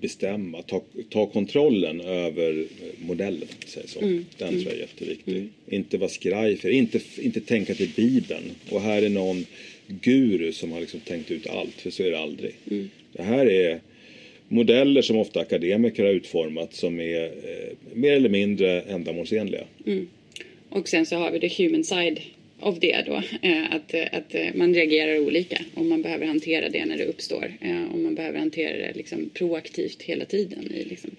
bestämma, 0.00 0.62
ta, 0.62 0.82
ta 1.10 1.26
kontrollen 1.26 2.00
över 2.00 2.66
modellen. 2.98 3.48
Säger 3.66 3.88
så. 3.88 4.00
Mm. 4.00 4.24
Den 4.38 4.48
mm. 4.48 4.60
tror 4.60 4.72
jag 4.72 4.78
är 4.78 4.82
jätteviktig. 4.82 5.36
Mm. 5.36 5.48
Inte 5.68 5.98
vara 5.98 6.08
skraj 6.08 6.56
för 6.56 6.68
inte, 6.68 7.00
inte 7.20 7.40
tänka 7.40 7.74
till 7.74 7.90
Bibeln. 7.96 8.50
Och 8.70 8.80
här 8.80 9.02
är 9.02 9.08
någon 9.08 9.46
guru 9.86 10.52
som 10.52 10.72
har 10.72 10.80
liksom 10.80 11.00
tänkt 11.00 11.30
ut 11.30 11.46
allt, 11.46 11.74
för 11.74 11.90
så 11.90 12.02
är 12.02 12.10
det 12.10 12.18
aldrig. 12.18 12.52
Mm. 12.70 12.90
Det 13.12 13.22
här 13.22 13.46
är 13.46 13.80
modeller 14.48 15.02
som 15.02 15.16
ofta 15.16 15.40
akademiker 15.40 16.04
har 16.04 16.10
utformat 16.10 16.74
som 16.74 17.00
är 17.00 17.24
eh, 17.24 17.76
mer 17.94 18.12
eller 18.12 18.28
mindre 18.28 18.80
ändamålsenliga. 18.80 19.64
Mm. 19.86 20.08
Och 20.68 20.88
sen 20.88 21.06
så 21.06 21.16
har 21.16 21.30
vi 21.30 21.38
det 21.38 21.58
human 21.58 21.84
side 21.84 22.20
av 22.60 22.80
det 22.80 23.04
då. 23.06 23.22
Eh, 23.42 23.74
att, 23.74 23.94
att 24.12 24.54
man 24.54 24.74
reagerar 24.74 25.18
olika 25.18 25.58
och 25.74 25.84
man 25.84 26.02
behöver 26.02 26.26
hantera 26.26 26.68
det 26.68 26.84
när 26.84 26.98
det 26.98 27.04
uppstår. 27.04 27.52
Eh, 27.60 27.92
och 27.92 27.98
man 27.98 28.14
behöver 28.14 28.38
hantera 28.38 28.76
det 28.76 28.92
liksom 28.94 29.30
proaktivt 29.34 30.02
hela 30.02 30.24
tiden. 30.24 30.72
I 30.72 30.84
liksom. 30.84 31.10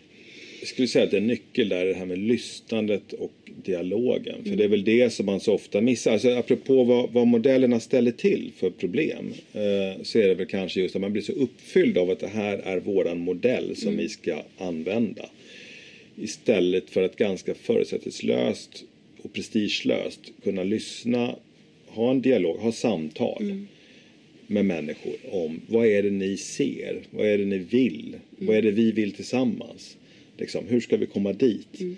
Jag 0.59 0.67
skulle 0.67 0.87
säga 0.87 1.05
att 1.05 1.13
en 1.13 1.27
nyckel 1.27 1.69
där 1.69 1.77
är 1.77 1.85
det 1.85 1.93
här 1.93 2.05
med 2.05 2.19
lyssnandet 2.19 3.13
och 3.13 3.31
dialogen. 3.63 4.35
För 4.35 4.45
mm. 4.45 4.57
det 4.57 4.63
är 4.63 4.67
väl 4.67 4.83
det 4.83 5.13
som 5.13 5.25
man 5.25 5.39
så 5.39 5.53
ofta 5.53 5.81
missar. 5.81 6.11
Alltså, 6.11 6.29
apropå 6.29 6.83
vad, 6.83 7.11
vad 7.11 7.27
modellerna 7.27 7.79
ställer 7.79 8.11
till 8.11 8.51
för 8.57 8.69
problem 8.69 9.33
eh, 9.53 10.03
så 10.03 10.19
är 10.19 10.27
det 10.27 10.35
väl 10.35 10.45
kanske 10.45 10.81
just 10.81 10.95
att 10.95 11.01
man 11.01 11.11
blir 11.11 11.21
så 11.21 11.31
uppfylld 11.31 11.97
av 11.97 12.09
att 12.09 12.19
det 12.19 12.27
här 12.27 12.57
är 12.57 12.79
våran 12.79 13.19
modell 13.19 13.75
som 13.75 13.87
mm. 13.87 14.03
vi 14.03 14.09
ska 14.09 14.43
använda. 14.57 15.29
Istället 16.15 16.89
för 16.89 17.03
att 17.03 17.15
ganska 17.15 17.53
förutsättningslöst 17.53 18.83
och 19.21 19.33
prestigelöst 19.33 20.19
kunna 20.43 20.63
lyssna, 20.63 21.35
ha 21.87 22.11
en 22.11 22.21
dialog, 22.21 22.57
ha 22.57 22.71
samtal 22.71 23.41
mm. 23.41 23.67
med 24.47 24.65
människor 24.65 25.13
om 25.31 25.61
vad 25.67 25.87
är 25.87 26.03
det 26.03 26.11
ni 26.11 26.37
ser, 26.37 27.01
vad 27.09 27.27
är 27.27 27.37
det 27.37 27.45
ni 27.45 27.57
vill, 27.57 28.07
mm. 28.07 28.47
vad 28.47 28.55
är 28.55 28.61
det 28.61 28.71
vi 28.71 28.91
vill 28.91 29.11
tillsammans. 29.11 29.97
Liksom, 30.37 30.67
hur 30.67 30.79
ska 30.79 30.97
vi 30.97 31.05
komma 31.05 31.33
dit? 31.33 31.79
Mm. 31.79 31.95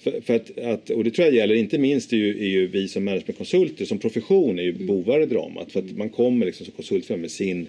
För, 0.00 0.20
för 0.20 0.34
att, 0.34 0.58
att, 0.58 0.90
och 0.90 1.04
det 1.04 1.10
tror 1.10 1.26
jag 1.26 1.34
gäller 1.34 1.54
inte 1.54 1.78
minst 1.78 2.12
är 2.12 2.16
ju, 2.16 2.30
är 2.30 2.48
ju 2.48 2.66
vi 2.66 2.88
som 2.88 3.04
managementkonsulter 3.04 3.84
som 3.84 3.98
profession 3.98 4.58
är 4.58 4.62
ju 4.62 4.70
mm. 4.70 4.86
bovar 4.86 5.20
i 5.20 5.26
dramat. 5.26 5.72
För 5.72 5.80
att 5.80 5.96
man 5.96 6.08
kommer 6.08 6.46
liksom 6.46 6.66
som 6.66 6.74
konsult 6.74 7.08
med 7.08 7.30
sin 7.30 7.66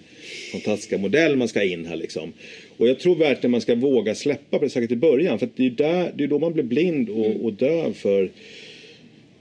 fantastiska 0.52 0.98
modell 0.98 1.36
man 1.36 1.48
ska 1.48 1.62
in 1.62 1.86
här 1.86 1.96
liksom. 1.96 2.32
Och 2.76 2.88
jag 2.88 2.98
tror 2.98 3.16
verkligen 3.16 3.50
man 3.50 3.60
ska 3.60 3.74
våga 3.74 4.14
släppa 4.14 4.58
på 4.58 4.64
det, 4.64 4.70
säkert 4.70 4.90
i 4.90 4.96
början. 4.96 5.38
För 5.38 5.46
att 5.46 5.56
det 5.56 5.62
är 5.62 5.68
ju 5.68 5.74
där, 5.74 6.12
det 6.16 6.24
är 6.24 6.28
då 6.28 6.38
man 6.38 6.52
blir 6.52 6.64
blind 6.64 7.08
och, 7.08 7.26
mm. 7.26 7.40
och 7.40 7.52
döv 7.52 7.92
för 7.92 8.30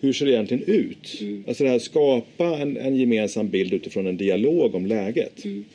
hur 0.01 0.13
ser 0.13 0.25
det 0.25 0.31
egentligen 0.31 0.63
ut? 0.63 1.17
Mm. 1.21 1.43
Alltså 1.47 1.63
det 1.63 1.69
här 1.69 1.79
skapa 1.79 2.57
en, 2.57 2.77
en 2.77 2.95
gemensam 2.95 3.49
bild 3.49 3.73
utifrån 3.73 4.07
en 4.07 4.17
dialog 4.17 4.75
om 4.75 4.85
läget. 4.85 5.45
Mm. 5.45 5.65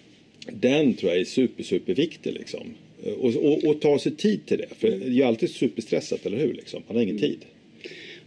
Den 0.52 0.94
tror 0.94 1.12
jag 1.12 1.20
är 1.20 1.24
super, 1.24 1.64
superviktig 1.64 2.32
liksom. 2.32 2.74
Och, 3.18 3.34
och, 3.34 3.64
och, 3.64 3.80
ta 3.80 3.98
sig 3.98 4.16
tid 4.16 4.46
till 4.46 4.58
det. 4.58 4.68
För 4.78 4.88
mm. 4.88 5.00
det 5.00 5.22
är 5.22 5.26
alltid 5.26 5.50
superstressat, 5.50 6.26
eller 6.26 6.38
hur? 6.38 6.52
Liksom. 6.54 6.82
Man 6.86 6.96
har 6.96 7.02
ingen 7.02 7.18
mm. 7.18 7.30
tid. 7.30 7.38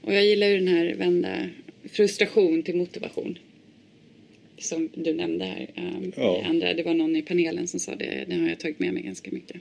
Och 0.02 0.14
jag 0.14 0.26
gillar 0.26 0.48
ju 0.48 0.58
den 0.58 0.68
här 0.68 0.96
vända 0.98 1.50
frustration 1.92 2.64
till 2.64 2.76
motivation. 2.76 3.38
Som 4.58 4.90
du 4.94 5.14
nämnde 5.14 5.46
här. 5.46 5.68
Um, 5.78 6.12
ja. 6.18 6.44
andra, 6.46 6.74
det 6.74 6.84
var 6.84 6.94
någon 6.94 7.16
i 7.16 7.22
panelen 7.22 7.68
som 7.68 7.80
sa 7.80 7.96
det. 7.96 8.26
Det 8.28 8.36
har 8.36 8.50
jag 8.50 8.60
tagit 8.60 8.80
med 8.80 8.94
mig 8.94 9.04
ganska 9.04 9.32
mycket. 9.32 9.58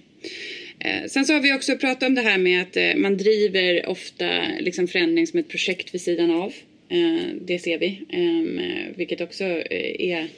Eh, 0.80 1.06
sen 1.06 1.24
så 1.24 1.32
har 1.32 1.40
vi 1.40 1.52
också 1.52 1.76
pratat 1.76 2.08
om 2.08 2.14
det 2.14 2.20
här 2.20 2.38
med 2.38 2.62
att 2.62 2.76
eh, 2.76 2.94
man 2.96 3.16
driver 3.16 3.88
ofta 3.88 4.42
liksom 4.60 4.88
förändring 4.88 5.26
som 5.26 5.38
ett 5.38 5.48
projekt 5.48 5.94
vid 5.94 6.00
sidan 6.00 6.30
av. 6.30 6.52
Eh, 6.88 7.26
det 7.40 7.58
ser 7.58 7.78
vi. 7.78 8.00
Ehm, 8.10 8.60
vilket 8.96 9.20
också 9.20 9.44
är 9.44 10.28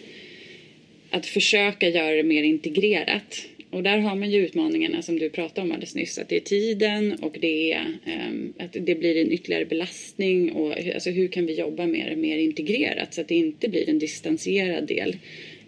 att 1.10 1.26
försöka 1.26 1.88
göra 1.88 2.16
det 2.16 2.22
mer 2.22 2.42
integrerat. 2.42 3.46
Och 3.70 3.82
där 3.82 3.98
har 3.98 4.16
man 4.16 4.30
ju 4.30 4.44
utmaningarna 4.46 5.02
som 5.02 5.18
du 5.18 5.30
pratade 5.30 5.60
om 5.60 5.72
alldeles 5.72 5.94
nyss. 5.94 6.18
Att 6.18 6.28
det 6.28 6.36
är 6.36 6.40
tiden 6.40 7.14
och 7.14 7.36
det 7.40 7.72
är 7.72 7.86
ehm, 8.06 8.52
att 8.58 8.72
det 8.72 8.94
blir 8.94 9.16
en 9.16 9.32
ytterligare 9.32 9.64
belastning. 9.64 10.52
Och 10.52 10.78
alltså 10.94 11.10
hur 11.10 11.28
kan 11.28 11.46
vi 11.46 11.54
jobba 11.54 11.86
med 11.86 12.10
det 12.10 12.16
mer 12.16 12.38
integrerat 12.38 13.14
så 13.14 13.20
att 13.20 13.28
det 13.28 13.34
inte 13.34 13.68
blir 13.68 13.88
en 13.88 13.98
distanserad 13.98 14.86
del. 14.86 15.16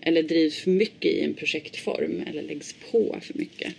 Eller 0.01 0.23
drivs 0.23 0.59
för 0.59 0.71
mycket 0.71 1.13
i 1.13 1.21
en 1.21 1.35
projektform 1.35 2.25
eller 2.31 2.43
läggs 2.43 2.75
på 2.91 3.19
för 3.23 3.39
mycket. 3.39 3.75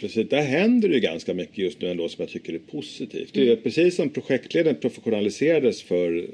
Precis, 0.00 0.28
där 0.28 0.42
händer 0.42 0.88
det 0.88 1.00
ganska 1.00 1.34
mycket 1.34 1.58
just 1.58 1.80
nu 1.80 1.90
ändå 1.90 2.08
som 2.08 2.22
jag 2.22 2.28
tycker 2.28 2.52
är 2.52 2.58
positivt. 2.58 3.30
Det 3.32 3.40
är 3.40 3.46
mm. 3.46 3.62
precis 3.62 3.96
som 3.96 4.10
projektledaren 4.10 4.76
professionaliserades 4.76 5.82
för 5.82 6.18
eh, 6.18 6.24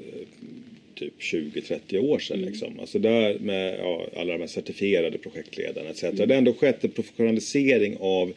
typ 0.95 1.13
20-30 1.19 1.99
år 1.99 2.19
sedan. 2.19 2.37
Mm. 2.37 2.49
Liksom. 2.49 2.79
Alltså 2.79 2.99
där 2.99 3.39
med 3.39 3.79
ja, 3.79 4.07
alla 4.17 4.33
de 4.33 4.39
här 4.39 4.47
certifierade 4.47 5.17
projektledarna 5.17 5.89
etc. 5.89 6.03
Mm. 6.03 6.15
Det 6.15 6.27
har 6.27 6.37
ändå 6.37 6.53
skett 6.53 6.83
en 6.83 6.91
professionalisering 6.91 7.97
av 7.99 8.33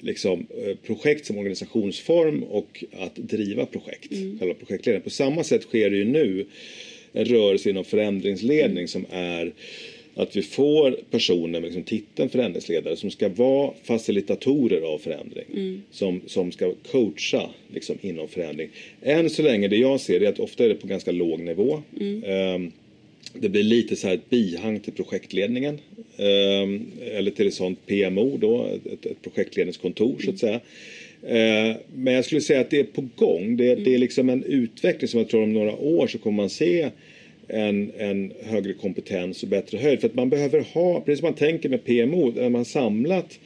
liksom, 0.00 0.46
eh, 0.64 0.76
projekt 0.76 1.26
som 1.26 1.38
organisationsform 1.38 2.42
och 2.42 2.84
att 2.98 3.16
driva 3.16 3.66
projekt. 3.66 4.12
Mm. 4.12 4.38
Själva 4.38 4.54
projektledaren. 4.54 5.02
På 5.02 5.10
samma 5.10 5.44
sätt 5.44 5.62
sker 5.62 5.90
det 5.90 5.96
ju 5.96 6.04
nu 6.04 6.46
en 7.12 7.24
rörelse 7.24 7.70
inom 7.70 7.84
förändringsledning 7.84 8.70
mm. 8.70 8.88
som 8.88 9.06
är 9.10 9.52
att 10.14 10.36
vi 10.36 10.42
får 10.42 10.98
personer 11.10 11.60
med 11.60 11.62
liksom 11.62 11.82
titeln 11.82 12.28
förändringsledare 12.28 12.96
som 12.96 13.10
ska 13.10 13.28
vara 13.28 13.72
facilitatorer 13.82 14.80
av 14.80 14.98
förändring. 14.98 15.44
Mm. 15.54 15.82
Som, 15.90 16.20
som 16.26 16.52
ska 16.52 16.74
coacha 16.90 17.50
liksom, 17.74 17.98
inom 18.00 18.28
förändring. 18.28 18.68
Än 19.02 19.30
så 19.30 19.42
länge 19.42 19.68
det 19.68 19.76
jag 19.76 20.00
ser 20.00 20.22
är 20.22 20.28
att 20.28 20.40
ofta 20.40 20.64
är 20.64 20.68
det 20.68 20.74
på 20.74 20.86
ganska 20.86 21.12
låg 21.12 21.40
nivå. 21.40 21.82
Mm. 22.00 22.24
Um, 22.54 22.72
det 23.34 23.48
blir 23.48 23.62
lite 23.62 23.96
så 23.96 24.06
här 24.06 24.14
ett 24.14 24.30
bihang 24.30 24.80
till 24.80 24.92
projektledningen. 24.92 25.78
Um, 26.16 26.86
eller 27.12 27.30
till 27.30 27.46
ett 27.46 27.54
sånt 27.54 27.86
PMO 27.86 28.36
då, 28.36 28.66
ett, 28.66 29.06
ett 29.06 29.22
projektledningskontor 29.22 30.10
mm. 30.10 30.20
så 30.20 30.30
att 30.30 30.42
mm. 30.42 30.60
säga. 30.60 30.60
Uh, 31.70 31.76
men 31.94 32.14
jag 32.14 32.24
skulle 32.24 32.40
säga 32.40 32.60
att 32.60 32.70
det 32.70 32.80
är 32.80 32.84
på 32.84 33.08
gång. 33.16 33.56
Det, 33.56 33.64
det 33.64 33.72
är 33.72 33.86
mm. 33.86 34.00
liksom 34.00 34.28
en 34.28 34.44
utveckling 34.44 35.08
som 35.08 35.20
jag 35.20 35.28
tror 35.28 35.42
om 35.42 35.52
några 35.52 35.76
år 35.76 36.06
så 36.06 36.18
kommer 36.18 36.36
man 36.36 36.50
se 36.50 36.90
en, 37.52 37.92
en 37.98 38.32
högre 38.42 38.72
kompetens 38.72 39.42
och 39.42 39.48
bättre 39.48 39.78
höjd. 39.78 40.00
För 40.00 40.08
att 40.08 40.14
man 40.14 40.30
behöver 40.30 40.60
ha, 40.60 41.00
precis 41.00 41.18
som 41.18 41.26
man 41.26 41.34
tänker 41.34 41.68
med 41.68 41.84
PMO, 41.84 42.30
där 42.30 42.48
man 42.48 42.64
samlat 42.64 43.38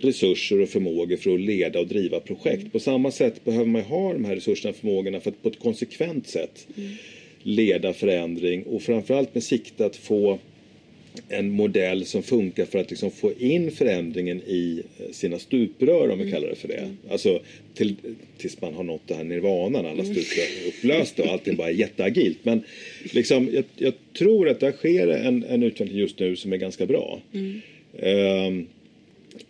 resurser 0.00 0.60
och 0.60 0.68
förmågor 0.68 1.16
för 1.16 1.34
att 1.34 1.40
leda 1.40 1.80
och 1.80 1.86
driva 1.86 2.20
projekt. 2.20 2.72
På 2.72 2.78
samma 2.78 3.10
sätt 3.10 3.44
behöver 3.44 3.66
man 3.66 3.82
ha 3.82 4.12
de 4.12 4.24
här 4.24 4.34
resurserna 4.34 4.70
och 4.70 4.76
förmågorna 4.76 5.20
för 5.20 5.30
att 5.30 5.42
på 5.42 5.48
ett 5.48 5.58
konsekvent 5.58 6.28
sätt 6.28 6.66
mm. 6.76 6.90
leda 7.42 7.92
förändring 7.92 8.62
och 8.62 8.82
framförallt 8.82 9.34
med 9.34 9.42
sikte 9.42 9.86
att 9.86 9.96
få 9.96 10.38
en 11.28 11.50
modell 11.50 12.06
som 12.06 12.22
funkar 12.22 12.64
för 12.64 12.78
att 12.78 12.90
liksom 12.90 13.10
få 13.10 13.32
in 13.38 13.70
förändringen 13.70 14.40
i 14.46 14.82
eh, 14.98 15.12
sina 15.12 15.38
stuprör 15.38 16.08
om 16.10 16.18
vi 16.18 16.24
mm. 16.24 16.34
kallar 16.34 16.48
det 16.48 16.54
för 16.54 16.68
det. 16.68 16.74
Mm. 16.74 16.96
Alltså 17.10 17.40
till, 17.74 17.96
tills 18.38 18.60
man 18.60 18.74
har 18.74 18.84
nått 18.84 19.02
det 19.06 19.14
här 19.14 19.24
nirvanan, 19.24 19.86
alla 19.86 20.02
mm. 20.02 20.14
stuprör 20.14 20.42
är 20.42 20.68
upplösta 20.68 21.22
och 21.22 21.28
allting 21.28 21.56
bara 21.56 21.68
är 21.68 21.74
jätteagilt. 21.74 22.38
Men 22.42 22.62
liksom, 23.12 23.48
jag, 23.52 23.64
jag 23.76 23.94
tror 24.18 24.48
att 24.48 24.60
där 24.60 24.72
sker 24.72 25.08
en, 25.08 25.44
en 25.44 25.62
utveckling 25.62 25.98
just 25.98 26.18
nu 26.18 26.36
som 26.36 26.52
är 26.52 26.56
ganska 26.56 26.86
bra. 26.86 27.20
Mm. 27.32 27.60
Um, 28.46 28.66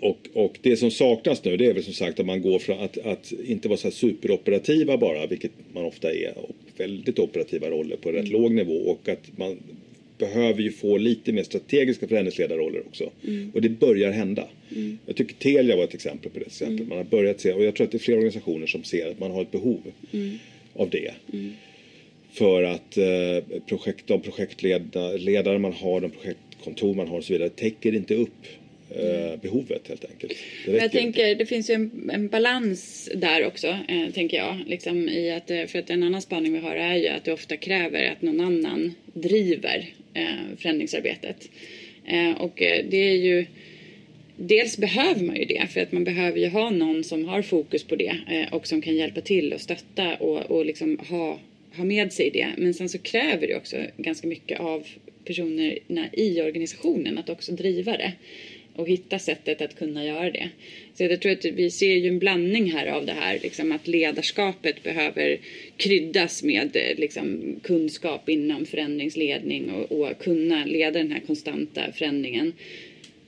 och, 0.01 0.29
och 0.33 0.59
det 0.63 0.77
som 0.77 0.91
saknas 0.91 1.45
nu 1.45 1.57
det 1.57 1.67
är 1.67 1.75
väl 1.75 1.85
som 1.85 1.95
sagt 1.95 2.21
att 2.21 2.27
man 2.27 2.43
går 2.43 2.59
från 2.59 2.79
att, 2.79 2.99
att 2.99 3.33
inte 3.45 3.69
vara 3.69 3.79
så 3.79 3.87
här 3.87 3.93
superoperativa 3.93 4.97
bara, 4.97 5.27
vilket 5.27 5.53
man 5.73 5.85
ofta 5.85 6.13
är, 6.13 6.35
väldigt 6.77 7.19
operativa 7.19 7.71
roller 7.71 7.97
på 7.97 8.13
rätt 8.13 8.29
mm. 8.29 8.33
låg 8.33 8.53
nivå 8.53 8.75
och 8.75 9.09
att 9.09 9.39
man 9.39 9.59
behöver 10.23 10.63
ju 10.63 10.73
få 10.73 10.97
lite 10.97 11.33
mer 11.33 11.43
strategiska 11.43 12.09
förändringsledarroller 12.09 12.81
också. 12.87 13.11
Mm. 13.27 13.51
Och 13.55 13.63
det 13.63 13.69
börjar 13.69 14.11
hända. 14.11 14.49
Mm. 14.77 14.99
Jag 15.07 15.17
tycker 15.17 15.35
Telia 15.35 15.77
var 15.77 15.85
ett 15.85 15.95
exempel 15.95 16.31
på 16.31 16.39
det. 16.39 16.47
Exempel. 16.47 16.77
Mm. 16.77 16.89
Man 16.89 16.99
har 16.99 17.05
börjat 17.05 17.41
se, 17.41 17.53
och 17.53 17.65
jag 17.65 17.75
tror 17.75 17.85
att 17.85 17.91
det 17.91 17.97
är 17.97 18.07
fler 18.07 18.15
organisationer 18.15 18.67
som 18.67 18.85
ser 18.85 19.11
att 19.11 19.21
man 19.21 19.31
har 19.31 19.43
ett 19.43 19.51
behov 19.51 19.81
mm. 20.13 20.39
av 20.75 20.91
det. 20.91 21.13
Mm. 21.33 21.53
För 22.33 22.63
att 22.63 22.97
eh, 22.97 23.59
projekt, 23.67 24.07
de 24.07 24.21
projektledare 24.21 25.59
man 25.59 25.73
har, 25.73 26.01
de 26.01 26.11
projektkontor 26.11 26.95
man 26.95 27.09
har 27.09 27.19
och 27.19 27.25
så 27.25 27.33
vidare 27.33 27.49
täcker 27.49 27.95
inte 27.95 28.15
upp 28.15 28.47
eh, 28.97 29.41
behovet 29.41 29.89
helt 29.89 30.05
enkelt. 30.05 30.33
Men 30.67 30.75
jag 30.75 30.93
tänker, 30.93 31.29
inte. 31.29 31.45
det 31.45 31.47
finns 31.47 31.71
ju 31.71 31.75
en, 31.75 32.11
en 32.13 32.29
balans 32.29 33.11
där 33.15 33.47
också, 33.47 33.67
eh, 33.67 34.13
tänker 34.15 34.37
jag. 34.37 34.57
Liksom 34.67 35.09
i 35.09 35.31
att, 35.31 35.51
eh, 35.51 35.65
för 35.65 35.79
att 35.79 35.91
en 35.91 36.03
annan 36.03 36.23
spaning 36.23 36.53
vi 36.53 36.59
har 36.59 36.77
är 36.77 36.97
ju 36.97 37.09
att 37.09 37.25
det 37.25 37.33
ofta 37.33 37.57
kräver 37.57 38.11
att 38.13 38.23
någon 38.23 38.41
annan 38.41 38.95
driver 39.13 39.89
eh, 40.15 40.57
förändringsarbetet. 40.59 41.51
Eh, 42.07 42.31
och 42.31 42.63
eh, 42.63 42.85
det 42.91 42.97
är 42.97 43.17
ju 43.17 43.47
dels 44.37 44.79
behöver 44.79 45.25
man 45.25 45.37
ju 45.37 45.45
det 45.45 45.67
för 45.71 45.81
att 45.81 45.93
man 45.93 46.05
behöver 46.05 46.39
ju 46.39 46.49
ha 46.49 46.71
någon 46.71 47.05
som 47.05 47.25
har 47.25 47.43
fokus 47.43 47.85
på 47.85 47.97
det 47.97 48.17
och 48.51 48.67
som 48.67 48.83
kan 48.83 48.97
hjälpa 48.97 49.21
till 49.21 49.53
och 49.53 49.61
stötta 49.61 50.15
och, 50.15 50.51
och 50.51 50.67
liksom 50.67 50.99
ha, 51.09 51.41
ha 51.77 51.85
med 51.85 52.13
sig 52.13 52.31
det. 52.31 52.49
Men 52.57 52.75
sen 52.75 52.89
så 52.89 52.99
kräver 52.99 53.47
det 53.47 53.57
också 53.57 53.77
ganska 53.97 54.29
mycket 54.29 54.61
av 54.61 54.87
personerna 55.25 56.07
i 56.13 56.43
organisationen 56.43 57.19
att 57.19 57.31
också 57.31 57.53
driva 57.53 57.97
det 57.97 58.13
och 58.77 58.89
hitta 58.89 59.19
sättet 59.19 59.61
att 59.61 59.77
kunna 59.79 60.05
göra 60.05 60.31
det. 60.31 60.51
Så 60.95 61.03
jag 61.03 61.21
tror 61.21 61.33
att 61.33 61.45
vi 61.45 61.71
ser 61.71 61.95
ju 61.95 62.09
en 62.09 62.19
blandning 62.19 62.73
här 62.73 62.87
av 62.87 63.07
det 63.07 63.13
här, 63.13 63.39
liksom 63.43 63.73
att 63.73 63.87
ledarskapet 63.87 64.83
behöver 64.83 65.39
kryddas 65.77 66.43
med 66.43 66.77
eh, 66.77 66.99
liksom, 66.99 67.57
kunskap 67.63 68.29
inom 68.29 68.67
förändringsledning 68.67 69.71
och, 69.71 69.93
och 69.93 70.19
kunna 70.19 70.65
leda 70.65 70.99
den 70.99 71.13
här 71.13 71.21
konstanta 71.27 71.93
förändringen. 71.93 72.53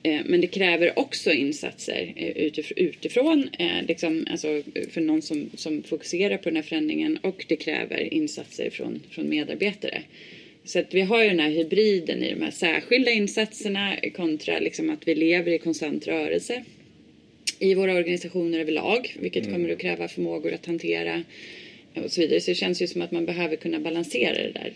Eh, 0.03 0.21
men 0.25 0.41
det 0.41 0.47
kräver 0.47 0.99
också 0.99 1.31
insatser 1.31 2.13
eh, 2.15 2.51
utifrån, 2.75 3.49
liksom, 3.87 4.27
alltså 4.31 4.61
för 4.89 5.01
någon 5.01 5.21
som, 5.21 5.49
som 5.55 5.83
fokuserar 5.83 6.37
på 6.37 6.49
den 6.49 6.55
här 6.55 6.63
förändringen 6.63 7.17
och 7.17 7.45
det 7.47 7.55
kräver 7.55 8.13
insatser 8.13 8.69
från, 8.69 9.03
från 9.11 9.29
medarbetare. 9.29 10.03
Så 10.65 10.79
att 10.79 10.93
vi 10.93 11.01
har 11.01 11.23
ju 11.23 11.29
den 11.29 11.39
här 11.39 11.49
hybriden 11.49 12.23
i 12.23 12.33
de 12.33 12.41
här 12.41 12.51
särskilda 12.51 13.11
insatserna 13.11 13.95
kontra 14.15 14.59
liksom 14.59 14.89
att 14.89 15.07
vi 15.07 15.15
lever 15.15 15.51
i 15.51 15.59
konstant 15.59 16.07
rörelse 16.07 16.63
i 17.59 17.73
våra 17.73 17.93
organisationer 17.93 18.59
överlag, 18.59 19.15
vilket 19.19 19.45
mm. 19.45 19.55
kommer 19.55 19.73
att 19.73 19.79
kräva 19.79 20.07
förmågor 20.07 20.53
att 20.53 20.65
hantera 20.65 21.23
och 22.03 22.11
så 22.11 22.21
vidare. 22.21 22.41
Så 22.41 22.51
det 22.51 22.55
känns 22.55 22.81
ju 22.81 22.87
som 22.87 23.01
att 23.01 23.11
man 23.11 23.25
behöver 23.25 23.55
kunna 23.55 23.79
balansera 23.79 24.33
det 24.33 24.51
där. 24.51 24.73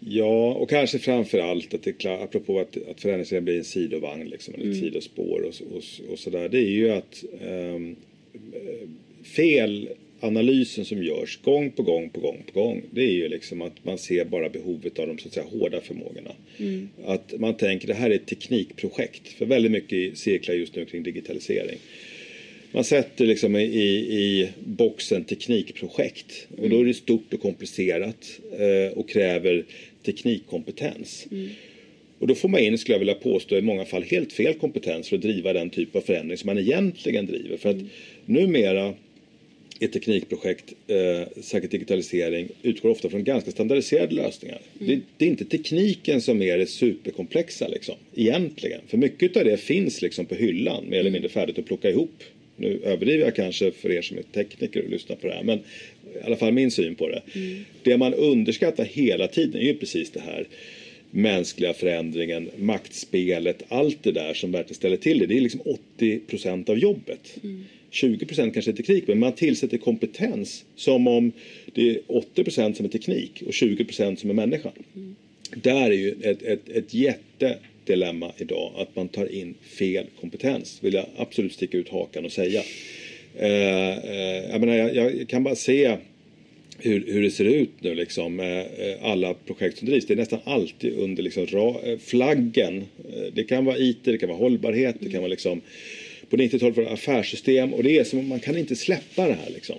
Ja, 0.00 0.54
och 0.54 0.70
kanske 0.70 0.98
framför 0.98 1.38
allt 1.38 1.74
att 1.74 1.82
det 1.82 1.90
är 1.90 1.94
klart, 1.94 2.22
apropå 2.22 2.60
att, 2.60 2.76
att 2.90 3.00
förändringen 3.00 3.44
blir 3.44 3.58
en 3.58 3.64
sidovagn 3.64 4.28
liksom, 4.28 4.54
eller 4.54 4.64
ett 4.64 4.76
mm. 4.76 4.80
sidospår 4.80 5.40
och, 5.40 5.76
och, 5.76 6.12
och 6.12 6.18
sådär. 6.18 6.48
Det 6.48 6.58
är 6.58 6.70
ju 6.70 6.90
att 6.90 7.24
um, 7.48 7.96
fel 9.36 9.88
analysen 10.20 10.84
som 10.84 11.02
görs 11.02 11.38
gång 11.42 11.70
på 11.70 11.82
gång 11.82 12.10
på 12.10 12.20
gång 12.20 12.42
på 12.52 12.60
gång 12.60 12.82
det 12.90 13.02
är 13.02 13.12
ju 13.12 13.28
liksom 13.28 13.62
att 13.62 13.84
man 13.84 13.98
ser 13.98 14.24
bara 14.24 14.48
behovet 14.48 14.98
av 14.98 15.06
de 15.06 15.18
så 15.18 15.28
att 15.28 15.34
säga 15.34 15.46
hårda 15.46 15.80
förmågorna. 15.80 16.30
Mm. 16.58 16.88
Att 17.04 17.34
man 17.38 17.54
tänker 17.54 17.88
det 17.88 17.94
här 17.94 18.10
är 18.10 18.14
ett 18.14 18.26
teknikprojekt 18.26 19.28
för 19.28 19.46
väldigt 19.46 19.72
mycket 19.72 20.18
cirklar 20.18 20.54
just 20.54 20.76
nu 20.76 20.84
kring 20.84 21.02
digitalisering. 21.02 21.78
Man 22.72 22.84
sätter 22.84 23.26
liksom 23.26 23.56
i, 23.56 23.64
i 23.64 24.48
boxen 24.64 25.24
teknikprojekt 25.24 26.46
och 26.58 26.70
då 26.70 26.80
är 26.80 26.84
det 26.84 26.94
stort 26.94 27.34
och 27.34 27.40
komplicerat 27.40 28.40
eh, 28.58 28.98
och 28.98 29.08
kräver 29.08 29.64
teknikkompetens. 30.02 31.26
Mm. 31.30 31.48
Och 32.18 32.26
då 32.26 32.34
får 32.34 32.48
man 32.48 32.60
in, 32.60 32.78
skulle 32.78 32.94
jag 32.94 32.98
vilja 32.98 33.14
påstå, 33.14 33.56
i 33.56 33.62
många 33.62 33.84
fall 33.84 34.02
helt 34.02 34.32
fel 34.32 34.54
kompetens 34.54 35.08
för 35.08 35.16
att 35.16 35.22
driva 35.22 35.52
den 35.52 35.70
typ 35.70 35.96
av 35.96 36.00
förändring 36.00 36.38
som 36.38 36.46
man 36.46 36.58
egentligen 36.58 37.26
driver. 37.26 37.56
För 37.56 37.68
att 37.68 37.76
mm. 37.76 37.88
numera 38.26 38.94
ett 39.80 39.92
teknikprojekt, 39.92 40.72
eh, 40.86 41.42
säkert 41.42 41.70
digitalisering, 41.70 42.48
utgår 42.62 42.90
ofta 42.90 43.10
från 43.10 43.24
ganska 43.24 43.50
standardiserade 43.50 44.14
lösningar. 44.14 44.60
Mm. 44.80 44.88
Det, 44.88 45.00
det, 45.16 45.24
är 45.24 45.28
inte 45.28 45.44
tekniken 45.44 46.20
som 46.20 46.42
är 46.42 46.58
det 46.58 46.66
superkomplexa 46.66 47.68
liksom, 47.68 47.94
egentligen. 48.14 48.80
För 48.86 48.96
mycket 48.96 49.36
av 49.36 49.44
det 49.44 49.56
finns 49.56 50.02
liksom 50.02 50.26
på 50.26 50.34
hyllan, 50.34 50.84
mer 50.84 50.92
eller 50.92 51.00
mm. 51.00 51.12
mindre 51.12 51.28
färdigt 51.28 51.58
att 51.58 51.66
plocka 51.66 51.90
ihop. 51.90 52.22
Nu 52.56 52.80
överdriver 52.84 53.24
jag 53.24 53.34
kanske 53.34 53.70
för 53.70 53.90
er 53.92 54.02
som 54.02 54.18
är 54.18 54.22
tekniker 54.22 54.84
och 54.84 54.90
lyssnar 54.90 55.16
på 55.16 55.26
det 55.26 55.34
här, 55.34 55.42
men 55.42 55.58
i 55.58 56.24
alla 56.24 56.36
fall 56.36 56.52
min 56.52 56.70
syn 56.70 56.94
på 56.94 57.08
det. 57.08 57.22
Mm. 57.34 57.64
Det 57.82 57.96
man 57.96 58.14
underskattar 58.14 58.84
hela 58.84 59.28
tiden 59.28 59.60
är 59.60 59.66
ju 59.66 59.74
precis 59.74 60.10
det 60.10 60.20
här 60.20 60.46
mänskliga 61.10 61.74
förändringen, 61.74 62.50
maktspelet, 62.56 63.62
allt 63.68 64.02
det 64.02 64.12
där 64.12 64.34
som 64.34 64.52
verkligen 64.52 64.74
ställer 64.74 64.96
till 64.96 65.18
det. 65.18 65.26
Det 65.26 65.36
är 65.36 65.40
liksom 65.40 65.60
80 65.96 66.18
procent 66.18 66.68
av 66.68 66.78
jobbet. 66.78 67.38
Mm. 67.42 67.64
20 67.90 68.26
procent 68.26 68.54
kanske 68.54 68.70
är 68.70 68.76
teknik, 68.76 69.04
men 69.06 69.18
man 69.18 69.32
tillsätter 69.32 69.78
kompetens 69.78 70.64
som 70.76 71.06
om 71.06 71.32
det 71.74 71.90
är 71.90 72.00
80 72.06 72.44
procent 72.44 72.76
som 72.76 72.86
är 72.86 72.90
teknik 72.90 73.42
och 73.46 73.54
20 73.54 73.84
procent 73.84 74.20
som 74.20 74.30
är 74.30 74.34
människan. 74.34 74.72
Mm. 74.96 75.16
Där 75.54 75.90
är 75.90 75.96
ju 75.96 76.14
ett, 76.22 76.42
ett, 76.42 76.68
ett 76.68 76.94
jättedilemma 76.94 78.32
idag, 78.36 78.72
att 78.76 78.96
man 78.96 79.08
tar 79.08 79.32
in 79.32 79.54
fel 79.78 80.06
kompetens. 80.20 80.78
vill 80.80 80.94
jag 80.94 81.06
absolut 81.16 81.52
sticka 81.52 81.78
ut 81.78 81.88
hakan 81.88 82.24
och 82.24 82.32
säga. 82.32 82.62
Eh, 83.36 83.98
eh, 83.98 84.50
jag, 84.50 84.60
menar, 84.60 84.74
jag, 84.74 85.16
jag 85.16 85.28
kan 85.28 85.44
bara 85.44 85.54
se 85.54 85.96
hur, 86.78 87.04
hur 87.06 87.22
det 87.22 87.30
ser 87.30 87.44
ut 87.44 87.70
nu 87.80 87.94
liksom. 87.94 88.40
Eh, 88.40 88.64
alla 89.02 89.34
projekt 89.34 89.78
som 89.78 89.88
drivs. 89.88 90.06
Det 90.06 90.14
är 90.14 90.16
nästan 90.16 90.38
alltid 90.44 90.92
under 90.98 91.22
liksom, 91.22 91.46
ra, 91.46 91.76
eh, 91.84 91.98
flaggen. 91.98 92.76
Eh, 92.78 93.32
det 93.32 93.44
kan 93.44 93.64
vara 93.64 93.78
IT, 93.78 93.98
det 94.04 94.18
kan 94.18 94.28
vara 94.28 94.38
hållbarhet, 94.38 94.96
det 95.00 95.10
kan 95.10 95.20
vara 95.20 95.30
liksom 95.30 95.60
på 96.30 96.36
90-talet 96.36 96.76
var 96.76 96.84
det 96.84 96.90
affärssystem 96.90 97.74
och 97.74 97.82
det 97.82 97.98
är 97.98 98.04
som 98.04 98.28
man 98.28 98.40
kan 98.40 98.56
inte 98.58 98.76
släppa 98.76 99.28
det 99.28 99.34
här 99.34 99.50
liksom. 99.54 99.76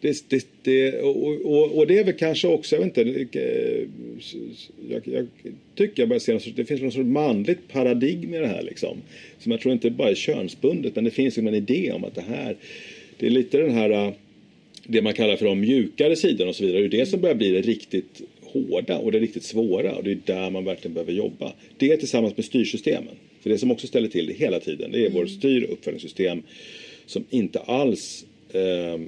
Det, 0.00 0.28
det, 0.28 0.46
det, 0.62 1.00
och, 1.00 1.46
och, 1.46 1.78
och, 1.78 1.86
det 1.86 1.98
är 1.98 2.04
väl 2.04 2.14
kanske 2.14 2.48
också, 2.48 2.76
jag 2.76 2.80
vet 2.84 2.98
inte, 2.98 3.10
eh, 3.40 3.88
jag, 4.90 5.02
jag 5.04 5.26
tycker 5.74 6.02
jag 6.02 6.08
börjar 6.08 6.20
se 6.20 6.32
något, 6.32 6.56
det 6.56 6.64
finns 6.64 6.82
något 6.82 6.92
sorts 6.92 7.06
manligt 7.06 7.68
paradigm 7.68 8.34
i 8.34 8.38
det 8.38 8.46
här 8.46 8.62
liksom. 8.62 8.98
Som 9.38 9.52
jag 9.52 9.60
tror 9.60 9.72
inte 9.72 9.90
bara 9.90 10.10
är 10.10 10.14
könsbundet, 10.14 10.94
men 10.94 11.04
det 11.04 11.10
finns 11.10 11.38
en 11.38 11.54
idé 11.54 11.92
om 11.92 12.04
att 12.04 12.14
det 12.14 12.24
här, 12.28 12.56
det 13.18 13.26
är 13.26 13.30
lite 13.30 13.58
den 13.58 13.74
här, 13.74 13.90
eh, 13.90 14.12
det 14.86 15.02
man 15.02 15.14
kallar 15.14 15.36
för 15.36 15.44
de 15.44 15.60
mjukare 15.60 16.16
sidorna 16.16 16.48
och 16.48 16.56
så 16.56 16.64
vidare. 16.64 16.80
Det 16.88 16.96
är 16.96 17.00
det 17.00 17.06
som 17.06 17.20
börjar 17.20 17.34
bli 17.34 17.52
det 17.52 17.60
riktigt 17.60 18.22
hårda 18.42 18.98
och 18.98 19.12
det 19.12 19.18
riktigt 19.18 19.44
svåra 19.44 19.94
och 19.94 20.04
det 20.04 20.10
är 20.10 20.18
där 20.24 20.50
man 20.50 20.64
verkligen 20.64 20.94
behöver 20.94 21.12
jobba. 21.12 21.52
Det 21.76 21.96
tillsammans 21.96 22.36
med 22.36 22.44
styrsystemen. 22.44 23.14
För 23.40 23.50
det 23.50 23.58
som 23.58 23.70
också 23.70 23.86
ställer 23.86 24.08
till 24.08 24.26
det 24.26 24.32
hela 24.32 24.60
tiden 24.60 24.92
det 24.92 24.98
är 24.98 25.06
mm. 25.06 25.12
vårt 25.12 25.30
styr 25.30 25.62
och 25.62 25.72
uppföljningssystem 25.72 26.42
som 27.06 27.24
inte 27.30 27.60
alls 27.60 28.26
eh, 28.52 29.00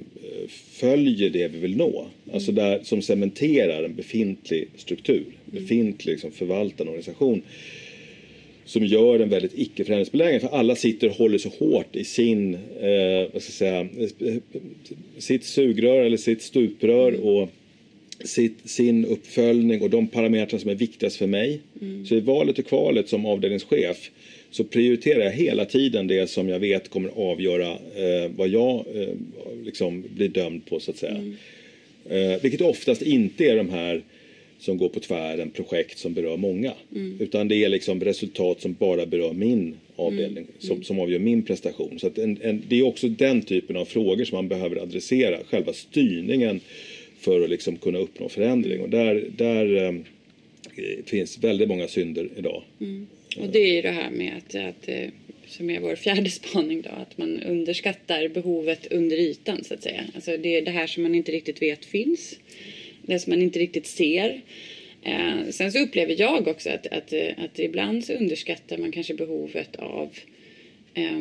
följer 0.71 1.29
det 1.29 1.47
vi 1.47 1.59
vill 1.59 1.77
nå. 1.77 2.07
Alltså 2.33 2.51
mm. 2.51 2.63
där, 2.63 2.83
som 2.83 3.01
cementerar 3.01 3.83
en 3.83 3.95
befintlig 3.95 4.67
struktur, 4.77 5.23
mm. 5.25 5.63
befintlig 5.63 6.11
liksom, 6.11 6.31
förvaltande 6.31 6.89
organisation 6.91 7.41
som 8.65 8.85
gör 8.85 9.19
den 9.19 9.29
väldigt 9.29 9.59
icke 9.59 9.83
förändringsbenägen 9.83 10.41
för 10.41 10.47
alla 10.47 10.75
sitter 10.75 11.09
och 11.09 11.15
håller 11.15 11.37
så 11.37 11.49
hårt 11.49 11.95
i 11.95 12.03
sin, 12.03 12.53
eh, 12.53 13.33
vad 13.33 13.41
ska 13.41 13.65
jag 13.65 13.87
säga, 13.87 13.87
sitt 15.17 15.43
sugrör 15.43 16.01
eller 16.03 16.17
sitt 16.17 16.41
stuprör 16.41 17.09
mm. 17.09 17.23
och 17.23 17.49
sitt, 18.23 18.69
sin 18.69 19.05
uppföljning 19.05 19.81
och 19.81 19.89
de 19.89 20.07
parametrar 20.07 20.59
som 20.59 20.69
är 20.69 20.75
viktigast 20.75 21.15
för 21.15 21.27
mig. 21.27 21.61
Mm. 21.81 22.05
Så 22.05 22.15
i 22.15 22.19
valet 22.19 22.59
och 22.59 22.65
kvalet 22.65 23.09
som 23.09 23.25
avdelningschef 23.25 24.11
så 24.51 24.63
prioriterar 24.63 25.23
jag 25.23 25.31
hela 25.31 25.65
tiden 25.65 26.07
det 26.07 26.29
som 26.29 26.49
jag 26.49 26.59
vet 26.59 26.89
kommer 26.89 27.09
avgöra 27.09 27.71
eh, 27.71 28.31
vad 28.35 28.47
jag 28.47 28.85
eh, 28.95 29.15
liksom 29.63 30.03
blir 30.15 30.29
dömd 30.29 30.65
på 30.65 30.79
så 30.79 30.91
att 30.91 30.97
säga. 30.97 31.15
Mm. 31.15 31.35
Eh, 32.09 32.41
vilket 32.41 32.61
oftast 32.61 33.01
inte 33.01 33.45
är 33.45 33.57
de 33.57 33.69
här 33.69 34.01
som 34.59 34.77
går 34.77 34.89
på 34.89 34.99
tvären, 34.99 35.51
projekt 35.51 35.97
som 35.97 36.13
berör 36.13 36.37
många. 36.37 36.73
Mm. 36.95 37.17
Utan 37.19 37.47
det 37.47 37.55
är 37.55 37.69
liksom 37.69 38.01
resultat 38.01 38.61
som 38.61 38.75
bara 38.79 39.05
berör 39.05 39.33
min 39.33 39.75
avdelning, 39.95 40.37
mm. 40.37 40.47
som, 40.59 40.83
som 40.83 40.99
avgör 40.99 41.19
min 41.19 41.41
prestation. 41.43 41.99
Så 41.99 42.09
en, 42.15 42.37
en, 42.41 42.63
det 42.67 42.79
är 42.79 42.83
också 42.83 43.07
den 43.07 43.41
typen 43.41 43.75
av 43.75 43.85
frågor 43.85 44.25
som 44.25 44.35
man 44.35 44.47
behöver 44.47 44.75
adressera, 44.75 45.37
själva 45.49 45.73
styrningen 45.73 46.59
för 47.21 47.41
att 47.41 47.49
liksom 47.49 47.77
kunna 47.77 47.99
uppnå 47.99 48.29
förändring. 48.29 48.81
Och 48.81 48.89
där, 48.89 49.25
där 49.37 49.75
eh, 49.75 49.93
finns 51.05 51.43
väldigt 51.43 51.67
många 51.67 51.87
synder 51.87 52.29
idag. 52.37 52.63
Mm. 52.81 53.07
Och 53.37 53.49
det 53.49 53.59
är 53.59 53.75
ju 53.75 53.81
det 53.81 53.91
här 53.91 54.11
med 54.11 54.37
att, 54.37 54.55
att 54.55 54.87
eh, 54.87 55.09
som 55.47 55.69
är 55.69 55.79
vår 55.79 55.95
fjärde 55.95 56.29
spaning 56.29 56.81
då, 56.81 56.89
att 56.89 57.17
man 57.17 57.39
underskattar 57.39 58.27
behovet 58.27 58.87
under 58.91 59.17
ytan 59.17 59.63
så 59.63 59.73
att 59.73 59.83
säga. 59.83 60.03
Alltså 60.15 60.37
det 60.37 60.55
är 60.55 60.61
det 60.61 60.71
här 60.71 60.87
som 60.87 61.03
man 61.03 61.15
inte 61.15 61.31
riktigt 61.31 61.61
vet 61.61 61.85
finns. 61.85 62.39
Det 63.01 63.19
som 63.19 63.31
man 63.31 63.41
inte 63.41 63.59
riktigt 63.59 63.87
ser. 63.87 64.41
Eh, 65.03 65.49
sen 65.49 65.71
så 65.71 65.79
upplever 65.79 66.15
jag 66.19 66.47
också 66.47 66.69
att, 66.69 66.87
att, 66.87 67.13
eh, 67.13 67.29
att 67.37 67.59
ibland 67.59 68.05
så 68.05 68.13
underskattar 68.13 68.77
man 68.77 68.91
kanske 68.91 69.13
behovet 69.13 69.75
av 69.75 70.09
eh, 70.93 71.19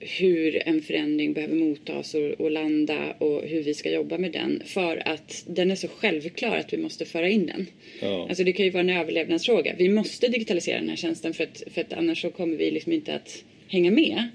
hur 0.00 0.68
en 0.68 0.82
förändring 0.82 1.32
behöver 1.32 1.54
mottas 1.54 2.14
och, 2.14 2.30
och, 2.30 2.50
landa 2.50 3.12
och 3.18 3.42
hur 3.42 3.62
vi 3.62 3.74
ska 3.74 3.90
jobba 3.90 4.18
med 4.18 4.32
den. 4.32 4.62
För 4.64 5.08
att 5.08 5.44
den 5.46 5.70
är 5.70 5.74
så 5.74 5.88
självklar 5.88 6.56
att 6.56 6.72
vi 6.72 6.76
måste 6.76 7.04
föra 7.04 7.28
in 7.28 7.46
den. 7.46 7.66
Ja. 8.00 8.26
Alltså 8.28 8.44
det 8.44 8.52
kan 8.52 8.64
ju 8.64 8.70
vara 8.70 8.80
en 8.80 8.90
överlevnadsfråga. 8.90 9.74
Vi 9.78 9.88
måste 9.88 10.28
digitalisera 10.28 10.80
den 10.80 10.88
här 10.88 10.96
tjänsten 10.96 11.34
för 11.34 11.44
att, 11.44 11.62
för 11.74 11.80
att 11.80 11.92
annars 11.92 12.22
så 12.22 12.30
kommer 12.30 12.56
vi 12.56 12.70
liksom 12.70 12.92
inte 12.92 13.14
att 13.14 13.44
hänga 13.68 13.90
med. 13.90 14.28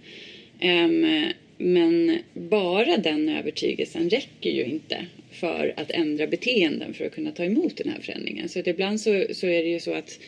Um, 0.62 1.26
men 1.58 2.18
bara 2.34 2.98
den 2.98 3.30
övertygelsen 3.30 4.10
räcker 4.10 4.50
ju 4.50 4.64
inte 4.64 5.06
för 5.32 5.74
att 5.78 5.92
ändra 5.92 6.28
beteenden 6.28 6.94
för 6.94 7.06
att 7.06 7.16
kunna 7.16 7.32
ta 7.32 7.44
emot 7.44 7.78
den 7.78 7.90
här 7.90 8.00
förändringen. 8.02 8.50
Så 8.50 8.60
att 8.60 8.68
ibland 8.68 9.02
så, 9.02 9.26
så 9.32 9.48
är 9.48 9.64
det 9.64 9.70
ju 9.70 9.80
så 9.80 9.94
att 9.94 10.20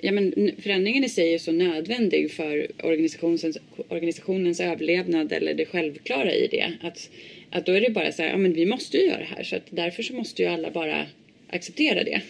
ja, 0.00 0.12
men 0.12 0.50
förändringen 0.58 1.04
i 1.04 1.08
sig 1.08 1.34
är 1.34 1.38
så 1.38 1.52
nödvändig 1.52 2.30
för 2.30 2.66
organisationens, 2.82 3.58
organisationens 3.88 4.60
överlevnad 4.60 5.32
eller 5.32 5.54
det 5.54 5.66
självklara 5.66 6.32
i 6.32 6.46
det. 6.46 6.72
Att, 6.80 7.10
att 7.50 7.66
då 7.66 7.72
är 7.72 7.80
det 7.80 7.90
bara 7.90 8.12
så 8.12 8.22
här, 8.22 8.30
ja 8.30 8.36
men 8.36 8.52
vi 8.52 8.66
måste 8.66 8.96
ju 8.96 9.06
göra 9.06 9.18
det 9.18 9.34
här 9.36 9.42
så 9.42 9.56
att 9.56 9.66
därför 9.70 10.02
så 10.02 10.14
måste 10.14 10.42
ju 10.42 10.48
alla 10.48 10.70
bara 10.70 11.06
acceptera 11.48 12.04
det. 12.04 12.20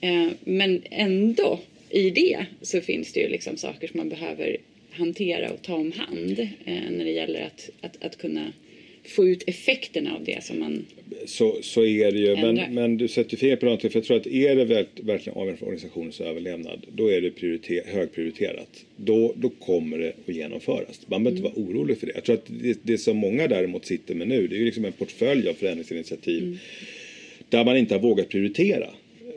Eh, 0.00 0.28
men 0.44 0.82
ändå 0.90 1.60
i 1.90 2.10
det 2.10 2.46
så 2.62 2.80
finns 2.80 3.12
det 3.12 3.20
ju 3.20 3.28
liksom 3.28 3.56
saker 3.56 3.88
som 3.88 3.98
man 3.98 4.08
behöver 4.08 4.56
hantera 4.90 5.52
och 5.52 5.62
ta 5.62 5.74
om 5.74 5.92
hand 5.92 6.38
eh, 6.64 6.90
när 6.90 7.04
det 7.04 7.10
gäller 7.10 7.42
att, 7.42 7.70
att, 7.80 8.04
att 8.04 8.18
kunna 8.18 8.52
få 9.08 9.28
ut 9.28 9.44
effekterna 9.46 10.14
av 10.14 10.24
det 10.24 10.44
som 10.44 10.58
man 10.58 10.86
Så, 11.26 11.56
så 11.62 11.84
är 11.84 12.12
det 12.12 12.18
ju. 12.18 12.34
Ändra. 12.34 12.52
Men, 12.52 12.74
men 12.74 12.96
du 12.96 13.08
sätter 13.08 13.36
fingret 13.36 13.60
på 13.60 13.66
någonting. 13.66 13.90
För 13.90 13.98
jag 13.98 14.06
tror 14.06 14.16
att 14.16 14.26
är 14.26 14.56
det 14.56 14.64
verkligen 15.02 15.38
avgörande 15.38 15.58
för 15.58 15.66
organisationens 15.66 16.20
överlevnad. 16.20 16.86
Då 16.92 17.12
är 17.12 17.20
det 17.20 17.30
prioriter, 17.30 17.82
högprioriterat. 17.86 18.84
Då, 18.96 19.34
då 19.36 19.48
kommer 19.48 19.98
det 19.98 20.12
att 20.28 20.34
genomföras. 20.34 21.00
Man 21.06 21.24
behöver 21.24 21.38
inte 21.38 21.60
vara 21.60 21.68
orolig 21.68 21.98
för 21.98 22.06
det. 22.06 22.12
Jag 22.14 22.24
tror 22.24 22.36
att 22.36 22.46
det, 22.46 22.78
det 22.82 22.98
som 22.98 23.16
många 23.16 23.48
däremot 23.48 23.86
sitter 23.86 24.14
med 24.14 24.28
nu. 24.28 24.46
Det 24.46 24.56
är 24.56 24.58
ju 24.58 24.64
liksom 24.64 24.84
en 24.84 24.92
portfölj 24.92 25.48
av 25.48 25.54
förändringsinitiativ. 25.54 26.58
Där 27.48 27.64
man 27.64 27.76
inte 27.76 27.94
har 27.94 28.00
vågat 28.00 28.28
prioritera. 28.28 28.88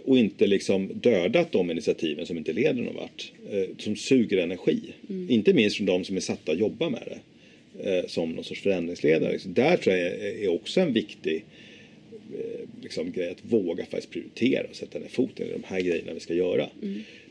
Och 0.05 0.17
inte 0.17 0.47
liksom 0.47 0.89
dödat 0.93 1.51
de 1.51 1.71
initiativen 1.71 2.25
som 2.25 2.37
inte 2.37 2.53
leder 2.53 2.81
någon 2.81 2.95
vart. 2.95 3.31
Eh, 3.51 3.63
som 3.77 3.95
suger 3.95 4.37
energi. 4.37 4.79
Inte 5.29 5.53
minst 5.53 5.77
från 5.77 5.85
de 5.85 6.03
som 6.03 6.15
är 6.15 6.19
satta 6.19 6.51
att 6.51 6.59
jobba 6.59 6.89
med 6.89 7.01
det. 7.05 7.19
Eh, 7.83 8.05
som 8.07 8.31
någon 8.31 8.43
sorts 8.43 8.61
förändringsledare. 8.61 9.37
Där 9.45 9.77
tror 9.77 9.95
jag 9.95 10.07
är, 10.07 10.47
också 10.47 10.81
en 10.81 10.93
viktig 10.93 11.45
eh, 12.11 12.67
liksom, 12.81 13.11
grej 13.11 13.29
att 13.29 13.41
våga 13.41 13.85
faktiskt 13.85 14.09
prioritera 14.09 14.67
och 14.69 14.75
sätta 14.75 14.99
ner 14.99 15.07
foten 15.07 15.47
i 15.47 15.51
de 15.51 15.63
här 15.63 15.81
grejerna 15.81 16.13
vi 16.13 16.19
ska 16.19 16.33
göra. 16.33 16.69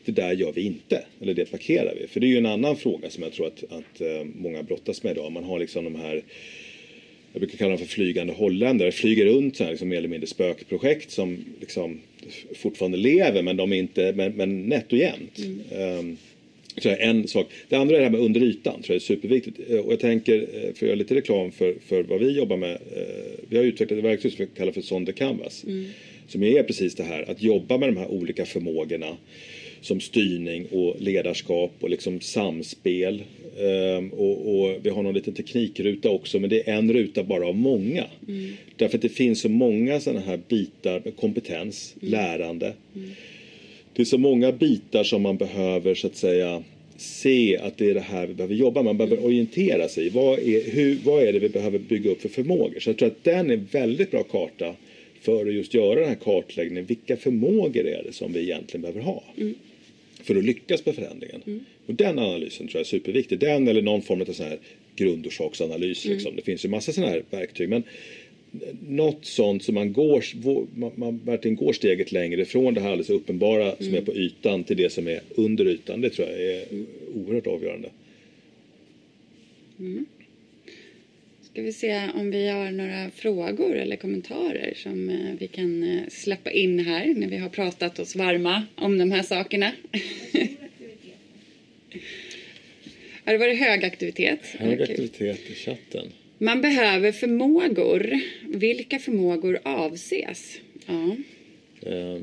Det 0.05 0.13
där 0.13 0.33
gör 0.33 0.53
vi 0.53 0.63
inte, 0.63 1.05
eller 1.21 1.35
det 1.35 1.51
parkerar 1.51 1.95
vi. 2.01 2.07
För 2.07 2.21
det 2.21 2.27
är 2.27 2.29
ju 2.29 2.39
en 2.39 2.47
annan 2.47 2.77
fråga 2.77 3.11
som 3.11 3.23
jag 3.23 3.33
tror 3.33 3.47
att, 3.47 3.65
att 3.65 4.01
eh, 4.01 4.25
många 4.25 4.63
brottas 4.63 5.03
med 5.03 5.13
idag. 5.13 5.33
Man 5.33 5.45
har 5.45 5.59
liksom 5.59 5.85
de 5.85 5.95
här 5.95 6.23
jag 7.33 7.41
brukar 7.41 7.59
kalla 7.59 7.71
dem 7.71 7.79
för 7.79 7.87
flygande 7.87 8.33
holländare. 8.33 8.93
Flyger 8.93 9.27
runt 9.27 9.57
så 9.57 9.65
här, 9.65 9.71
liksom, 9.71 9.89
mer 9.89 9.97
eller 9.97 10.09
mindre 10.09 10.27
spökprojekt 10.27 11.11
som 11.11 11.45
liksom, 11.61 12.01
fortfarande 12.55 12.99
lever 12.99 13.43
men 13.43 13.57
de 13.57 13.73
är 13.73 13.77
inte 13.77 14.13
men, 14.13 14.33
men 14.33 14.63
nätt 14.63 14.93
och 14.93 14.99
jämnt. 14.99 15.39
Ehm, 15.73 16.17
så 16.79 16.89
är 16.89 16.97
en 16.97 17.29
sak. 17.29 17.47
Det 17.69 17.77
andra 17.77 17.95
är 17.97 17.99
det 17.99 18.05
här 18.05 18.11
med 18.13 18.21
under 18.21 18.43
ytan. 18.43 18.75
Tror 18.83 18.85
jag 18.89 18.95
är 18.97 19.01
superviktigt. 19.01 19.61
Eh, 19.71 19.79
Och 19.79 19.93
jag 19.93 20.01
tänker, 20.01 20.39
eh, 20.43 20.61
för 20.61 20.71
att 20.71 20.83
göra 20.83 20.95
lite 20.95 21.15
reklam 21.15 21.51
för, 21.53 21.75
för 21.87 22.03
vad 22.03 22.21
vi 22.21 22.31
jobbar 22.31 22.57
med. 22.57 22.73
eh, 22.73 23.45
Vi 23.49 23.57
har 23.57 23.65
utvecklat 23.65 23.99
ett 23.99 24.05
verktyg 24.05 24.33
som 24.33 24.45
vi 24.45 24.59
kallar 24.59 24.73
för 24.73 24.81
Sonde 24.81 25.13
Canvas. 25.13 25.65
Som 26.29 26.43
är 26.43 26.63
precis 26.63 26.95
det 26.95 27.03
här 27.03 27.31
att 27.31 27.43
jobba 27.43 27.79
med 27.79 27.89
de 27.89 27.97
här 27.97 28.09
olika 28.09 28.45
förmågorna. 28.45 29.17
Som 29.83 30.01
styrning 30.01 30.67
och 30.71 30.97
ledarskap 30.99 31.73
och 31.81 31.91
liksom 31.91 32.21
samspel. 32.21 33.23
Ehm, 33.61 34.09
och, 34.13 34.61
och 34.61 34.77
vi 34.83 34.91
har 34.91 35.03
någon 35.03 35.15
liten 35.15 35.35
teknikruta 35.35 36.11
också 36.11 36.39
men 36.41 36.51
det 36.51 36.69
är 36.69 36.75
en 36.75 36.93
ruta 36.93 37.25
bara 37.25 37.47
av 37.47 37.57
många. 37.57 38.05
Därför 38.77 38.97
att 38.97 39.03
det 39.03 39.09
finns 39.09 39.41
så 39.41 39.49
många 39.49 40.01
sådana 40.01 40.21
här 40.21 40.41
bitar 40.49 41.03
med 41.05 41.17
kompetens, 41.17 41.95
lärande. 42.01 42.73
Det 44.01 44.05
är 44.05 44.07
så 44.07 44.19
många 44.19 44.53
bitar 44.53 45.05
som 45.05 45.23
man 45.23 45.37
behöver 45.37 45.95
så 45.95 46.07
att 46.07 46.17
säga 46.17 46.63
se 46.97 47.59
att 47.59 47.79
det 47.79 47.91
är 47.91 47.95
det 47.95 48.01
här 48.01 48.27
vi 48.27 48.35
behöver 48.35 48.55
jobba 48.55 48.83
med. 48.83 48.85
Man 48.85 49.09
behöver 49.09 49.27
orientera 49.27 49.89
sig. 49.89 50.11
Vad 50.11 50.39
är, 50.39 50.71
hur, 50.71 50.99
vad 51.05 51.23
är 51.23 51.33
det 51.33 51.39
vi 51.39 51.49
behöver 51.49 51.79
bygga 51.79 52.11
upp 52.11 52.23
för 52.23 52.29
förmågor? 52.29 52.81
Så 52.81 52.91
jag 52.91 52.97
tror 52.97 53.09
att 53.09 53.25
den 53.25 53.51
är 53.51 53.55
en 53.55 53.69
väldigt 53.71 54.11
bra 54.11 54.23
karta 54.23 54.75
för 55.21 55.47
att 55.47 55.55
just 55.55 55.75
göra 55.75 56.01
den 56.01 56.09
här 56.09 56.15
kartläggningen. 56.15 56.85
Vilka 56.85 57.17
förmågor 57.17 57.87
är 57.87 58.03
det 58.07 58.13
som 58.13 58.33
vi 58.33 58.41
egentligen 58.41 58.83
behöver 58.83 59.01
ha? 59.01 59.23
För 60.23 60.37
att 60.37 60.45
lyckas 60.45 60.87
med 60.87 60.95
förändringen. 60.95 61.65
Och 61.87 61.95
den 61.95 62.19
analysen 62.19 62.67
tror 62.69 62.79
jag 62.79 62.81
är 62.81 62.85
superviktig. 62.85 63.39
Den 63.39 63.69
eller 63.69 63.83
någon 63.83 64.03
form 64.03 64.21
av 64.21 64.25
sån 64.25 64.47
här 64.47 64.59
grundorsaksanalys. 64.97 66.05
Liksom. 66.05 66.37
Det 66.37 66.43
finns 66.43 66.65
ju 66.65 66.69
massa 66.69 66.93
sådana 66.93 67.13
här 67.13 67.23
verktyg. 67.31 67.69
Men 67.69 67.83
något 68.89 69.25
sånt 69.25 69.63
som 69.63 69.75
man 69.75 69.93
går, 69.93 70.25
man, 70.79 70.93
man 70.95 71.21
verkligen 71.25 71.57
går 71.57 71.73
steget 71.73 72.13
längre 72.13 72.45
från 72.45 72.75
det 72.75 72.81
här 72.81 72.89
alldeles 72.89 73.11
uppenbara 73.11 73.77
som 73.77 73.95
är 73.95 74.01
på 74.01 74.15
ytan 74.15 74.65
till 74.65 74.77
det 74.77 74.93
som 74.93 75.09
är 75.09 75.21
under 75.35 75.69
ytan. 75.69 76.01
Det 76.01 76.11
tror 76.11 76.29
jag 76.29 76.41
är 76.41 76.65
oerhört 77.15 77.47
avgörande. 77.47 77.91
Ska 81.53 81.63
vi 81.63 81.73
se 81.73 82.09
om 82.15 82.31
vi 82.31 82.49
har 82.49 82.71
några 82.71 83.11
frågor 83.11 83.77
eller 83.77 83.97
kommentarer 83.97 84.73
som 84.77 85.09
eh, 85.09 85.35
vi 85.39 85.47
kan 85.47 85.83
eh, 85.83 86.09
släppa 86.09 86.51
in 86.51 86.79
här 86.79 87.15
när 87.15 87.29
vi 87.29 87.37
har 87.37 87.49
pratat 87.49 87.99
oss 87.99 88.17
varma 88.17 88.67
om 88.75 88.99
de 88.99 89.11
här 89.11 89.23
sakerna. 89.23 89.73
Har 93.25 93.33
det 93.33 93.39
varit 93.39 93.59
hög 93.59 93.85
aktivitet? 93.85 94.41
Hög 94.47 94.83
aktivitet 94.83 95.51
i 95.51 95.55
chatten. 95.55 96.13
Man 96.43 96.61
behöver 96.61 97.13
förmågor. 97.13 98.11
Vilka 98.49 98.99
förmågor 98.99 99.59
avses? 99.63 100.61
Ja. 100.87 101.17
Eh, 101.83 102.19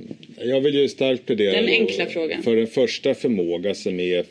Jag 0.47 0.61
vill 0.61 0.75
ju 0.75 0.87
starkt 0.87 1.25
plädera 1.25 2.41
för 2.43 2.57
en 2.57 2.67
första 2.67 3.13
förmåga 3.13 3.73
som 3.75 3.99
är, 3.99 4.17
eh, 4.17 4.23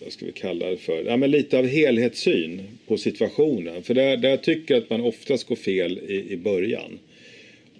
vad 0.00 0.12
ska 0.12 0.26
vi 0.26 0.32
kalla 0.32 0.70
det 0.70 0.76
för, 0.76 1.04
ja, 1.04 1.16
men 1.16 1.30
lite 1.30 1.58
av 1.58 1.66
helhetssyn 1.66 2.62
på 2.86 2.98
situationen. 2.98 3.82
För 3.82 3.94
där, 3.94 4.16
där 4.16 4.30
jag 4.30 4.42
tycker 4.42 4.74
att 4.76 4.90
man 4.90 5.00
oftast 5.00 5.44
går 5.44 5.56
fel 5.56 6.00
i, 6.08 6.32
i 6.32 6.36
början, 6.36 6.98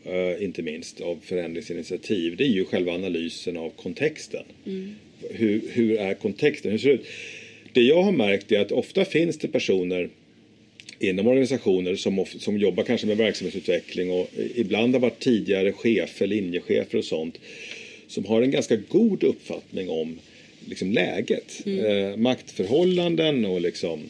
eh, 0.05 0.45
inte 0.45 0.63
minst 0.63 1.01
av 1.01 1.19
förändringsinitiativ, 1.23 2.37
det 2.37 2.45
är 2.45 2.49
ju 2.49 2.65
själva 2.65 2.93
analysen 2.93 3.57
av 3.57 3.71
kontexten. 3.71 4.45
Hur, 5.31 5.61
hur 5.73 5.97
är 5.99 6.15
kontexten? 6.15 6.71
Hur 6.71 6.79
ser 6.79 6.89
det 6.89 6.95
ut? 6.95 7.07
Det 7.73 7.83
jag 7.83 8.03
har 8.03 8.13
märkt 8.13 8.53
är 8.53 8.61
att 8.61 8.73
ofta 8.73 9.05
finns 9.05 9.39
det 9.39 9.49
personer 9.49 10.09
inom 11.09 11.27
organisationer 11.27 11.97
som, 11.97 12.25
som 12.39 12.59
jobbar 12.59 12.85
kanske 12.85 13.07
med 13.07 13.17
verksamhetsutveckling 13.17 14.11
och 14.11 14.31
ibland 14.55 14.95
har 14.95 15.01
varit 15.01 15.21
tidigare 15.21 15.73
chefer, 15.73 16.27
linjechefer 16.27 16.99
och 16.99 17.05
sånt 17.05 17.39
som 18.07 18.25
har 18.25 18.43
en 18.43 18.51
ganska 18.51 18.77
god 18.77 19.25
uppfattning 19.25 19.91
om 19.91 20.19
liksom, 20.69 20.93
läget. 20.93 21.67
Eh, 21.67 22.17
maktförhållanden 22.17 23.45
och 23.45 23.61
liksom 23.61 24.01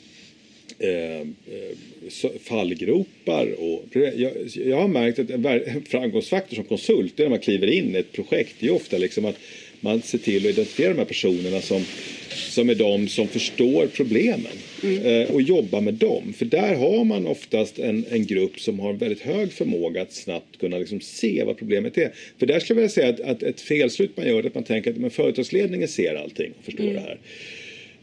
eh, 0.79 1.21
eh, 1.21 2.37
fallgropar. 2.41 3.55
Och, 3.59 3.85
jag, 3.93 4.33
jag 4.55 4.77
har 4.77 4.89
märkt 4.89 5.19
att 5.19 5.31
en 5.31 5.83
framgångsfaktor 5.89 6.55
som 6.55 6.65
konsult 6.65 7.21
är 7.21 7.23
när 7.23 7.31
man 7.31 7.39
kliver 7.39 7.67
in 7.67 7.95
i 7.95 7.99
ett 7.99 8.13
projekt. 8.13 8.55
Det 8.59 8.67
är 8.67 8.75
ofta 8.75 8.99
liksom 8.99 9.25
att 9.25 9.39
man 9.85 10.03
ser 10.03 10.19
till 10.19 10.47
att 10.47 10.53
identifiera 10.53 10.91
de 10.91 10.99
här 10.99 11.05
personerna 11.05 11.61
som, 11.61 11.85
som 12.29 12.71
är 12.71 12.75
de 12.75 13.09
som 13.09 13.29
förstår 13.29 13.87
problemen 13.87 14.53
eh, 14.83 15.35
och 15.35 15.43
jobbar 15.43 15.81
med 15.81 15.95
dem. 15.95 16.33
För 16.39 16.45
där 16.45 16.75
har 16.75 17.05
man 17.05 17.27
oftast 17.27 17.79
en, 17.79 18.05
en 18.11 18.27
grupp 18.27 18.61
som 18.61 18.81
har 18.81 18.93
väldigt 18.93 19.21
hög 19.21 19.53
förmåga 19.53 20.03
att 20.03 20.13
snabbt 20.13 20.59
kunna 20.59 20.79
liksom 20.79 21.01
se 21.01 21.45
vad 21.45 21.57
problemet 21.59 21.99
är. 21.99 22.13
För 22.39 22.47
där 22.47 22.61
skulle 22.61 22.81
jag 22.81 22.83
vilja 22.83 22.95
säga 22.95 23.09
att, 23.09 23.21
att 23.21 23.43
ett 23.43 23.61
felslut 23.61 24.17
man 24.17 24.27
gör 24.27 24.43
är 24.43 24.47
att 24.47 24.55
man 24.55 24.65
tänker 24.65 24.91
att 24.91 24.97
men 24.97 25.11
företagsledningen 25.11 25.89
ser 25.89 26.15
allting 26.15 26.53
och 26.59 26.65
förstår 26.65 26.85
det 26.85 27.01
här. 27.01 27.19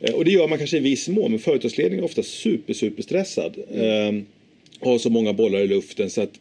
Eh, 0.02 0.14
Och 0.14 0.26
det 0.26 0.32
gör 0.32 0.48
man 0.48 0.58
kanske 0.58 0.78
i 0.78 0.80
viss 0.80 1.08
mån, 1.08 1.32
men 1.32 1.40
företagsledningen 1.40 2.04
är 2.04 2.06
ofta 2.06 2.24
super, 2.24 2.74
super 2.74 3.04
stressad. 3.04 3.58
Eh, 3.74 4.12
har 4.80 4.98
så 4.98 5.10
många 5.10 5.34
bollar 5.34 5.60
i 5.60 5.68
luften 5.68 6.10
så 6.10 6.22
att 6.22 6.40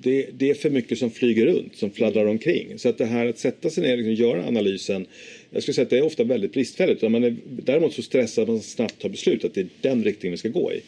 det, 0.00 0.26
det 0.32 0.50
är 0.50 0.54
för 0.54 0.70
mycket 0.70 0.98
som 0.98 1.10
flyger 1.10 1.46
runt, 1.46 1.76
som 1.76 1.90
fladdrar 1.90 2.26
omkring. 2.26 2.78
Så 2.78 2.88
att 2.88 2.98
det 2.98 3.04
här 3.04 3.26
att 3.26 3.38
sätta 3.38 3.70
sig 3.70 3.82
ner 3.82 3.92
och 3.92 3.98
liksom 3.98 4.14
göra 4.14 4.46
analysen, 4.46 5.06
jag 5.50 5.62
skulle 5.62 5.74
säga 5.74 5.82
att 5.82 5.90
det 5.90 5.98
är 5.98 6.02
ofta 6.02 6.24
väldigt 6.24 6.52
bristfälligt. 6.52 7.02
Man 7.02 7.24
är 7.24 7.36
däremot 7.44 7.92
så 7.92 8.02
stressad 8.02 8.42
att 8.42 8.48
man 8.48 8.60
snabbt 8.60 9.02
tar 9.02 9.08
beslut 9.08 9.44
att 9.44 9.54
det 9.54 9.60
är 9.60 9.68
den 9.80 10.04
riktningen 10.04 10.32
vi 10.32 10.38
ska 10.38 10.48
gå 10.48 10.72
i. 10.72 10.80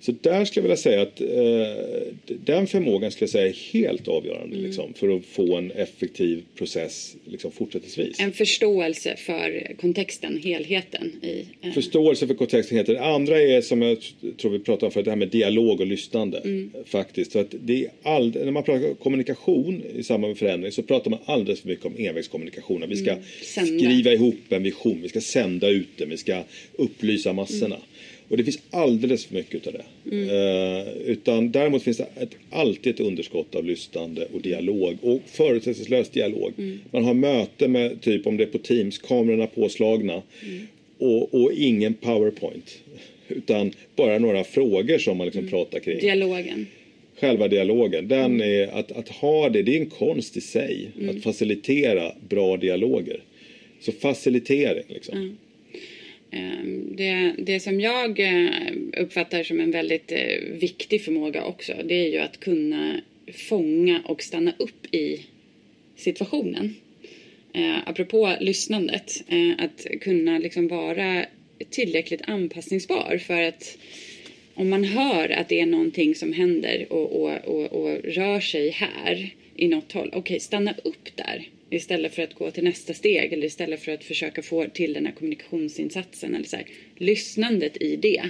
Så 0.00 0.12
där 0.20 0.44
skulle 0.44 0.58
jag 0.60 0.62
vilja 0.62 0.76
säga 0.76 1.02
att 1.02 1.20
eh, 1.20 2.36
den 2.44 2.66
förmågan 2.66 3.10
skulle 3.10 3.22
jag 3.22 3.30
säga 3.30 3.46
är 3.48 3.72
helt 3.72 4.08
avgörande 4.08 4.56
liksom, 4.56 4.94
för 4.94 5.16
att 5.16 5.24
få 5.24 5.56
en 5.56 5.70
effektiv 5.70 6.42
process 6.54 7.16
liksom, 7.24 7.52
fortsättningsvis. 7.52 8.20
En 8.20 8.32
förståelse 8.32 9.16
för 9.16 9.74
kontexten, 9.80 10.40
helheten 10.44 11.12
i... 11.22 11.44
eh, 11.62 11.72
Förståelse 11.72 12.26
för 12.26 12.34
kontexten 12.34 12.78
heter 12.78 12.94
det. 12.94 13.04
andra 13.04 13.40
är 13.40 13.60
som 13.60 13.82
jag 13.82 13.98
tror 14.36 14.50
vi 14.50 14.58
pratade 14.58 14.86
om 14.86 14.92
förut, 14.92 15.04
det 15.04 15.10
här 15.10 15.16
med 15.16 15.28
dialog 15.28 15.80
och 15.80 15.86
lyssnande. 15.86 16.42
Faktiskt. 16.84 17.32
Så 17.32 17.38
att 17.38 17.54
det 17.60 17.84
är 17.84 17.90
all, 18.02 18.30
när 18.44 18.50
man 18.50 18.62
pratar 18.62 18.94
kommunikation 18.94 19.82
i 19.96 20.02
samband 20.02 20.30
med 20.30 20.38
förändring 20.38 20.72
så 20.72 20.82
pratar 20.82 21.10
man 21.10 21.20
alldeles 21.24 21.60
för 21.60 21.68
mycket 21.68 21.86
om 21.86 21.94
envägskommunikation. 21.98 22.84
Vi 22.88 22.96
ska 22.96 23.16
Sända. 23.42 23.78
skriva 23.84 24.12
ihop 24.12 24.36
en 24.48 24.62
vision, 24.62 25.02
vi 25.02 25.08
ska 25.08 25.20
sända 25.20 25.68
ut 25.68 25.88
den, 25.96 26.10
vi 26.10 26.16
ska 26.16 26.42
upplysa 26.72 27.32
massorna. 27.32 27.76
Och 28.30 28.36
det 28.36 28.44
finns 28.44 28.58
alldeles 28.70 29.26
för 29.26 29.34
mycket 29.34 29.66
av 29.66 29.72
det. 29.72 29.84
Eh, 30.16 30.92
utan 31.06 31.50
däremot 31.50 31.82
finns 31.82 31.96
det 31.96 32.06
ett, 32.16 32.36
alltid 32.50 32.94
ett 32.94 33.00
underskott 33.00 33.54
av 33.54 33.64
lyssnande 33.64 34.26
och 34.34 34.40
dialog. 34.40 34.96
Och 35.02 35.20
förutsättningslös 35.26 36.08
dialog. 36.08 36.52
Man 36.90 37.04
har 37.04 37.14
möte 37.14 37.68
med, 37.68 38.00
typ 38.00 38.26
om 38.26 38.36
det 38.36 38.44
är 38.44 38.46
på 38.46 38.58
Teams, 38.58 38.98
kamerorna 38.98 39.46
påslagna. 39.46 40.22
Och, 40.98 41.34
och 41.34 41.52
ingen 41.52 41.94
powerpoint. 41.94 42.78
Utan 43.28 43.72
bara 43.96 44.18
några 44.18 44.44
frågor 44.44 44.98
som 44.98 45.16
man 45.16 45.26
liksom 45.26 45.48
pratar 45.48 45.78
kring. 45.78 45.98
Dialogen. 45.98 46.66
Själva 47.20 47.48
dialogen, 47.48 48.08
den 48.08 48.40
är 48.40 48.68
att, 48.68 48.92
att 48.92 49.08
ha 49.08 49.48
det, 49.48 49.62
det 49.62 49.76
är 49.76 49.80
en 49.80 49.90
konst 49.90 50.36
i 50.36 50.40
sig. 50.40 50.88
Att 51.10 51.22
facilitera 51.22 52.12
bra 52.28 52.56
dialoger. 52.56 53.20
Så 53.80 53.92
facilitering 53.92 54.84
liksom. 54.88 55.18
Ehm, 55.18 55.36
Ehm, 56.32 56.96
det, 56.96 57.34
det 57.38 57.60
som 57.60 57.80
jag 57.80 58.20
eh, 58.20 58.72
uppfattar 58.96 59.42
som 59.42 59.60
en 59.60 59.70
väldigt 59.70 60.12
eh, 60.12 60.40
viktig 60.60 61.04
förmåga 61.04 61.44
också, 61.44 61.72
det 61.84 61.94
är 61.94 62.08
ju 62.08 62.18
att 62.18 62.40
kunna 62.40 63.00
fånga 63.32 64.02
och 64.04 64.22
stanna 64.22 64.52
upp 64.58 64.94
i 64.94 65.26
situationen. 65.96 66.74
Eh, 67.54 67.88
apropå 67.88 68.36
lyssnandet, 68.40 69.24
eh, 69.28 69.64
att 69.64 69.86
kunna 70.00 70.38
liksom 70.38 70.68
vara 70.68 71.26
tillräckligt 71.70 72.22
anpassningsbar 72.22 73.18
för 73.26 73.42
att 73.42 73.78
om 74.54 74.68
man 74.68 74.84
hör 74.84 75.28
att 75.28 75.48
det 75.48 75.60
är 75.60 75.66
någonting 75.66 76.14
som 76.14 76.32
händer 76.32 76.86
och, 76.92 77.22
och, 77.22 77.38
och, 77.44 77.72
och 77.72 77.98
rör 78.04 78.40
sig 78.40 78.70
här 78.70 79.34
i 79.56 79.68
något 79.68 79.92
håll. 79.92 80.08
Okej, 80.08 80.18
okay, 80.18 80.40
stanna 80.40 80.74
upp 80.84 81.16
där 81.16 81.48
istället 81.70 82.14
för 82.14 82.22
att 82.22 82.34
gå 82.34 82.50
till 82.50 82.64
nästa 82.64 82.94
steg 82.94 83.32
eller 83.32 83.46
istället 83.46 83.80
för 83.80 83.92
att 83.92 84.04
försöka 84.04 84.42
få 84.42 84.66
till 84.66 84.92
den 84.92 85.06
här 85.06 85.12
kommunikationsinsatsen 85.12 86.34
eller 86.34 86.46
så 86.46 86.56
här, 86.56 86.66
lyssnandet 86.96 87.82
i 87.82 87.96
det. 87.96 88.22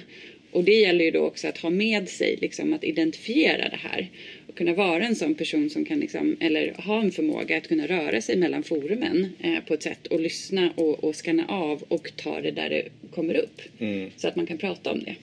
Och 0.52 0.64
det 0.64 0.74
gäller 0.74 1.04
ju 1.04 1.10
då 1.10 1.20
också 1.20 1.48
att 1.48 1.58
ha 1.58 1.70
med 1.70 2.08
sig, 2.08 2.38
liksom 2.40 2.74
att 2.74 2.84
identifiera 2.84 3.68
det 3.68 3.76
här 3.76 4.10
och 4.48 4.56
kunna 4.56 4.74
vara 4.74 5.06
en 5.06 5.16
sån 5.16 5.34
person 5.34 5.70
som 5.70 5.84
kan, 5.84 6.00
liksom, 6.00 6.36
eller 6.40 6.72
ha 6.72 7.00
en 7.02 7.12
förmåga 7.12 7.56
att 7.56 7.68
kunna 7.68 7.86
röra 7.86 8.20
sig 8.20 8.36
mellan 8.36 8.62
forumen 8.62 9.28
eh, 9.40 9.60
på 9.66 9.74
ett 9.74 9.82
sätt 9.82 10.06
och 10.06 10.20
lyssna 10.20 10.72
och, 10.76 11.04
och 11.04 11.16
skanna 11.16 11.46
av 11.48 11.82
och 11.88 12.12
ta 12.16 12.40
det 12.40 12.50
där 12.50 12.70
det 12.70 12.88
kommer 13.14 13.34
upp. 13.34 13.60
Mm. 13.78 14.10
Så 14.16 14.28
att 14.28 14.36
man 14.36 14.46
kan 14.46 14.58
prata 14.58 14.92
om 14.92 15.04
det 15.04 15.14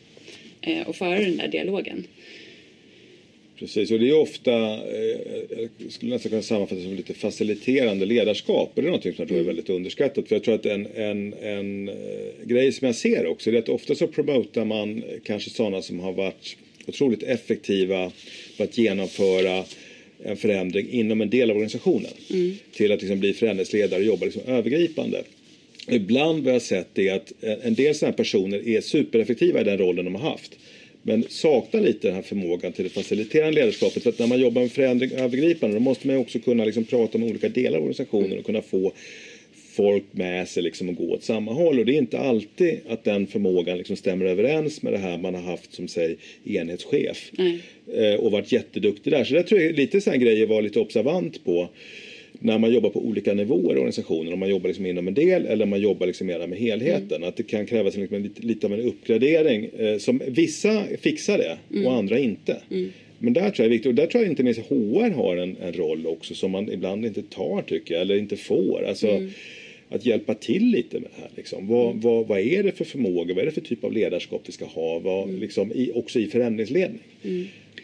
eh, 0.62 0.88
och 0.88 0.96
föra 0.96 1.20
den 1.20 1.38
där 1.38 1.48
dialogen. 1.48 2.08
Precis, 3.60 3.92
och 3.92 4.00
det 4.00 4.10
är 4.10 4.20
ofta, 4.20 4.52
eh, 4.74 5.20
jag 5.78 5.92
skulle 5.92 6.12
nästan 6.12 6.30
kunna 6.30 6.42
sammanfatta 6.42 6.82
som 6.82 6.94
lite 6.94 7.14
faciliterande 7.14 8.06
ledarskap. 8.06 8.72
Och 8.76 8.82
det 8.82 8.88
är 8.88 8.92
något 8.92 9.02
som 9.02 9.14
jag 9.18 9.28
tror 9.28 9.38
är 9.38 9.42
mm. 9.42 9.46
väldigt 9.46 9.70
underskattat. 9.70 10.28
För 10.28 10.36
jag 10.36 10.44
tror 10.44 10.56
att 10.56 10.66
en, 10.66 10.88
en, 10.96 11.34
en 11.34 11.90
eh, 11.90 11.96
grej 12.46 12.72
som 12.72 12.86
jag 12.86 12.96
ser 12.96 13.26
också 13.26 13.52
är 13.52 13.58
att 13.58 13.70
ofta 13.70 13.96
så 13.96 14.08
promotar 14.08 14.66
man 14.66 15.04
kanske 15.24 15.50
sådana 15.50 15.82
som 15.82 16.00
har 16.00 16.14
varit 16.14 16.58
otroligt 16.88 17.24
effektiva 17.24 18.12
för 18.58 18.64
att 18.64 18.78
genomföra 18.78 19.64
en 20.24 20.38
förändring 20.38 20.90
inom 20.90 21.22
en 21.22 21.30
del 21.30 21.52
av 21.52 21.56
organisationen. 21.56 22.12
Mm. 22.30 22.56
Till 22.74 22.92
att 22.92 23.02
liksom 23.02 23.20
bli 23.20 23.34
förändringsledare 23.34 24.00
och 24.00 24.06
jobba 24.06 24.26
liksom 24.26 24.42
övergripande. 24.48 25.24
Ibland 25.88 26.44
vad 26.44 26.54
jag 26.54 26.62
sett 26.62 27.00
är 27.00 27.14
att 27.14 27.34
en 27.42 27.74
del 27.74 27.96
sådana 27.96 28.14
personer 28.14 28.68
är 28.68 28.82
supereffektiva 28.82 29.62
i 29.62 29.64
den 29.64 29.78
rollen 29.78 30.06
de 30.06 30.16
har 30.16 30.30
haft. 30.30 30.58
Men 31.08 31.24
saknar 31.30 31.82
lite 31.82 32.08
den 32.08 32.16
här 32.16 32.22
förmågan 32.22 32.72
till 32.72 32.84
det 32.84 32.90
faciliterande 32.90 33.60
ledarskapet. 33.60 34.04
För 34.04 34.10
att 34.10 34.20
när 34.20 34.28
man 34.28 34.40
jobbar 34.40 34.62
med 34.62 34.72
förändring 34.72 35.12
övergripande 35.12 35.76
då 35.76 35.80
måste 35.80 36.08
man 36.08 36.18
också 36.18 36.40
kunna 36.40 36.66
liksom 36.66 36.84
prata 36.84 37.18
med 37.18 37.30
olika 37.30 37.50
delar 37.50 37.78
av 37.78 37.84
organisationen 37.84 38.40
och 38.40 38.46
kunna 38.46 38.62
få 38.62 38.92
folk 39.76 40.04
med 40.12 40.50
sig 40.50 40.64
liksom 40.64 40.90
och 40.90 40.96
gå 40.96 41.14
åt 41.14 41.24
samma 41.24 41.54
håll. 41.54 41.80
Och 41.80 41.86
det 41.86 41.94
är 41.94 41.98
inte 41.98 42.20
alltid 42.20 42.80
att 42.90 43.04
den 43.04 43.28
förmågan 43.28 43.78
liksom 43.78 43.96
stämmer 43.96 44.26
överens 44.26 44.82
med 44.82 44.94
det 44.94 45.00
här 45.00 45.18
man 45.18 45.36
har 45.36 45.42
haft 45.42 45.74
som 45.74 45.88
säg 45.88 46.18
enhetschef. 46.44 47.32
Mm. 47.38 48.20
och 48.20 48.32
varit 48.32 48.52
jätteduktig 48.52 49.14
där. 49.14 49.24
Så 49.24 49.34
det 49.34 49.44
tror 49.44 49.62
jag 49.62 49.70
är 49.70 49.74
lite 49.74 50.02
sån 50.02 50.20
grej 50.20 50.44
att 50.44 50.50
vara 50.50 50.62
lite 50.62 50.80
observant 50.80 51.46
på 51.46 51.70
när 52.40 52.58
man 52.58 52.74
jobbar 52.74 52.90
på 52.90 53.06
olika 53.06 53.34
nivåer 53.34 53.76
i 53.76 53.78
organisationen, 53.78 54.34
om 54.34 54.40
man 54.40 54.50
jobbar 54.50 54.68
liksom 54.68 54.86
inom 54.86 55.08
en 55.08 55.14
del 55.14 55.46
eller 55.46 55.64
om 55.64 55.70
man 55.70 55.82
jobbar 55.82 56.08
liksom 56.08 56.28
mer 56.28 56.48
med 56.48 56.60
helheten. 56.60 57.18
Mm. 57.18 57.30
Att 57.30 57.38
det 57.38 57.44
kan 57.44 57.66
krävas 57.66 57.98
liksom 57.98 58.24
lite, 58.24 58.42
lite 58.42 58.68
av 58.68 58.74
en 58.74 58.82
uppgradering. 58.82 59.70
Eh, 59.78 59.98
som 59.98 60.22
vissa 60.28 60.84
fixar 61.02 61.38
det 61.38 61.58
mm. 61.72 61.88
och 61.88 61.94
andra 61.94 62.20
inte. 62.20 62.58
Mm. 62.72 62.92
Men 63.20 63.34
där 63.34 63.42
tror 63.42 63.54
jag 63.58 63.66
är 63.66 63.70
viktigt 63.70 63.90
och 63.90 63.96
där 63.96 64.08
tror 64.08 64.24
jag 64.24 64.32
inte 64.32 64.44
minst 64.44 64.60
HR 64.60 65.10
har 65.10 65.38
en, 65.38 65.58
en 65.62 65.74
roll 65.74 66.08
också 66.08 66.36
som 66.36 66.52
man 66.52 66.72
ibland 66.72 67.06
inte 67.06 67.22
tar 67.22 67.62
tycker 67.62 67.94
jag, 67.94 68.02
eller 68.02 68.16
inte 68.18 68.38
får. 68.38 68.86
Alltså, 68.88 69.08
mm. 69.08 69.30
Att 69.90 70.06
hjälpa 70.06 70.34
till 70.34 70.66
lite 70.66 71.00
med 71.00 71.10
det 71.16 71.22
här. 71.22 71.32
Liksom. 71.36 71.68
Vad, 71.68 71.90
mm. 71.90 72.02
vad, 72.02 72.28
vad 72.28 72.40
är 72.40 72.64
det 72.64 72.72
för 72.72 72.86
förmåga, 72.86 73.34
vad 73.34 73.42
är 73.42 73.46
det 73.46 73.52
för 73.52 73.62
typ 73.62 73.84
av 73.84 73.94
ledarskap 73.94 74.42
vi 74.46 74.52
ska 74.52 74.66
ha, 74.66 75.00
vad, 75.00 75.30
mm. 75.30 75.42
liksom, 75.42 75.72
i, 75.72 75.92
också 75.94 76.20
i 76.20 76.28
förändringsledning. 76.28 77.02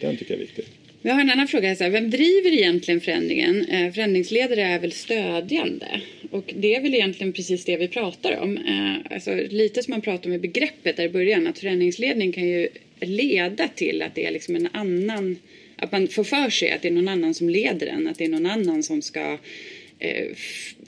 Den 0.02 0.18
tycker 0.18 0.34
jag 0.34 0.42
är 0.42 0.46
viktig. 0.46 0.66
Vi 1.06 1.10
har 1.10 1.22
en 1.22 1.30
annan 1.30 1.48
fråga. 1.48 1.76
Så 1.76 1.84
här, 1.84 1.92
vem 1.92 2.10
driver 2.10 2.54
egentligen 2.54 3.02
förändringen? 3.02 3.66
Eh, 3.66 3.94
förändringsledare 3.94 4.62
är 4.62 4.80
väl 4.80 4.92
stödjande? 4.92 6.02
Och 6.32 6.54
det 6.56 6.76
är 6.76 6.82
väl 6.82 6.94
egentligen 6.94 7.34
precis 7.34 7.66
det 7.66 7.78
vi 7.78 7.88
pratar 7.88 8.38
om. 8.38 8.58
Eh, 8.58 9.14
alltså, 9.14 9.36
lite 9.50 9.84
som 9.84 9.92
man 9.92 10.02
pratade 10.02 10.28
om 10.28 10.34
i 10.34 10.40
begreppet 10.40 10.98
där 10.98 11.04
i 11.04 11.10
början. 11.10 11.48
Att 11.48 11.60
förändringsledning 11.60 12.32
kan 12.32 12.48
ju 12.48 12.70
leda 13.00 13.68
till 13.68 14.02
att 14.02 14.16
det 14.16 14.26
är 14.26 14.32
liksom 14.32 14.56
en 14.56 14.68
annan... 14.72 15.36
Att 15.76 15.92
man 15.92 16.08
får 16.08 16.24
för 16.24 16.50
sig 16.50 16.72
att 16.72 16.82
det 16.82 16.88
är 16.88 16.92
någon 16.92 17.08
annan 17.08 17.34
som 17.34 17.50
leder 17.50 17.88
en. 17.88 18.08
Att 18.08 18.18
det 18.18 18.26
är 18.26 18.30
någon 18.30 18.46
annan 18.46 18.84
som 18.84 19.02
ska 19.02 19.38
eh, 20.00 20.28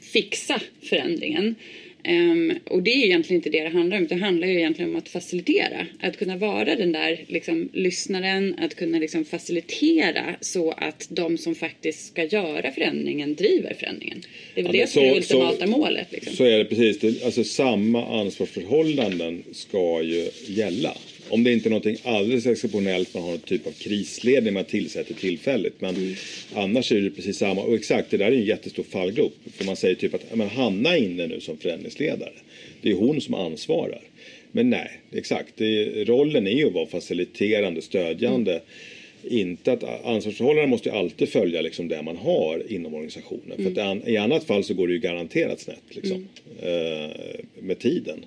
fixa 0.02 0.62
förändringen. 0.82 1.56
Um, 2.08 2.54
och 2.66 2.84
det 2.84 2.92
är 2.92 3.06
egentligen 3.06 3.40
inte 3.40 3.50
det 3.50 3.64
det 3.64 3.70
handlar 3.70 3.98
om. 3.98 4.08
Det 4.08 4.16
handlar 4.16 4.48
ju 4.48 4.58
egentligen 4.58 4.92
om 4.92 4.96
att 4.96 5.10
facilitera. 5.10 5.88
Att 6.02 6.18
kunna 6.18 6.38
vara 6.38 6.76
den 6.76 6.92
där 6.92 7.26
liksom, 7.28 7.70
lyssnaren, 7.74 8.56
att 8.60 8.76
kunna 8.76 9.00
liksom, 9.00 9.26
facilitera 9.26 10.36
så 10.42 10.72
att 10.72 11.08
de 11.10 11.38
som 11.38 11.56
faktiskt 11.56 12.08
ska 12.08 12.24
göra 12.24 12.72
förändringen 12.72 13.36
driver 13.36 13.74
förändringen. 13.80 14.22
Det 14.54 14.62
är 14.62 14.66
väl 14.66 14.76
ja, 14.76 14.82
det 14.82 14.88
som 14.88 15.04
är 15.04 15.08
det 15.08 15.16
ultimata 15.18 15.68
målet. 15.68 16.08
Liksom. 16.12 16.34
Så 16.36 16.44
är 16.44 16.58
det 16.58 16.66
precis. 16.66 17.00
Det, 17.00 17.26
alltså 17.26 17.44
samma 17.44 18.22
ansvarsförhållanden 18.22 19.44
ska 19.52 20.02
ju 20.04 20.30
gälla. 20.48 20.98
Om 21.30 21.44
det 21.44 21.54
inte 21.54 21.70
är 21.70 21.72
något 21.72 22.06
alldeles 22.06 22.46
exceptionellt, 22.46 23.14
man 23.14 23.24
har 23.24 23.34
en 23.34 23.40
typ 23.40 23.68
av 23.68 23.72
krisledning 23.72 24.54
man 24.54 24.66
tillsätter 24.66 25.14
tillfälligt. 25.14 25.82
Men 25.82 25.96
mm. 25.96 26.14
annars 26.54 26.92
är 26.92 27.02
det 27.02 27.10
precis 27.10 27.38
samma. 27.38 27.62
Och 27.62 27.76
exakt, 27.76 28.12
det 28.12 28.18
där 28.18 28.26
är 28.26 28.32
en 28.32 28.46
jättestor 28.46 28.84
fallgrop. 28.84 29.34
För 29.54 29.66
man 29.66 29.76
säger 29.76 29.96
typ 29.96 30.14
att 30.14 30.36
men 30.36 30.50
Hanna 30.50 30.98
är 30.98 31.04
inne 31.04 31.28
nu 31.28 31.40
som 31.40 31.58
förändringsledare. 31.58 32.34
Det 32.82 32.92
är 32.92 32.96
hon 32.96 33.22
som 33.22 33.34
ansvarar. 33.34 34.02
Men 34.52 34.70
nej, 34.70 34.92
exakt. 35.12 35.54
Det, 35.56 35.86
rollen 36.06 36.48
är 36.48 36.52
ju 36.52 36.68
att 36.68 36.74
vara 36.74 36.86
faciliterande, 36.86 37.82
stödjande. 37.82 38.52
Mm. 38.52 38.64
Inte 39.40 39.72
att 39.72 39.84
ansvarsförhållanden 40.06 40.70
måste 40.70 40.90
ju 40.90 40.96
alltid 40.96 41.30
följa 41.30 41.62
liksom 41.62 41.88
det 41.88 42.02
man 42.02 42.18
har 42.18 42.64
inom 42.72 42.94
organisationen. 42.94 43.60
Mm. 43.60 43.76
För 43.76 43.82
att 43.82 44.08
i 44.08 44.18
annat 44.18 44.44
fall 44.44 44.64
så 44.64 44.74
går 44.74 44.88
det 44.88 44.94
ju 44.94 45.00
garanterat 45.00 45.60
snett 45.60 45.84
liksom. 45.90 46.28
Mm. 46.62 47.04
Eh, 47.04 47.16
med 47.60 47.80
tiden. 47.80 48.26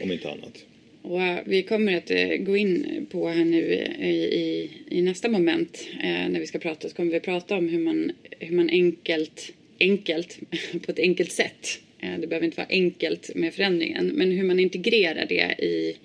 Om 0.00 0.12
inte 0.12 0.30
annat. 0.30 0.64
Och 1.06 1.22
eh, 1.22 1.38
vi 1.44 1.62
kommer 1.62 1.96
att 1.96 2.10
eh, 2.10 2.36
gå 2.36 2.56
in 2.56 3.06
på 3.10 3.28
här 3.28 3.44
nu 3.44 3.72
eh, 3.72 4.10
i, 4.10 4.24
i, 4.24 4.70
i 4.98 5.02
nästa 5.02 5.28
moment 5.28 5.88
eh, 6.02 6.28
när 6.28 6.40
vi 6.40 6.46
ska 6.46 6.58
prata 6.58 6.88
så 6.88 6.94
kommer 6.94 7.12
vi 7.12 7.20
prata 7.20 7.56
om 7.56 7.68
hur 7.68 7.78
man, 7.78 8.12
hur 8.38 8.56
man 8.56 8.70
enkelt, 8.70 9.52
enkelt, 9.80 10.38
på 10.86 10.92
ett 10.92 10.98
enkelt 10.98 11.32
sätt, 11.32 11.80
eh, 12.00 12.18
det 12.20 12.26
behöver 12.26 12.44
inte 12.44 12.56
vara 12.56 12.68
enkelt 12.70 13.30
med 13.34 13.54
förändringen, 13.54 14.06
men 14.06 14.32
hur 14.32 14.44
man 14.44 14.60
integrerar 14.60 15.26
det 15.28 15.54
i, 15.58 15.96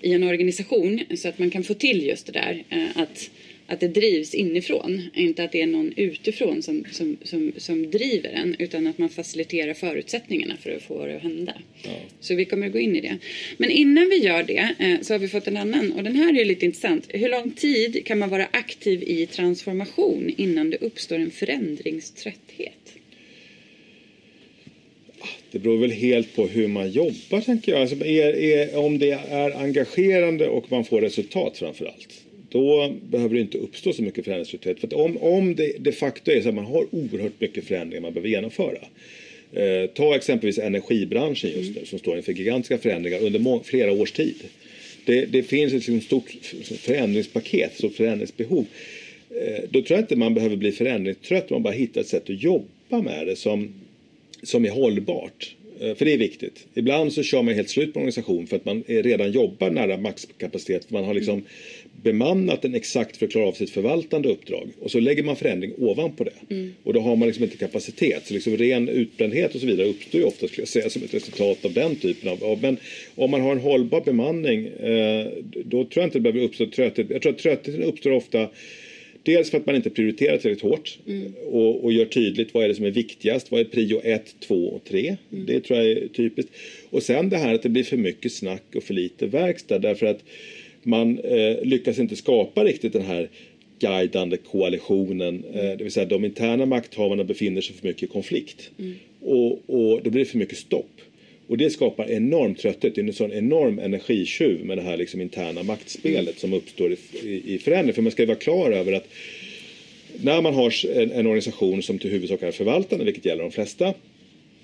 i 0.00 0.12
en 0.12 0.22
organisation 0.22 1.00
så 1.16 1.28
att 1.28 1.38
man 1.38 1.50
kan 1.50 1.64
få 1.64 1.74
till 1.74 2.06
just 2.06 2.26
det 2.26 2.32
där 2.32 2.64
eh, 2.70 3.02
att 3.02 3.30
att 3.66 3.80
det 3.80 3.88
drivs 3.88 4.34
inifrån. 4.34 5.02
Inte 5.14 5.44
att 5.44 5.52
det 5.52 5.62
är 5.62 5.66
någon 5.66 5.92
utifrån 5.96 6.62
som, 6.62 6.84
som, 6.92 7.16
som, 7.22 7.52
som 7.56 7.90
driver 7.90 8.28
en 8.28 8.56
utan 8.58 8.86
att 8.86 8.98
man 8.98 9.08
faciliterar 9.08 9.74
förutsättningarna 9.74 10.54
för 10.62 10.70
att 10.70 10.82
få 10.82 11.06
det 11.06 11.16
att 11.16 11.22
hända. 11.22 11.54
Ja. 11.82 11.90
Så 12.20 12.34
vi 12.34 12.44
kommer 12.44 12.66
att 12.66 12.72
gå 12.72 12.78
in 12.78 12.96
i 12.96 13.00
det. 13.00 13.18
Men 13.56 13.70
innan 13.70 14.08
vi 14.08 14.16
gör 14.16 14.42
det 14.42 14.74
eh, 14.78 15.00
så 15.02 15.14
har 15.14 15.18
vi 15.18 15.28
fått 15.28 15.46
en 15.46 15.56
annan 15.56 15.92
och 15.92 16.04
den 16.04 16.16
här 16.16 16.40
är 16.40 16.44
lite 16.44 16.66
intressant. 16.66 17.06
Hur 17.08 17.28
lång 17.28 17.50
tid 17.50 18.06
kan 18.06 18.18
man 18.18 18.28
vara 18.28 18.48
aktiv 18.50 19.02
i 19.02 19.26
transformation 19.26 20.34
innan 20.36 20.70
det 20.70 20.76
uppstår 20.76 21.16
en 21.16 21.30
förändringströtthet? 21.30 22.72
Det 25.50 25.58
beror 25.58 25.78
väl 25.78 25.90
helt 25.90 26.36
på 26.36 26.46
hur 26.46 26.68
man 26.68 26.90
jobbar 26.90 27.40
tänker 27.40 27.72
jag. 27.72 27.80
Alltså, 27.80 28.04
är, 28.04 28.36
är, 28.36 28.76
om 28.76 28.98
det 28.98 29.10
är 29.10 29.50
engagerande 29.62 30.48
och 30.48 30.72
man 30.72 30.84
får 30.84 31.00
resultat 31.00 31.58
framför 31.58 31.84
allt 31.84 32.25
då 32.48 32.94
behöver 33.10 33.34
det 33.34 33.40
inte 33.40 33.58
uppstå 33.58 33.92
så 33.92 34.02
mycket 34.02 34.24
förändringsfrihet. 34.24 34.80
För 34.80 34.86
att 34.86 34.92
om, 34.92 35.16
om 35.16 35.54
det 35.54 35.72
de 35.78 35.92
facto 35.92 36.30
är 36.30 36.40
så 36.40 36.48
att 36.48 36.54
man 36.54 36.64
har 36.64 36.86
oerhört 36.90 37.40
mycket 37.40 37.64
förändringar 37.64 38.02
man 38.02 38.12
behöver 38.12 38.28
genomföra. 38.28 38.78
Eh, 39.52 39.90
ta 39.94 40.16
exempelvis 40.16 40.58
energibranschen 40.58 41.50
just 41.50 41.70
nu 41.70 41.76
mm. 41.76 41.86
som 41.86 41.98
står 41.98 42.16
inför 42.16 42.32
gigantiska 42.32 42.78
förändringar 42.78 43.22
under 43.22 43.64
flera 43.64 43.92
års 43.92 44.12
tid. 44.12 44.36
Det, 45.04 45.24
det 45.24 45.42
finns 45.42 45.72
ett 45.72 45.88
liksom 45.88 46.00
stort 46.00 46.30
förändringspaket, 46.78 47.70
ett 47.70 47.78
stort 47.78 47.94
förändringsbehov. 47.94 48.66
Eh, 49.30 49.64
då 49.70 49.82
tror 49.82 49.96
jag 49.96 50.00
inte 50.00 50.16
man 50.16 50.34
behöver 50.34 50.56
bli 50.56 50.72
förändringstrött, 50.72 51.50
man 51.50 51.62
bara 51.62 51.74
hittar 51.74 52.00
ett 52.00 52.08
sätt 52.08 52.30
att 52.30 52.42
jobba 52.42 53.02
med 53.02 53.26
det 53.26 53.36
som, 53.36 53.74
som 54.42 54.64
är 54.64 54.70
hållbart. 54.70 55.54
Eh, 55.80 55.94
för 55.94 56.04
det 56.04 56.12
är 56.12 56.18
viktigt. 56.18 56.66
Ibland 56.74 57.12
så 57.12 57.22
kör 57.22 57.42
man 57.42 57.54
helt 57.54 57.70
slut 57.70 57.92
på 57.92 57.98
en 57.98 58.02
organisation 58.02 58.46
för 58.46 58.56
att 58.56 58.64
man 58.64 58.84
redan 58.86 59.32
jobbar 59.32 59.70
nära 59.70 59.96
maxkapacitet. 59.96 60.90
Man 60.90 61.04
har 61.04 61.14
liksom 61.14 61.44
bemannat 62.02 62.62
den 62.62 62.74
exakt 62.74 63.16
för 63.16 63.26
att 63.26 63.32
klara 63.32 63.46
av 63.46 63.52
sitt 63.52 63.70
förvaltande 63.70 64.28
uppdrag. 64.28 64.68
Och 64.80 64.90
så 64.90 65.00
lägger 65.00 65.22
man 65.22 65.36
förändring 65.36 65.72
ovanpå 65.78 66.24
det. 66.24 66.54
Mm. 66.54 66.74
Och 66.82 66.92
då 66.92 67.00
har 67.00 67.16
man 67.16 67.28
liksom 67.28 67.44
inte 67.44 67.56
kapacitet. 67.56 68.26
Så 68.26 68.34
liksom 68.34 68.56
ren 68.56 68.88
utbrändhet 68.88 69.54
och 69.54 69.60
så 69.60 69.66
vidare 69.66 69.86
uppstår 69.86 70.20
ju 70.20 70.26
ofta 70.26 70.48
skulle 70.48 70.62
jag 70.62 70.68
säga 70.68 70.90
som 70.90 71.02
ett 71.02 71.14
resultat 71.14 71.64
av 71.64 71.72
den 71.72 71.96
typen 71.96 72.28
av. 72.28 72.58
Men 72.62 72.76
om 73.14 73.30
man 73.30 73.40
har 73.40 73.52
en 73.52 73.60
hållbar 73.60 74.00
bemanning 74.00 74.66
eh, 74.66 75.26
då 75.64 75.84
tror 75.84 75.90
jag 75.94 76.04
inte 76.04 76.18
det 76.18 76.22
behöver 76.22 76.40
uppstå 76.40 76.66
trötthet. 76.66 77.06
Jag 77.10 77.22
tror 77.22 77.32
att 77.32 77.38
tröttheten 77.38 77.82
uppstår 77.82 78.10
ofta 78.10 78.48
Dels 79.26 79.50
för 79.50 79.58
att 79.58 79.66
man 79.66 79.76
inte 79.76 79.90
prioriterar 79.90 80.38
tillräckligt 80.38 80.70
hårt 80.70 80.98
mm. 81.06 81.34
och, 81.46 81.84
och, 81.84 81.92
gör 81.92 82.04
tydligt 82.04 82.54
vad 82.54 82.64
är 82.64 82.68
det 82.68 82.74
som 82.74 82.84
är 82.84 82.90
viktigast. 82.90 83.50
Vad 83.50 83.60
är 83.60 83.64
prio 83.64 84.00
1, 84.04 84.34
2 84.40 84.68
och 84.68 84.84
3? 84.84 85.16
Mm. 85.32 85.46
Det 85.46 85.60
tror 85.60 85.78
jag 85.78 85.88
är 85.88 86.08
typiskt. 86.08 86.52
Och 86.90 87.02
sen 87.02 87.28
det 87.28 87.36
här 87.36 87.54
att 87.54 87.62
det 87.62 87.68
blir 87.68 87.84
för 87.84 87.96
mycket 87.96 88.32
snack 88.32 88.62
och 88.74 88.82
för 88.82 88.94
lite 88.94 89.26
verkstad 89.26 89.78
därför 89.78 90.06
att 90.06 90.24
man 90.86 91.18
eh, 91.18 91.56
lyckas 91.62 91.98
inte 91.98 92.16
skapa 92.16 92.64
riktigt 92.64 92.92
den 92.92 93.02
här 93.02 93.28
guidande 93.78 94.36
koalitionen. 94.36 95.44
Eh, 95.54 95.62
det 95.62 95.84
vill 95.84 95.92
säga 95.92 96.06
de 96.06 96.24
interna 96.24 96.66
makthavarna 96.66 97.24
befinner 97.24 97.60
sig 97.60 97.76
för 97.76 97.86
mycket 97.86 98.02
i 98.02 98.06
konflikt. 98.06 98.70
Mm. 98.78 98.94
Och, 99.20 99.52
och 99.52 100.02
då 100.02 100.10
blir 100.10 100.24
det 100.24 100.30
för 100.30 100.38
mycket 100.38 100.58
stopp. 100.58 100.90
Och 101.48 101.58
det 101.58 101.70
skapar 101.70 102.10
enorm 102.10 102.54
trötthet, 102.54 102.94
det 102.94 103.00
är 103.00 103.04
en 103.04 103.12
sån 103.12 103.32
enorm 103.32 103.78
energitjuv 103.78 104.64
med 104.64 104.78
det 104.78 104.82
här 104.82 104.96
liksom 104.96 105.20
interna 105.20 105.62
maktspelet 105.62 106.18
mm. 106.18 106.34
som 106.36 106.52
uppstår 106.52 106.92
i, 106.92 106.96
i, 107.22 107.54
i 107.54 107.58
förändring. 107.58 107.94
För 107.94 108.02
man 108.02 108.12
ska 108.12 108.22
ju 108.22 108.26
vara 108.26 108.38
klar 108.38 108.70
över 108.70 108.92
att 108.92 109.08
när 110.22 110.42
man 110.42 110.54
har 110.54 110.86
en, 110.96 111.12
en 111.12 111.26
organisation 111.26 111.82
som 111.82 111.98
till 111.98 112.10
huvudsak 112.10 112.42
är 112.42 112.50
förvaltande, 112.50 113.04
vilket 113.04 113.24
gäller 113.24 113.42
de 113.42 113.52
flesta, 113.52 113.94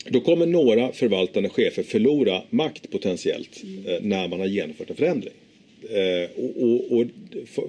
då 0.08 0.20
kommer 0.20 0.46
några 0.46 0.92
förvaltande 0.92 1.48
chefer 1.48 1.82
förlora 1.82 2.42
makt 2.50 2.90
potentiellt 2.90 3.62
mm. 3.62 3.86
eh, 3.86 3.98
när 4.02 4.28
man 4.28 4.40
har 4.40 4.46
genomfört 4.46 4.90
en 4.90 4.96
förändring. 4.96 5.32
Eh, 5.90 6.30
och, 6.36 6.62
och, 6.62 6.98
och, 6.98 7.06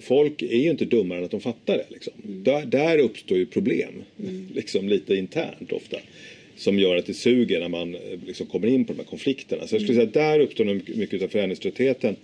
folk 0.03 0.41
är 0.41 0.57
ju 0.57 0.70
inte 0.70 0.86
dummare 0.86 1.20
än 1.20 1.26
att 1.26 1.32
de 1.32 1.41
fattar 1.41 1.78
det. 1.78 1.86
Liksom. 1.89 2.14
Mm. 2.26 2.43
Där, 2.43 2.66
där, 2.66 2.97
uppstår 2.97 3.38
ju 3.38 3.45
problem, 3.45 4.03
mm. 4.20 4.47
liksom 4.55 4.89
lite 4.89 5.16
internt 5.16 5.72
ofta. 5.72 5.97
Som 6.55 6.80
gör 6.80 6.95
att 6.95 7.05
det 7.05 7.14
suger 7.14 7.59
när 7.59 7.70
man 7.70 7.95
eh, 7.95 8.01
liksom 8.28 8.47
kommer 8.47 8.68
in 8.68 8.86
på 8.86 8.93
de 8.93 8.99
här 8.99 9.05
konflikterna. 9.05 9.68
Så 9.68 9.76
jag 9.76 9.82
skulle 9.82 9.99
mm. 10.01 10.11
säga 10.14 10.26
att 10.26 10.38
där 10.38 10.45
uppstår 10.45 10.95
mycket 10.97 11.22
av 11.22 11.28
förändringströttheten. 11.28 12.16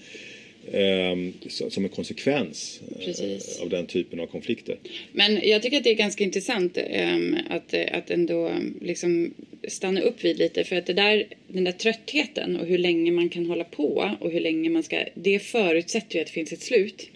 Ehm, 0.74 1.34
som 1.48 1.84
en 1.84 1.90
konsekvens 1.90 2.82
eh, 2.92 3.06
Precis. 3.06 3.60
av 3.60 3.70
den 3.70 3.86
typen 3.86 4.20
av 4.20 4.28
konflikter. 4.28 4.78
Men 5.12 5.40
jag 5.44 5.62
tycker 5.62 5.78
att 5.78 5.84
det 5.84 5.90
är 5.90 5.96
ganska 5.96 6.24
intressant 6.24 6.78
ehm, 6.78 7.38
att, 7.50 7.74
att 7.92 8.10
ändå 8.12 8.52
liksom 8.82 9.34
stanna 9.68 10.02
upp 10.02 10.24
vid 10.24 10.38
lite 10.38 10.64
för 10.64 10.76
att 10.76 10.86
det 10.86 10.94
där, 10.94 11.26
den 11.48 11.64
där 11.64 11.72
tröttheten 11.72 12.56
och 12.56 12.66
hur 12.66 12.78
länge 12.78 13.12
man 13.12 13.30
kan 13.30 13.46
hålla 13.46 13.64
på 13.64 14.16
och 14.20 14.32
hur 14.32 14.40
länge 14.40 14.70
man 14.70 14.84
ska, 14.84 15.00
det 15.14 15.40
förutsätter 15.40 16.16
ju 16.16 16.22
att 16.22 16.28
det 16.28 16.34
finns 16.34 16.54
ett 16.54 16.62
slut. 16.62 17.10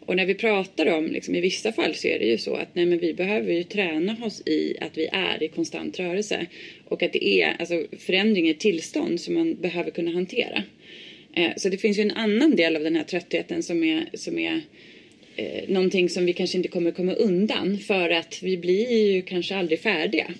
Och 0.00 0.16
när 0.16 0.26
vi 0.26 0.34
pratar 0.34 0.86
om, 0.86 1.06
liksom, 1.06 1.34
i 1.34 1.40
vissa 1.40 1.72
fall 1.72 1.94
så 1.94 2.08
är 2.08 2.18
det 2.18 2.24
ju 2.24 2.38
så 2.38 2.54
att 2.54 2.74
nej, 2.74 2.86
men 2.86 2.98
vi 2.98 3.14
behöver 3.14 3.52
ju 3.52 3.62
träna 3.62 4.16
oss 4.22 4.42
i 4.46 4.76
att 4.80 4.98
vi 4.98 5.08
är 5.12 5.42
i 5.42 5.48
konstant 5.48 5.98
rörelse 5.98 6.46
och 6.84 7.02
att 7.02 7.12
det 7.12 7.42
är 7.42 7.56
alltså, 7.58 7.84
förändring 7.98 8.48
i 8.48 8.54
tillstånd 8.54 9.20
som 9.20 9.34
man 9.34 9.54
behöver 9.54 9.90
kunna 9.90 10.10
hantera. 10.10 10.62
Eh, 11.34 11.50
så 11.56 11.68
det 11.68 11.76
finns 11.76 11.98
ju 11.98 12.02
en 12.02 12.10
annan 12.10 12.56
del 12.56 12.76
av 12.76 12.82
den 12.82 12.96
här 12.96 13.04
tröttheten 13.04 13.62
som 13.62 13.84
är, 13.84 14.08
som 14.14 14.38
är 14.38 14.60
eh, 15.36 15.68
någonting 15.68 16.08
som 16.08 16.26
vi 16.26 16.32
kanske 16.32 16.56
inte 16.56 16.68
kommer 16.68 16.90
komma 16.90 17.12
undan 17.12 17.78
för 17.78 18.10
att 18.10 18.42
vi 18.42 18.56
blir 18.56 19.12
ju 19.12 19.22
kanske 19.22 19.56
aldrig 19.56 19.80
färdiga. 19.80 20.34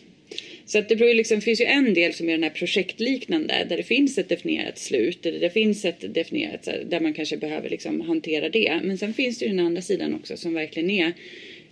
Så 0.68 0.78
att 0.78 0.88
det 0.88 0.96
beror 0.96 1.14
liksom, 1.14 1.40
finns 1.40 1.60
ju 1.60 1.64
en 1.64 1.94
del 1.94 2.14
som 2.14 2.28
är 2.28 2.32
den 2.32 2.42
här 2.42 2.50
projektliknande 2.50 3.66
där 3.68 3.76
det 3.76 3.82
finns 3.82 4.18
ett 4.18 4.28
definierat 4.28 4.78
slut 4.78 5.26
eller 5.26 5.40
det 5.40 5.50
finns 5.50 5.84
ett 5.84 6.14
definierat 6.14 6.68
där 6.86 7.00
man 7.00 7.14
kanske 7.14 7.36
behöver 7.36 7.70
liksom 7.70 8.00
hantera 8.00 8.48
det. 8.48 8.80
Men 8.82 8.98
sen 8.98 9.14
finns 9.14 9.38
det 9.38 9.44
ju 9.44 9.50
den 9.50 9.66
andra 9.66 9.82
sidan 9.82 10.14
också 10.14 10.36
som 10.36 10.54
verkligen 10.54 10.90
är 10.90 11.12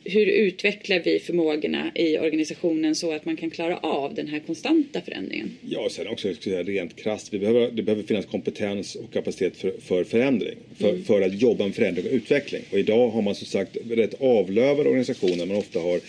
hur 0.09 0.27
utvecklar 0.27 1.01
vi 1.05 1.19
förmågorna 1.19 1.93
i 1.95 2.19
organisationen 2.19 2.95
så 2.95 3.13
att 3.13 3.25
man 3.25 3.37
kan 3.37 3.51
klara 3.51 3.77
av 3.77 4.15
den 4.15 4.29
här 4.29 4.39
konstanta 4.39 5.01
förändringen? 5.01 5.51
Ja, 5.69 5.81
och 5.81 5.93
sen 5.93 6.07
också 6.09 6.35
säga, 6.35 6.63
rent 6.63 6.97
krasst, 6.97 7.35
vi 7.35 7.39
behöver, 7.39 7.71
det 7.71 7.83
behöver 7.83 8.03
finnas 8.03 8.27
kompetens 8.27 8.95
och 8.95 9.13
kapacitet 9.13 9.57
för, 9.57 9.73
för 9.81 10.05
förändring. 10.05 10.57
För, 10.79 10.89
mm. 10.89 11.05
för 11.05 11.23
att 11.23 11.41
jobba 11.41 11.65
med 11.65 11.75
förändring 11.75 12.07
och 12.07 12.13
utveckling. 12.13 12.63
Och 12.73 12.79
idag 12.79 13.09
har 13.09 13.23
man 13.23 13.35
som 13.35 13.47
sagt 13.47 13.77
rätt 13.91 14.15
avlövade 14.21 14.89
organisationer. 14.89 15.47
Man 15.47 15.57
ofta 15.57 15.81
har 15.81 16.01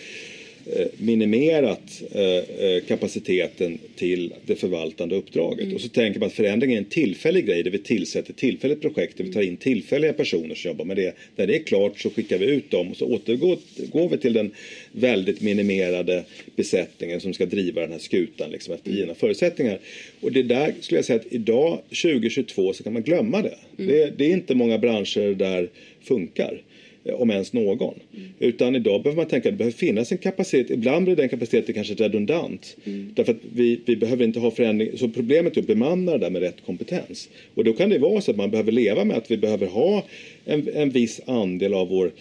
minimerat 0.97 2.01
eh, 2.11 2.23
eh, 2.23 2.83
kapaciteten 2.87 3.77
till 3.95 4.33
det 4.45 4.55
förvaltande 4.55 5.15
uppdraget. 5.15 5.63
Mm. 5.63 5.75
Och 5.75 5.81
så 5.81 5.89
tänker 5.89 6.19
man 6.19 6.27
att 6.27 6.33
förändring 6.33 6.73
är 6.73 6.77
en 6.77 6.85
tillfällig 6.85 7.45
grej 7.45 7.63
där 7.63 7.71
vi 7.71 7.77
tillsätter 7.77 8.33
tillfälligt 8.33 8.81
projekt 8.81 9.17
där 9.17 9.23
vi 9.23 9.33
tar 9.33 9.41
in 9.41 9.57
tillfälliga 9.57 10.13
personer 10.13 10.55
som 10.55 10.69
jobbar 10.69 10.85
med 10.85 10.97
det. 10.97 11.15
När 11.35 11.47
det 11.47 11.55
är 11.55 11.63
klart 11.63 11.99
så 11.99 12.09
skickar 12.09 12.37
vi 12.37 12.45
ut 12.45 12.71
dem 12.71 12.87
och 12.87 12.97
så 12.97 13.05
återgår 13.05 14.09
vi 14.09 14.17
till 14.17 14.33
den 14.33 14.51
väldigt 14.91 15.41
minimerade 15.41 16.23
besättningen 16.55 17.21
som 17.21 17.33
ska 17.33 17.45
driva 17.45 17.81
den 17.81 17.91
här 17.91 17.99
skutan 17.99 18.51
liksom 18.51 18.73
efter 18.73 18.91
givna 18.91 19.13
förutsättningar. 19.13 19.79
Och 20.21 20.31
det 20.31 20.43
där 20.43 20.73
skulle 20.79 20.97
jag 20.97 21.05
säga 21.05 21.19
att 21.19 21.33
idag 21.33 21.79
2022 21.89 22.73
så 22.73 22.83
kan 22.83 22.93
man 22.93 23.03
glömma 23.03 23.41
det. 23.41 23.57
Mm. 23.77 23.91
Det, 23.91 24.13
det 24.17 24.25
är 24.25 24.33
inte 24.33 24.55
många 24.55 24.77
branscher 24.77 25.35
där 25.35 25.69
funkar. 26.01 26.61
Eh, 27.07 27.21
om 27.21 27.31
ens 27.31 27.53
någon. 27.53 27.93
Mm. 28.15 28.29
Utan 28.39 28.75
idag 28.75 29.03
behöver 29.03 29.21
man 29.21 29.29
tänka 29.29 29.49
att 29.49 29.53
det 29.53 29.57
behöver 29.57 29.77
finnas 29.77 30.11
en 30.11 30.17
kapacitet. 30.17 30.71
Ibland 30.71 31.05
blir 31.05 31.15
den 31.15 31.29
kapaciteten 31.29 31.75
kanske 31.75 31.93
redundant. 31.93 32.77
Mm. 32.85 33.11
Därför 33.15 33.31
att 33.31 33.39
vi, 33.53 33.79
vi 33.85 33.95
behöver 33.95 34.23
inte 34.23 34.39
ha 34.39 34.51
förändring. 34.51 34.97
Så 34.97 35.09
problemet 35.09 35.57
är 35.57 35.61
att 35.61 35.67
bemanna 35.67 36.11
det 36.11 36.17
där 36.17 36.29
med 36.29 36.41
rätt 36.41 36.65
kompetens. 36.65 37.29
Och 37.55 37.63
då 37.63 37.73
kan 37.73 37.89
det 37.89 37.99
vara 37.99 38.21
så 38.21 38.31
att 38.31 38.37
man 38.37 38.51
behöver 38.51 38.71
leva 38.71 39.05
med 39.05 39.17
att 39.17 39.31
vi 39.31 39.37
behöver 39.37 39.67
ha 39.67 40.03
en, 40.45 40.69
en 40.73 40.89
viss 40.89 41.21
andel 41.25 41.73
av 41.73 41.89
vår 41.89 42.11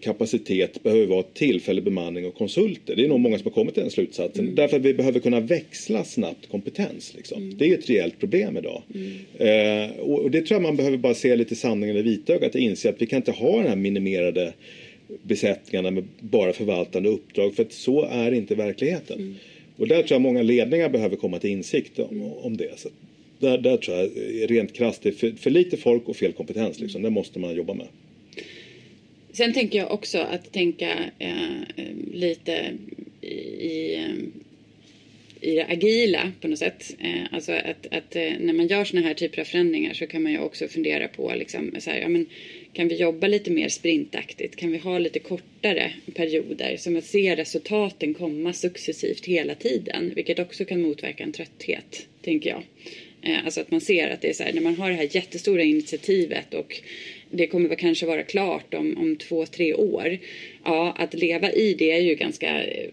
kapacitet 0.00 0.82
behöver 0.82 1.06
vara 1.06 1.22
tillfällig 1.22 1.84
bemanning 1.84 2.26
och 2.26 2.34
konsulter. 2.34 2.96
Det 2.96 3.04
är 3.04 3.08
nog 3.08 3.20
många 3.20 3.38
som 3.38 3.44
har 3.44 3.52
kommit 3.52 3.74
till 3.74 3.82
den 3.82 3.90
slutsatsen. 3.90 4.44
Mm. 4.44 4.54
Därför 4.54 4.76
att 4.76 4.82
vi 4.82 4.94
behöver 4.94 5.20
kunna 5.20 5.40
växla 5.40 6.04
snabbt 6.04 6.48
kompetens. 6.48 7.14
Liksom. 7.16 7.42
Mm. 7.42 7.58
Det 7.58 7.70
är 7.70 7.78
ett 7.78 7.90
reellt 7.90 8.20
problem 8.20 8.56
idag. 8.56 8.82
Mm. 8.94 9.10
Eh, 9.38 9.96
och, 9.98 10.30
det 10.30 10.40
tror 10.40 10.54
jag 10.54 10.62
man 10.62 10.76
behöver 10.76 10.96
bara 10.96 11.14
se 11.14 11.36
lite 11.36 11.56
sanningen 11.56 11.96
i 11.96 12.02
vitögat 12.02 12.54
och 12.54 12.60
inse 12.60 12.88
att 12.88 13.02
vi 13.02 13.06
kan 13.06 13.16
inte 13.16 13.32
ha 13.32 13.56
den 13.56 13.66
här 13.68 13.76
minimerade 13.76 14.52
besättningarna 15.22 15.90
med 15.90 16.04
bara 16.20 16.52
förvaltande 16.52 17.08
uppdrag 17.08 17.54
för 17.54 17.62
att 17.62 17.72
så 17.72 18.02
är 18.02 18.32
inte 18.32 18.54
verkligheten. 18.54 19.18
Mm. 19.18 19.34
Och 19.76 19.88
där 19.88 20.02
tror 20.02 20.14
jag 20.14 20.20
många 20.20 20.42
ledningar 20.42 20.88
behöver 20.88 21.16
komma 21.16 21.38
till 21.38 21.50
insikt 21.50 21.98
om, 21.98 22.22
om 22.22 22.56
det. 22.56 22.78
Så 22.78 22.88
där, 23.38 23.58
där 23.58 23.76
tror 23.76 23.96
jag 23.96 24.10
rent 24.50 24.72
krasst 24.72 25.02
det 25.02 25.08
är 25.08 25.12
för, 25.12 25.30
för 25.30 25.50
lite 25.50 25.76
folk 25.76 26.08
och 26.08 26.16
fel 26.16 26.32
kompetens. 26.32 26.80
Liksom. 26.80 27.02
Det 27.02 27.10
måste 27.10 27.38
man 27.38 27.54
jobba 27.54 27.74
med. 27.74 27.86
Sen 29.36 29.52
tänker 29.52 29.78
jag 29.78 29.92
också 29.92 30.18
att 30.18 30.52
tänka 30.52 31.10
eh, 31.18 31.60
eh 31.60 31.94
lite 32.12 32.72
i, 33.20 33.94
eh, 33.94 34.14
i 35.40 35.54
det 35.54 35.64
agila 35.64 36.32
på 36.40 36.48
något 36.48 36.58
sätt. 36.58 36.96
Eh, 37.00 37.34
alltså 37.34 37.52
att, 37.52 37.86
att 37.90 38.16
eh, 38.16 38.32
när 38.40 38.52
man 38.52 38.66
gör 38.66 38.84
såna 38.84 39.02
här 39.02 39.14
typer 39.14 39.40
av 39.40 39.44
förändringar 39.44 39.94
så 39.94 40.06
kan 40.06 40.22
man 40.22 40.32
ju 40.32 40.38
också 40.38 40.68
fundera 40.68 41.08
på 41.08 41.34
liksom, 41.34 41.74
så 41.78 41.90
här, 41.90 42.00
ja, 42.00 42.08
men, 42.08 42.26
kan 42.72 42.88
vi 42.88 42.96
jobba 42.96 43.26
lite 43.26 43.50
mer 43.50 43.68
sprintaktigt? 43.68 44.56
Kan 44.56 44.72
vi 44.72 44.78
ha 44.78 44.98
lite 44.98 45.18
kortare 45.18 45.92
perioder 46.14 46.76
som 46.76 46.96
att 46.96 47.04
se 47.04 47.36
resultaten 47.36 48.14
komma 48.14 48.52
successivt 48.52 49.26
hela 49.26 49.54
tiden, 49.54 50.12
vilket 50.14 50.38
också 50.38 50.64
kan 50.64 50.82
motverka 50.82 51.24
en 51.24 51.32
trötthet, 51.32 52.06
tänker 52.22 52.50
jag. 52.50 52.62
Alltså 53.44 53.60
att 53.60 53.70
man 53.70 53.80
ser 53.80 54.10
att 54.10 54.20
det 54.20 54.28
är 54.28 54.32
så 54.32 54.42
här, 54.42 54.52
när 54.52 54.60
man 54.60 54.74
har 54.74 54.90
det 54.90 54.96
här 54.96 55.08
jättestora 55.16 55.62
initiativet 55.62 56.54
och 56.54 56.80
det 57.30 57.46
kommer 57.46 57.68
väl 57.68 57.78
kanske 57.78 58.06
vara 58.06 58.22
klart 58.22 58.74
om, 58.74 58.96
om 58.98 59.16
två, 59.16 59.46
tre 59.46 59.74
år. 59.74 60.18
Ja, 60.64 60.94
att 60.98 61.14
leva 61.14 61.52
i 61.52 61.74
det 61.74 61.90
är 61.90 62.00
ju 62.00 62.14
ganska 62.14 62.64
eh, 62.64 62.88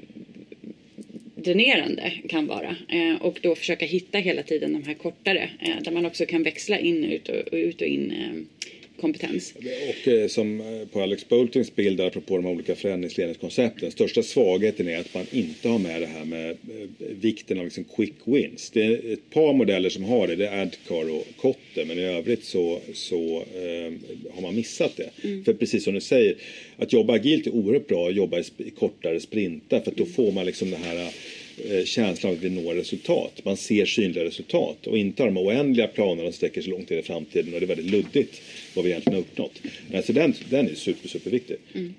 dränerande 1.35 2.13
kan 2.29 2.47
vara 2.47 2.75
eh, 2.89 3.21
och 3.21 3.39
då 3.41 3.55
försöka 3.55 3.85
hitta 3.85 4.17
hela 4.17 4.43
tiden 4.43 4.73
de 4.73 4.83
här 4.83 4.93
kortare 4.93 5.49
eh, 5.59 5.83
där 5.83 5.91
man 5.91 6.05
också 6.05 6.25
kan 6.25 6.43
växla 6.43 6.79
in 6.79 7.03
ut 7.03 7.29
och, 7.29 7.53
ut 7.53 7.81
och 7.81 7.87
in 7.87 8.11
eh, 8.11 8.63
kompetens. 9.03 9.53
Och 9.89 10.07
eh, 10.07 10.27
som 10.27 10.61
eh, 10.61 10.87
på 10.87 11.01
Alex 11.01 11.29
Boltings 11.29 11.75
bild 11.75 12.01
apropå 12.01 12.37
de 12.37 12.45
olika 12.45 12.75
förändringsledningskoncepten. 12.75 13.91
Största 13.91 14.23
svagheten 14.23 14.87
är 14.87 14.99
att 14.99 15.13
man 15.13 15.25
inte 15.31 15.69
har 15.69 15.79
med 15.79 16.01
det 16.01 16.07
här 16.07 16.25
med 16.25 16.49
eh, 16.49 16.55
vikten 16.99 17.59
av 17.59 17.65
liksom 17.65 17.83
quick 17.83 18.13
wins. 18.25 18.69
Det 18.69 18.83
är 18.83 19.13
ett 19.13 19.29
par 19.29 19.53
modeller 19.53 19.89
som 19.89 20.03
har 20.03 20.27
det. 20.27 20.35
Det 20.35 20.47
är 20.47 20.61
Adcar 20.61 21.09
och 21.09 21.27
Kotte. 21.37 21.85
Men 21.85 21.99
i 21.99 22.03
övrigt 22.03 22.43
så, 22.43 22.79
så 22.93 23.37
eh, 23.37 23.93
har 24.35 24.41
man 24.41 24.55
missat 24.55 24.97
det. 24.97 25.27
Mm. 25.27 25.43
För 25.43 25.53
precis 25.53 25.83
som 25.83 25.93
du 25.93 26.01
säger. 26.01 26.35
Att 26.77 26.93
jobba 26.93 27.13
agilt 27.13 27.47
är 27.47 27.55
oerhört 27.55 27.87
bra 27.87 28.07
att 28.07 28.15
jobba 28.15 28.39
i, 28.39 28.43
i 28.57 28.69
kortare 28.69 29.19
sprintar. 29.19 29.79
För 29.79 29.91
då 29.95 30.05
får 30.05 30.31
man 30.31 30.45
liksom 30.45 30.71
det 30.71 30.77
här 30.77 31.13
Eh, 31.57 31.85
känslan 31.85 32.31
av 32.31 32.37
att 32.37 32.43
vi 32.43 32.49
når 32.49 32.73
resultat. 32.75 33.41
Man 33.45 33.57
ser 33.57 33.85
synliga 33.85 34.23
resultat 34.23 34.87
och 34.87 34.97
inte 34.97 35.23
de 35.23 35.37
oändliga 35.37 35.87
planerna 35.87 36.23
som 36.23 36.33
sträcker 36.33 36.61
sig 36.61 36.71
långt 36.71 36.91
in 36.91 36.99
i 36.99 37.03
framtiden 37.03 37.53
och 37.53 37.59
det 37.59 37.65
är 37.65 37.67
väldigt 37.67 37.91
luddigt 37.91 38.41
vad 38.73 38.85
vi 38.85 38.91
egentligen 38.91 39.15
har 39.15 39.21
uppnått. 39.21 39.61
Så 40.05 40.13
den, 40.13 40.33
den 40.49 40.69
är 40.69 40.75
super, 40.75 41.09
superviktig. 41.09 41.57
Mm. 41.73 41.93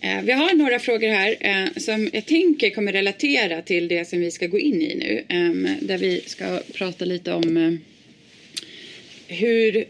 Eh, 0.00 0.22
vi 0.22 0.32
har 0.32 0.54
några 0.54 0.78
frågor 0.78 1.08
här 1.08 1.36
eh, 1.40 1.80
som 1.80 2.10
jag 2.12 2.26
tänker 2.26 2.70
kommer 2.70 2.92
relatera 2.92 3.62
till 3.62 3.88
det 3.88 4.08
som 4.08 4.20
vi 4.20 4.30
ska 4.30 4.46
gå 4.46 4.58
in 4.58 4.82
i 4.82 4.94
nu. 4.94 5.24
Ehm, 5.28 5.68
där 5.80 5.98
vi 5.98 6.20
ska 6.26 6.60
prata 6.72 7.04
lite 7.04 7.32
om 7.32 7.78
hur 9.28 9.84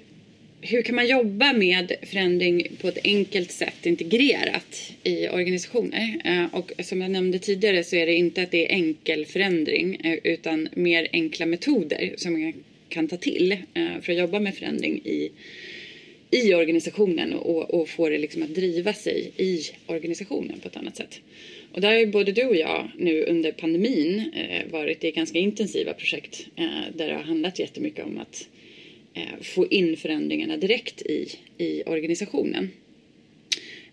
hur 0.63 0.83
kan 0.83 0.95
man 0.95 1.07
jobba 1.07 1.53
med 1.53 1.93
förändring 2.03 2.67
på 2.81 2.89
ett 2.89 2.99
enkelt 3.05 3.51
sätt 3.51 3.87
integrerat 3.87 4.93
i 5.03 5.29
organisationer? 5.29 6.21
Eh, 6.25 6.55
och 6.55 6.73
som 6.79 7.01
jag 7.01 7.11
nämnde 7.11 7.39
tidigare 7.39 7.85
så 7.85 7.97
är 7.97 8.07
det 8.07 8.15
inte 8.15 8.43
att 8.43 8.51
det 8.51 8.67
är 8.67 8.75
enkel 8.75 9.27
förändring 9.27 9.95
eh, 9.95 10.19
utan 10.25 10.69
mer 10.73 11.09
enkla 11.13 11.47
metoder 11.47 12.15
som 12.17 12.33
man 12.33 12.53
kan 12.89 13.09
ta 13.09 13.17
till 13.17 13.53
eh, 13.53 14.01
för 14.03 14.13
att 14.13 14.19
jobba 14.19 14.41
med 14.41 14.55
förändring 14.55 15.01
i, 15.05 15.31
i 16.31 16.55
organisationen 16.55 17.33
och, 17.33 17.75
och 17.75 17.89
få 17.89 18.09
det 18.09 18.19
liksom 18.19 18.43
att 18.43 18.55
driva 18.55 18.93
sig 18.93 19.31
i 19.37 19.61
organisationen 19.87 20.61
på 20.61 20.69
ett 20.69 20.77
annat 20.77 20.97
sätt. 20.97 21.21
Och 21.73 21.81
där 21.81 21.89
har 21.89 21.99
ju 21.99 22.07
både 22.07 22.33
du 22.33 22.45
och 22.45 22.57
jag 22.57 22.91
nu 22.99 23.25
under 23.25 23.53
pandemin 23.53 24.33
varit 24.71 25.05
i 25.05 25.11
ganska 25.11 25.39
intensiva 25.39 25.93
projekt 25.93 26.47
där 26.95 27.09
det 27.09 27.15
har 27.15 27.23
handlat 27.23 27.59
jättemycket 27.59 28.05
om 28.05 28.19
att 28.19 28.49
Eh, 29.15 29.43
få 29.43 29.67
in 29.67 29.97
förändringarna 29.97 30.57
direkt 30.57 31.03
i, 31.03 31.29
i 31.59 31.83
organisationen. 31.87 32.71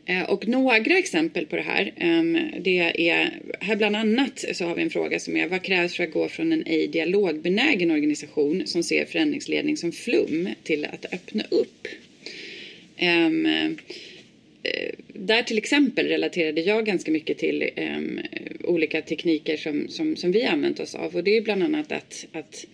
Eh, 0.06 0.24
och 0.24 0.48
några 0.48 0.98
exempel 0.98 1.46
på 1.46 1.56
det 1.56 1.62
här, 1.62 1.94
ehm, 1.98 2.38
det 2.60 3.10
är, 3.10 3.40
här 3.60 3.76
bland 3.76 3.96
annat 3.96 4.46
så 4.54 4.66
har 4.66 4.76
vi 4.76 4.82
en 4.82 4.90
fråga 4.90 5.20
som 5.20 5.38
är 5.38 5.48
vad 5.48 5.64
krävs 5.64 5.96
för 5.96 6.04
att 6.04 6.12
gå 6.12 6.30
från 6.30 6.52
en 6.52 6.64
ej 6.66 6.88
dialogbenägen 6.88 7.92
organisation 7.92 8.68
som 8.68 8.84
ser 8.84 9.06
förändringsledning 9.06 9.78
som 9.78 9.92
flum 9.92 10.50
till 10.64 10.86
att 10.86 11.14
öppna 11.14 11.44
upp? 11.50 11.88
Ehm, 12.98 13.46
eh, 14.64 14.92
där 15.08 15.44
till 15.44 15.58
exempel 15.58 16.08
relaterade 16.08 16.62
jag 16.62 16.86
ganska 16.86 17.12
mycket 17.12 17.38
till 17.38 17.70
ehm, 17.76 18.20
olika 18.64 19.02
tekniker 19.02 19.58
som, 19.58 19.88
som, 19.90 20.16
som 20.16 20.32
vi 20.32 20.44
använt 20.44 20.80
oss 20.80 20.96
av 20.96 21.16
och 21.16 21.24
det 21.24 21.38
är 21.38 21.42
bland 21.42 21.64
annat 21.64 21.92
att, 21.92 22.28
att 22.32 22.66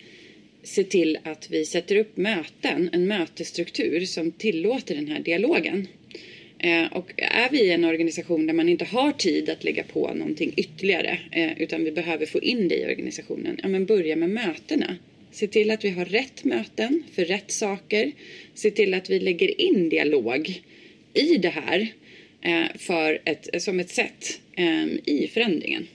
se 0.64 0.84
till 0.84 1.18
att 1.22 1.50
vi 1.50 1.64
sätter 1.64 1.96
upp 1.96 2.16
möten, 2.16 2.90
en 2.92 3.06
mötesstruktur 3.06 4.04
som 4.04 4.32
tillåter 4.32 4.94
den 4.94 5.08
här 5.08 5.20
dialogen. 5.20 5.88
Eh, 6.58 6.92
och 6.92 7.12
är 7.16 7.50
vi 7.50 7.70
en 7.70 7.84
organisation 7.84 8.46
där 8.46 8.54
man 8.54 8.68
inte 8.68 8.84
har 8.84 9.12
tid 9.12 9.50
att 9.50 9.64
lägga 9.64 9.82
på 9.84 10.14
någonting 10.14 10.52
ytterligare 10.56 11.18
eh, 11.32 11.62
utan 11.62 11.84
vi 11.84 11.92
behöver 11.92 12.26
få 12.26 12.40
in 12.40 12.68
det 12.68 12.74
i 12.74 12.84
organisationen, 12.84 13.60
ja 13.62 13.68
men 13.68 13.86
börja 13.86 14.16
med 14.16 14.30
mötena. 14.30 14.96
Se 15.30 15.46
till 15.46 15.70
att 15.70 15.84
vi 15.84 15.90
har 15.90 16.04
rätt 16.04 16.44
möten 16.44 17.02
för 17.12 17.24
rätt 17.24 17.50
saker. 17.50 18.12
Se 18.54 18.70
till 18.70 18.94
att 18.94 19.10
vi 19.10 19.20
lägger 19.20 19.60
in 19.60 19.88
dialog 19.88 20.62
i 21.14 21.36
det 21.36 21.48
här 21.48 21.88
eh, 22.42 22.76
för 22.76 23.20
ett, 23.24 23.62
som 23.62 23.80
ett 23.80 23.90
sätt 23.90 24.40
i 25.04 25.28
förändringen. 25.28 25.86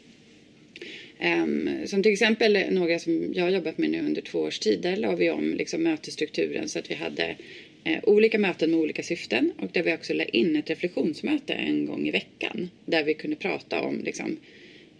Ehm, 1.19 1.69
som 1.85 2.03
till 2.03 2.11
exempel 2.11 2.73
några 2.73 2.99
som 2.99 3.33
jag 3.33 3.43
har 3.43 3.49
jobbat 3.51 3.77
med 3.77 3.89
nu 3.89 3.99
under 3.99 4.21
två 4.21 4.39
års 4.39 4.59
tid, 4.59 4.79
där 4.81 4.95
la 4.95 5.15
vi 5.15 5.29
om 5.29 5.53
liksom 5.53 5.83
mötesstrukturen 5.83 6.69
så 6.69 6.79
att 6.79 6.91
vi 6.91 6.95
hade 6.95 7.35
eh, 7.83 7.99
olika 8.03 8.37
möten 8.37 8.71
med 8.71 8.79
olika 8.79 9.03
syften 9.03 9.51
och 9.57 9.69
där 9.73 9.83
vi 9.83 9.93
också 9.93 10.13
la 10.13 10.23
in 10.23 10.55
ett 10.55 10.69
reflektionsmöte 10.69 11.53
en 11.53 11.85
gång 11.85 12.07
i 12.07 12.11
veckan 12.11 12.69
där 12.85 13.03
vi 13.03 13.13
kunde 13.13 13.35
prata 13.35 13.81
om 13.81 14.01
liksom, 14.03 14.37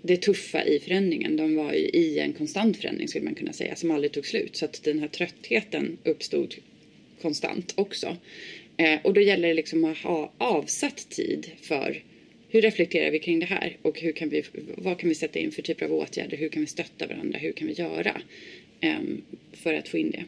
det 0.01 0.17
tuffa 0.17 0.63
i 0.63 0.79
förändringen. 0.79 1.37
De 1.37 1.55
var 1.55 1.73
ju 1.73 1.79
i 1.79 2.19
en 2.19 2.33
konstant 2.33 2.77
förändring 2.77 3.07
skulle 3.07 3.25
man 3.25 3.35
kunna 3.35 3.53
säga 3.53 3.75
som 3.75 3.91
aldrig 3.91 4.11
tog 4.11 4.25
slut 4.25 4.55
så 4.55 4.65
att 4.65 4.83
den 4.83 4.99
här 4.99 5.07
tröttheten 5.07 5.97
uppstod 6.03 6.55
konstant 7.21 7.73
också. 7.75 8.17
Eh, 8.77 8.99
och 9.03 9.13
då 9.13 9.21
gäller 9.21 9.47
det 9.47 9.53
liksom 9.53 9.85
att 9.85 9.97
ha 9.97 10.33
avsatt 10.37 11.09
tid 11.09 11.51
för 11.61 12.03
hur 12.49 12.61
reflekterar 12.61 13.11
vi 13.11 13.19
kring 13.19 13.39
det 13.39 13.45
här 13.45 13.77
och 13.81 13.99
hur 13.99 14.11
kan 14.11 14.29
vi, 14.29 14.43
vad 14.77 14.99
kan 14.99 15.09
vi 15.09 15.15
sätta 15.15 15.39
in 15.39 15.51
för 15.51 15.61
typer 15.61 15.85
av 15.85 15.93
åtgärder? 15.93 16.37
Hur 16.37 16.49
kan 16.49 16.61
vi 16.61 16.67
stötta 16.67 17.07
varandra? 17.07 17.39
Hur 17.39 17.51
kan 17.51 17.67
vi 17.67 17.73
göra 17.73 18.21
um, 18.81 19.21
för 19.53 19.73
att 19.73 19.87
få 19.87 19.97
in 19.97 20.11
det? 20.11 20.25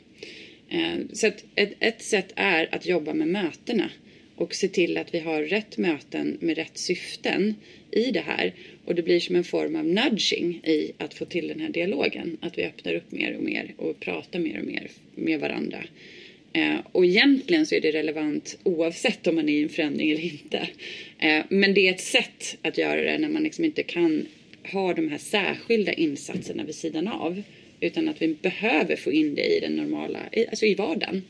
Ehm, 0.71 1.09
så 1.13 1.27
att 1.27 1.45
ett, 1.55 1.73
ett 1.79 2.01
sätt 2.01 2.33
är 2.35 2.75
att 2.75 2.85
jobba 2.85 3.13
med 3.13 3.27
mötena 3.27 3.91
och 4.35 4.55
se 4.55 4.67
till 4.67 4.97
att 4.97 5.13
vi 5.13 5.19
har 5.19 5.43
rätt 5.43 5.77
möten 5.77 6.37
med 6.41 6.57
rätt 6.57 6.77
syften 6.77 7.55
i 7.91 8.11
det 8.11 8.19
här. 8.19 8.53
Och 8.85 8.95
det 8.95 9.01
blir 9.01 9.19
som 9.19 9.35
en 9.35 9.43
form 9.43 9.75
av 9.75 9.85
nudging 9.85 10.61
i 10.63 10.91
att 10.97 11.13
få 11.13 11.25
till 11.25 11.47
den 11.47 11.59
här 11.59 11.69
dialogen. 11.69 12.37
Att 12.41 12.57
vi 12.57 12.63
öppnar 12.63 12.93
upp 12.93 13.11
mer 13.11 13.37
och 13.37 13.43
mer 13.43 13.73
och 13.77 13.99
pratar 13.99 14.39
mer 14.39 14.59
och 14.59 14.65
mer 14.65 14.91
med 15.15 15.39
varandra. 15.39 15.83
Eh, 16.53 16.79
och 16.91 17.05
egentligen 17.05 17.65
så 17.65 17.75
är 17.75 17.81
det 17.81 17.91
relevant 17.91 18.57
oavsett 18.63 19.27
om 19.27 19.35
man 19.35 19.49
är 19.49 19.53
i 19.53 19.63
en 19.63 19.69
förändring 19.69 20.11
eller 20.11 20.23
inte. 20.23 20.69
Eh, 21.19 21.43
men 21.49 21.73
det 21.73 21.87
är 21.87 21.93
ett 21.93 22.01
sätt 22.01 22.57
att 22.61 22.77
göra 22.77 23.01
det 23.01 23.17
när 23.17 23.29
man 23.29 23.43
liksom 23.43 23.65
inte 23.65 23.83
kan 23.83 24.27
ha 24.71 24.93
de 24.93 25.09
här 25.09 25.17
särskilda 25.17 25.93
insatserna 25.93 26.63
vid 26.63 26.75
sidan 26.75 27.07
av. 27.07 27.41
Utan 27.79 28.09
att 28.09 28.21
vi 28.21 28.27
behöver 28.27 28.95
få 28.95 29.11
in 29.11 29.35
det 29.35 29.57
i 29.57 29.59
den 29.59 29.75
normala, 29.75 30.19
alltså 30.49 30.65
i 30.65 30.75
vardagen. 30.75 31.21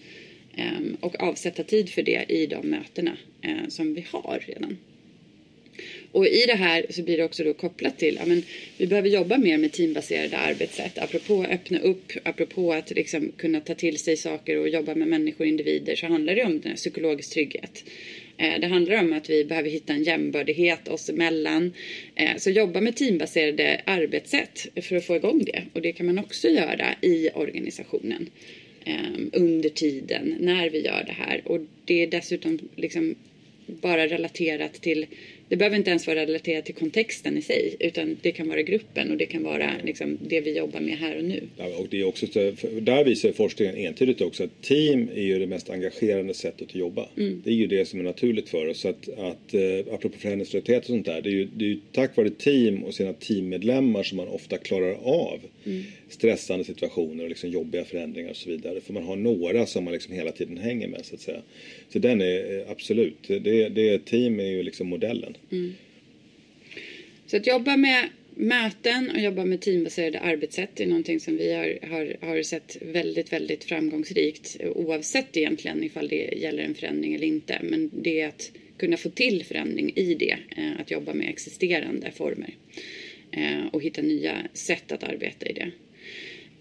Ehm, 0.55 0.97
och 0.99 1.19
avsätta 1.19 1.63
tid 1.63 1.89
för 1.89 2.03
det 2.03 2.25
i 2.29 2.45
de 2.45 2.67
mötena 2.67 3.17
eh, 3.41 3.67
som 3.67 3.93
vi 3.93 4.05
har 4.11 4.43
redan. 4.47 4.77
Och 6.11 6.27
i 6.27 6.45
det 6.47 6.55
här 6.55 6.85
så 6.89 7.03
blir 7.03 7.17
det 7.17 7.23
också 7.23 7.43
då 7.43 7.53
kopplat 7.53 7.99
till, 7.99 8.19
ja 8.19 8.35
vi 8.77 8.87
behöver 8.87 9.09
jobba 9.09 9.37
mer 9.37 9.57
med 9.57 9.71
teambaserade 9.71 10.37
arbetssätt. 10.37 10.97
Apropå 10.97 11.41
att 11.41 11.49
öppna 11.49 11.79
upp, 11.79 12.11
apropå 12.23 12.73
att 12.73 12.91
liksom 12.91 13.31
kunna 13.37 13.59
ta 13.59 13.73
till 13.73 13.97
sig 13.97 14.17
saker 14.17 14.57
och 14.57 14.69
jobba 14.69 14.95
med 14.95 15.07
människor 15.07 15.45
och 15.45 15.47
individer 15.47 15.95
så 15.95 16.07
handlar 16.07 16.35
det 16.35 16.43
om 16.43 16.59
den 16.59 16.69
här 16.69 16.75
psykologisk 16.75 17.33
trygghet. 17.33 17.83
Eh, 18.37 18.59
det 18.59 18.67
handlar 18.67 18.99
om 18.99 19.13
att 19.13 19.29
vi 19.29 19.45
behöver 19.45 19.69
hitta 19.69 19.93
en 19.93 20.03
jämbördighet 20.03 20.87
oss 20.87 21.09
emellan. 21.09 21.73
Eh, 22.15 22.37
så 22.37 22.49
jobba 22.49 22.81
med 22.81 22.95
teambaserade 22.95 23.81
arbetssätt 23.85 24.67
för 24.81 24.95
att 24.95 25.05
få 25.05 25.15
igång 25.15 25.43
det. 25.45 25.63
Och 25.73 25.81
det 25.81 25.91
kan 25.91 26.05
man 26.05 26.19
också 26.19 26.47
göra 26.47 26.95
i 27.01 27.29
organisationen 27.29 28.29
eh, 28.85 29.19
under 29.33 29.69
tiden 29.69 30.35
när 30.39 30.69
vi 30.69 30.81
gör 30.81 31.03
det 31.07 31.13
här. 31.13 31.41
Och 31.45 31.59
det 31.85 32.03
är 32.03 32.07
dessutom 32.07 32.59
liksom 32.75 33.15
bara 33.65 34.07
relaterat 34.07 34.73
till 34.73 35.05
det 35.51 35.57
behöver 35.57 35.77
inte 35.77 35.89
ens 35.89 36.07
vara 36.07 36.21
relaterat 36.21 36.65
till 36.65 36.75
kontexten 36.75 37.37
i 37.37 37.41
sig 37.41 37.75
utan 37.79 38.17
det 38.21 38.31
kan 38.31 38.49
vara 38.49 38.61
gruppen 38.61 39.11
och 39.11 39.17
det 39.17 39.25
kan 39.25 39.43
vara 39.43 39.71
liksom, 39.83 40.17
det 40.21 40.41
vi 40.41 40.57
jobbar 40.57 40.79
med 40.79 40.97
här 40.97 41.17
och 41.17 41.23
nu. 41.23 41.43
Ja, 41.57 41.65
och 41.77 41.87
det 41.89 42.01
är 42.01 42.03
också, 42.03 42.25
där 42.81 43.03
visar 43.03 43.31
forskningen 43.31 43.75
entydigt 43.75 44.21
också 44.21 44.43
att 44.43 44.61
team 44.61 45.09
är 45.15 45.21
ju 45.21 45.39
det 45.39 45.47
mest 45.47 45.69
engagerande 45.69 46.33
sättet 46.33 46.67
att 46.69 46.75
jobba. 46.75 47.09
Mm. 47.17 47.41
Det 47.45 47.49
är 47.49 47.53
ju 47.53 47.67
det 47.67 47.85
som 47.85 47.99
är 47.99 48.03
naturligt 48.03 48.49
för 48.49 48.67
oss. 48.67 48.85
Att, 48.85 49.09
att, 49.09 49.53
eh, 49.53 49.93
apropå 49.93 50.17
förändringsorienterat 50.17 50.81
och 50.81 50.87
sånt 50.87 51.05
där, 51.05 51.21
det 51.21 51.29
är, 51.29 51.33
ju, 51.33 51.47
det 51.55 51.65
är 51.65 51.69
ju 51.69 51.79
tack 51.91 52.17
vare 52.17 52.29
team 52.29 52.83
och 52.83 52.93
sina 52.93 53.13
teammedlemmar 53.13 54.03
som 54.03 54.17
man 54.17 54.27
ofta 54.27 54.57
klarar 54.57 54.93
av 55.03 55.39
mm. 55.65 55.83
stressande 56.09 56.65
situationer 56.65 57.23
och 57.23 57.29
liksom 57.29 57.49
jobbiga 57.49 57.85
förändringar 57.85 58.29
och 58.29 58.37
så 58.37 58.49
vidare. 58.49 58.81
För 58.81 58.93
man 58.93 59.03
har 59.03 59.15
några 59.15 59.65
som 59.65 59.83
man 59.83 59.93
liksom 59.93 60.13
hela 60.13 60.31
tiden 60.31 60.57
hänger 60.57 60.87
med 60.87 61.05
så 61.05 61.15
att 61.15 61.21
säga. 61.21 61.41
Så 61.89 61.99
den 61.99 62.21
är 62.21 62.59
eh, 62.59 62.71
absolut, 62.71 63.27
det, 63.27 63.69
det 63.69 64.05
team 64.05 64.39
är 64.39 64.49
ju 64.49 64.63
liksom 64.63 64.87
modellen. 64.87 65.37
Mm. 65.51 65.73
Så 67.25 67.37
att 67.37 67.47
jobba 67.47 67.77
med 67.77 68.09
möten 68.35 69.09
och 69.09 69.19
jobba 69.21 69.45
med 69.45 69.61
teambaserade 69.61 70.19
arbetssätt 70.19 70.79
är 70.79 70.85
någonting 70.85 71.19
som 71.19 71.37
vi 71.37 71.53
har, 71.53 71.89
har, 71.89 72.27
har 72.27 72.43
sett 72.43 72.77
väldigt, 72.81 73.33
väldigt 73.33 73.63
framgångsrikt 73.63 74.57
oavsett 74.75 75.37
egentligen 75.37 75.83
ifall 75.83 76.07
det 76.07 76.33
gäller 76.37 76.63
en 76.63 76.75
förändring 76.75 77.13
eller 77.13 77.27
inte. 77.27 77.59
Men 77.63 77.89
det 77.93 78.21
är 78.21 78.27
att 78.27 78.51
kunna 78.77 78.97
få 78.97 79.09
till 79.09 79.45
förändring 79.45 79.91
i 79.95 80.13
det, 80.13 80.37
eh, 80.57 80.79
att 80.79 80.91
jobba 80.91 81.13
med 81.13 81.29
existerande 81.29 82.11
former 82.11 82.55
eh, 83.31 83.65
och 83.71 83.81
hitta 83.81 84.01
nya 84.01 84.35
sätt 84.53 84.91
att 84.91 85.03
arbeta 85.03 85.45
i 85.45 85.53
det. 85.53 85.71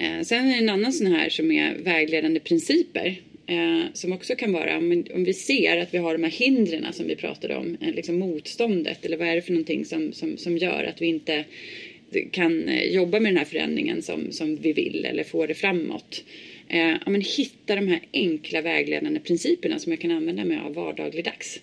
Eh, 0.05 0.23
sen 0.23 0.47
är 0.47 0.51
det 0.51 0.63
en 0.63 0.69
annan 0.69 0.93
sån 0.93 1.07
här 1.07 1.29
som 1.29 1.51
är 1.51 1.75
vägledande 1.79 2.41
principer 2.41 3.21
Eh, 3.51 3.85
som 3.93 4.13
också 4.13 4.35
kan 4.35 4.53
vara 4.53 4.77
om, 4.77 5.05
om 5.15 5.25
vi 5.25 5.35
ser 5.35 5.77
att 5.77 5.95
vi 5.95 5.99
har 5.99 6.13
de 6.13 6.25
här 6.25 6.31
hindren 6.31 6.93
som 6.93 7.07
vi 7.07 7.17
pratade 7.17 7.57
om, 7.57 7.77
eh, 7.81 7.95
liksom 7.95 8.19
motståndet 8.19 9.05
eller 9.05 9.17
vad 9.17 9.29
är 9.29 9.35
det 9.35 9.43
för 9.43 9.53
någonting 9.53 9.85
som, 9.85 10.13
som, 10.13 10.37
som 10.37 10.59
gör 10.59 10.85
att 10.85 11.03
vi 11.03 11.07
inte 11.07 11.45
kan 12.31 12.69
eh, 12.69 12.85
jobba 12.85 13.21
med 13.21 13.33
den 13.33 13.39
här 13.39 13.45
förändringen 13.45 14.03
som, 14.03 14.33
som 14.33 14.57
vi 14.57 14.73
vill 14.73 15.05
eller 15.05 15.25
få 15.25 15.47
det 15.47 15.55
framåt. 15.55 16.25
Eh, 16.69 16.91
ja, 16.91 17.11
men 17.11 17.21
hitta 17.21 17.75
de 17.75 17.89
här 17.89 18.01
enkla 18.13 18.61
vägledande 18.61 19.21
principerna 19.21 19.79
som 19.79 19.93
jag 19.93 20.01
kan 20.01 20.11
använda 20.11 20.45
mig 20.45 20.59
av 20.59 20.75
vardagligdags. 20.75 21.61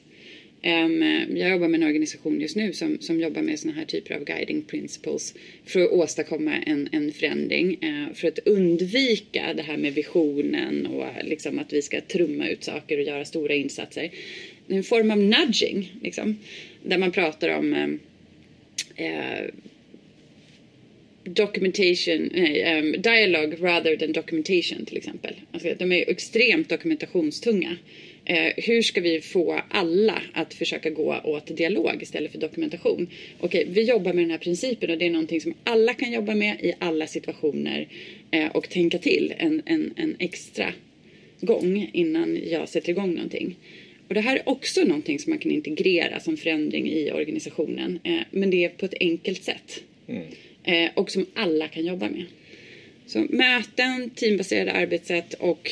Um, 0.67 1.01
jag 1.37 1.49
jobbar 1.49 1.67
med 1.67 1.81
en 1.81 1.87
organisation 1.87 2.41
just 2.41 2.55
nu 2.55 2.73
som, 2.73 2.97
som 2.99 3.19
jobbar 3.19 3.41
med 3.41 3.59
såna 3.59 3.73
här 3.73 3.85
typer 3.85 4.15
av 4.15 4.23
guiding 4.23 4.61
principles 4.61 5.33
för 5.65 5.79
att 5.79 5.91
åstadkomma 5.91 6.55
en, 6.55 6.89
en 6.91 7.11
förändring. 7.11 7.77
Uh, 7.83 8.13
för 8.13 8.27
att 8.27 8.39
undvika 8.39 9.53
det 9.53 9.61
här 9.61 9.77
med 9.77 9.93
visionen 9.93 10.85
och 10.85 11.03
eh, 11.03 11.23
liksom 11.23 11.59
att 11.59 11.73
vi 11.73 11.81
ska 11.81 12.01
trumma 12.01 12.49
ut 12.49 12.63
saker 12.63 12.97
och 12.97 13.03
göra 13.03 13.25
stora 13.25 13.53
insatser. 13.53 14.11
En 14.67 14.83
form 14.83 15.11
av 15.11 15.17
nudging, 15.17 15.91
liksom, 16.01 16.37
där 16.83 16.97
man 16.97 17.11
pratar 17.11 17.49
om 17.49 17.73
uh, 17.73 19.49
documentation, 21.23 22.29
nej, 22.33 22.79
um, 22.79 23.01
dialogue 23.01 23.57
rather 23.59 23.95
than 23.95 24.11
documentation 24.11 24.85
till 24.85 24.97
exempel. 24.97 25.35
Alltså, 25.51 25.73
de 25.79 25.91
är 25.91 26.09
extremt 26.09 26.69
dokumentationstunga. 26.69 27.77
Eh, 28.29 28.53
hur 28.57 28.81
ska 28.81 29.01
vi 29.01 29.21
få 29.21 29.61
alla 29.69 30.21
att 30.33 30.53
försöka 30.53 30.89
gå 30.89 31.21
åt 31.23 31.57
dialog 31.57 32.01
istället 32.01 32.31
för 32.31 32.39
dokumentation? 32.39 33.09
Okej, 33.39 33.67
vi 33.69 33.81
jobbar 33.81 34.13
med 34.13 34.23
den 34.23 34.31
här 34.31 34.37
principen 34.37 34.89
och 34.89 34.97
det 34.97 35.05
är 35.05 35.09
någonting 35.09 35.41
som 35.41 35.53
alla 35.63 35.93
kan 35.93 36.11
jobba 36.11 36.35
med 36.35 36.61
i 36.61 36.73
alla 36.79 37.07
situationer 37.07 37.87
eh, 38.31 38.47
och 38.47 38.69
tänka 38.69 38.97
till 38.97 39.33
en, 39.37 39.61
en, 39.65 39.93
en 39.95 40.15
extra 40.19 40.73
gång 41.41 41.89
innan 41.93 42.39
jag 42.49 42.69
sätter 42.69 42.89
igång 42.89 43.13
någonting. 43.13 43.55
Och 44.07 44.13
det 44.13 44.21
här 44.21 44.35
är 44.35 44.49
också 44.49 44.83
någonting 44.83 45.19
som 45.19 45.29
man 45.29 45.39
kan 45.39 45.51
integrera 45.51 46.19
som 46.19 46.37
förändring 46.37 46.87
i 46.89 47.11
organisationen. 47.11 47.99
Eh, 48.03 48.19
men 48.31 48.49
det 48.49 48.65
är 48.65 48.69
på 48.69 48.85
ett 48.85 48.95
enkelt 48.99 49.43
sätt. 49.43 49.83
Mm. 50.07 50.23
Eh, 50.63 50.91
och 50.93 51.11
som 51.11 51.25
alla 51.33 51.67
kan 51.67 51.85
jobba 51.85 52.09
med. 52.09 52.25
Så 53.05 53.25
möten, 53.29 54.09
teambaserade 54.09 54.71
arbetssätt 54.71 55.33
och 55.33 55.71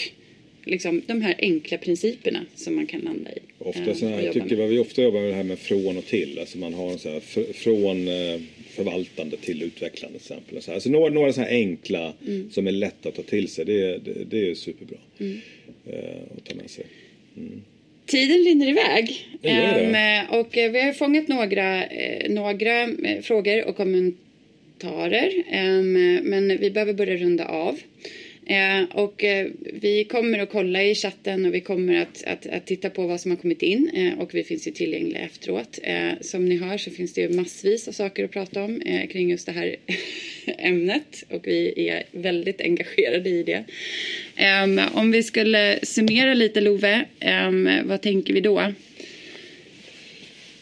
liksom, 0.66 1.02
de 1.06 1.22
här 1.22 1.36
enkla 1.40 1.78
principerna 1.78 2.46
som 2.56 2.76
man 2.76 2.86
kan 2.86 3.02
landa 3.02 3.32
i. 3.32 3.40
Ofta 3.60 3.96
så 3.96 4.08
här, 4.08 4.34
tycker 4.34 4.58
med. 4.58 4.70
vi 4.70 4.80
ofta 4.80 5.02
jobbar 5.02 5.20
med 5.20 5.30
det 5.30 5.36
här 5.36 5.44
med 5.44 5.60
från 5.60 5.98
och 5.98 6.06
till. 6.06 6.40
Alltså 6.40 6.58
man 6.58 6.74
har 6.74 6.98
så 6.98 7.10
här, 7.10 7.20
från 7.54 8.08
eh, 8.08 8.42
förvaltande 8.70 9.38
till 9.38 9.64
utvecklande 9.64 10.20
till 10.20 10.34
exempel. 10.34 10.62
Så. 10.62 10.74
Alltså 10.74 10.90
några, 10.90 11.14
några 11.14 11.34
så 11.34 11.42
här 11.42 11.50
enkla 11.50 12.14
mm. 12.28 12.52
som 12.52 12.68
är 12.68 12.72
lätta 12.72 13.10
att 13.10 13.16
ta 13.16 13.22
till 13.22 13.48
sig. 13.48 13.66
Det, 13.66 13.98
det, 13.98 14.24
det 14.30 14.50
är 14.50 14.56
superbra 14.56 14.98
mm. 15.18 15.42
eh, 15.86 16.38
att 16.38 16.46
ta 16.46 16.56
med 16.56 16.70
sig. 16.70 16.86
Mm. 17.38 17.62
Tiden 18.06 18.38
rinner 18.38 18.68
iväg. 18.68 19.28
Det 19.42 19.50
det. 19.50 19.98
Ehm, 19.98 20.30
och 20.30 20.58
eh, 20.58 20.72
vi 20.72 20.82
har 20.82 20.94
fångat 20.94 21.28
några, 21.28 21.86
eh, 21.86 22.30
några 22.30 22.82
eh, 22.82 23.22
frågor 23.22 23.66
och 23.66 23.78
kommentarer. 23.78 25.44
Ehm, 25.50 26.20
men 26.24 26.58
vi 26.58 26.72
behöver 26.72 26.94
börja 26.94 27.18
runda 27.18 27.46
av. 27.46 27.80
Eh, 28.46 28.84
och 28.92 29.24
eh, 29.24 29.48
vi 29.74 30.04
kommer 30.04 30.40
att 30.40 30.50
kolla 30.50 30.84
i 30.84 30.96
chatten 30.96 31.46
och 31.46 31.54
vi 31.54 31.62
kommer 31.62 32.02
att, 32.02 32.24
att, 32.24 32.48
att 32.48 32.66
titta 32.66 32.90
på 32.90 33.08
vad 33.08 33.22
som 33.22 33.32
har 33.32 33.38
kommit 33.38 33.62
in 33.62 33.90
eh, 33.94 34.20
och 34.20 34.36
vi 34.36 34.44
finns 34.44 34.68
ju 34.68 34.72
tillgängliga 34.72 35.20
efteråt. 35.20 35.80
Som 36.22 36.46
ni 36.46 36.58
hör 36.58 36.78
så 36.78 36.92
finns 36.92 37.14
det 37.14 37.22
ju 37.22 37.30
massvis 37.30 37.88
av 37.88 37.92
saker 37.92 38.26
att 38.26 38.32
prata 38.32 38.64
om 38.64 38.82
kring 39.12 39.30
just 39.30 39.46
det 39.46 39.52
här 39.52 39.76
ämnet 40.58 41.24
och 41.30 41.48
vi 41.48 41.90
är 41.90 42.04
väldigt 42.12 42.62
engagerade 42.62 43.30
i 43.30 43.44
det. 43.44 43.64
Ehm, 44.36 44.82
om 44.94 45.12
vi 45.12 45.24
skulle 45.24 45.80
summera 45.84 46.34
lite 46.34 46.62
Love, 46.62 47.06
ehm, 47.20 47.70
vad 47.86 48.02
tänker 48.02 48.34
vi 48.34 48.42
då? 48.42 48.74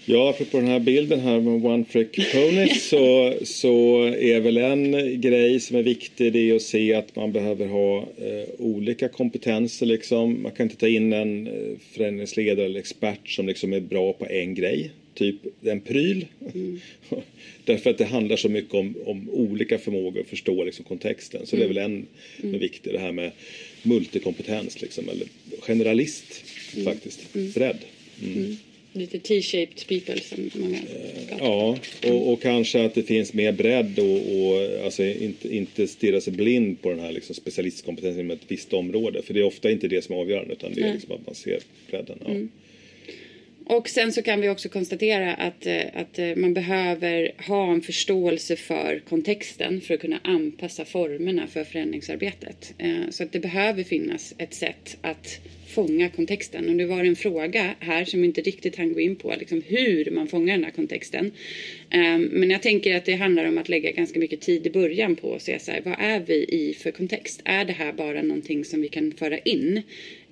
Ja, 0.06 0.30
apropå 0.30 0.58
den 0.58 0.68
här 0.68 0.80
bilden 0.80 1.20
här 1.20 1.40
med 1.40 1.66
One 1.66 1.84
Trick 1.92 2.32
Ponies 2.32 2.84
så, 2.90 3.34
så 3.44 4.04
är 4.04 4.40
väl 4.40 4.58
en 4.58 5.22
grej 5.22 5.60
som 5.60 5.78
är 5.78 5.84
viktig 5.84 6.34
det 6.34 6.50
är 6.50 6.56
att 6.56 6.62
se 6.62 6.94
att 6.94 7.16
man 7.16 7.32
behöver 7.32 7.68
ha 7.68 7.98
eh, 7.98 8.50
olika 8.58 9.10
kompetenser 9.10 9.86
liksom. 9.86 10.44
Man 10.44 10.52
kan 10.52 10.66
inte 10.66 10.76
ta 10.76 10.88
in 10.88 11.14
en 11.14 11.48
eh, 11.48 11.78
förändringsledare 11.92 12.66
eller 12.66 12.80
expert 12.80 13.30
som 13.30 13.48
liksom 13.48 13.74
är 13.74 13.80
bra 13.80 14.14
på 14.14 14.26
en 14.26 14.56
grej, 14.56 14.92
typ 15.14 15.36
en 15.62 15.82
pryl. 15.82 16.26
Mm. 16.54 16.80
Därför 17.66 17.90
att 17.90 17.98
det 17.98 18.06
handlar 18.06 18.36
så 18.36 18.50
mycket 18.50 18.74
om, 18.74 18.96
om 19.06 19.30
olika 19.30 19.78
förmågor 19.78 20.22
att 20.22 20.28
förstå 20.28 20.64
liksom, 20.64 20.86
kontexten. 20.86 21.46
Så 21.46 21.56
det 21.56 21.64
är 21.64 21.68
väl 21.68 21.78
en 21.78 22.06
mm. 22.44 22.60
viktig, 22.60 22.94
det 22.94 23.00
här 23.00 23.12
med 23.12 23.32
multikompetens 23.84 24.82
liksom, 24.82 25.10
eller 25.10 25.28
generalist 25.60 26.44
faktiskt, 26.86 27.34
bredd. 27.54 27.78
Mm. 28.96 29.02
Lite 29.02 29.20
T-shaped 29.20 29.88
people 29.88 30.22
som 30.22 30.50
många 30.56 30.78
pratar. 31.30 31.46
Ja, 31.46 31.78
och, 32.08 32.34
och 32.34 32.42
kanske 32.42 32.86
att 32.86 32.94
det 32.94 33.04
finns 33.04 33.34
mer 33.34 33.52
bredd 33.52 34.00
och, 34.00 34.06
och 34.06 34.86
alltså 34.86 35.04
inte, 35.04 35.56
inte 35.56 35.88
stirra 35.88 36.22
sig 36.22 36.34
blind 36.34 36.82
på 36.82 36.90
den 36.90 37.00
här 37.00 37.12
liksom 37.12 37.36
specialistkompetensen 37.36 38.20
inom 38.20 38.32
ett 38.38 38.46
visst 38.48 38.74
område. 38.74 39.22
För 39.22 39.34
det 39.34 39.40
är 39.40 39.44
ofta 39.44 39.72
inte 39.72 39.88
det 39.88 40.04
som 40.04 40.16
är 40.16 40.20
avgörande 40.20 40.54
utan 40.54 40.74
det 40.74 40.82
är 40.82 40.94
liksom 40.94 41.12
att 41.12 41.26
man 41.26 41.36
ser 41.36 41.60
bredden. 41.90 42.20
Ja. 42.26 42.34
Och 43.66 43.90
sen 43.90 44.14
så 44.14 44.22
kan 44.22 44.42
vi 44.42 44.50
också 44.50 44.70
konstatera 44.70 45.34
att, 45.34 45.66
eh, 45.66 45.82
att 45.94 46.20
eh, 46.20 46.36
man 46.36 46.54
behöver 46.54 47.32
ha 47.48 47.74
en 47.74 47.82
förståelse 47.82 48.56
för 48.56 49.02
kontexten 49.10 49.82
för 49.82 49.94
att 49.94 50.00
kunna 50.00 50.20
anpassa 50.24 50.86
formerna 50.86 51.48
för 51.48 51.64
förändringsarbetet. 51.64 52.74
Eh, 52.78 53.10
så 53.10 53.24
att 53.24 53.32
det 53.32 53.40
behöver 53.40 53.84
finnas 53.84 54.36
ett 54.38 54.54
sätt 54.54 54.98
att 55.02 55.40
fånga 55.68 56.10
kontexten. 56.10 56.70
Och 56.70 56.76
det 56.76 56.86
var 56.86 57.04
en 57.04 57.16
fråga 57.16 57.76
här 57.80 58.06
som 58.06 58.24
inte 58.24 58.42
riktigt 58.42 58.76
hann 58.76 58.94
gå 58.94 59.00
in 59.00 59.16
på 59.16 59.36
liksom 59.40 59.62
hur 59.68 60.12
man 60.12 60.28
fångar 60.28 60.54
den 60.54 60.64
här 60.64 60.72
kontexten. 60.72 61.32
Men 62.30 62.50
jag 62.50 62.62
tänker 62.62 62.96
att 62.96 63.06
det 63.06 63.16
handlar 63.16 63.46
om 63.46 63.58
att 63.58 63.70
lägga 63.70 63.92
ganska 63.92 64.20
mycket 64.20 64.42
tid 64.42 64.68
i 64.68 64.70
början 64.70 65.16
på 65.16 65.36
att 65.36 65.42
se 65.42 65.60
så 65.60 65.72
här, 65.72 65.82
vad 65.86 65.96
är 66.00 66.20
vi 66.20 66.46
i 66.50 66.74
för 66.74 66.92
kontext? 66.92 67.42
Är 67.46 67.66
det 67.66 67.74
här 67.74 67.94
bara 67.94 68.22
någonting 68.22 68.66
som 68.66 68.82
vi 68.82 68.88
kan 68.88 69.12
föra 69.12 69.38
in? 69.38 69.82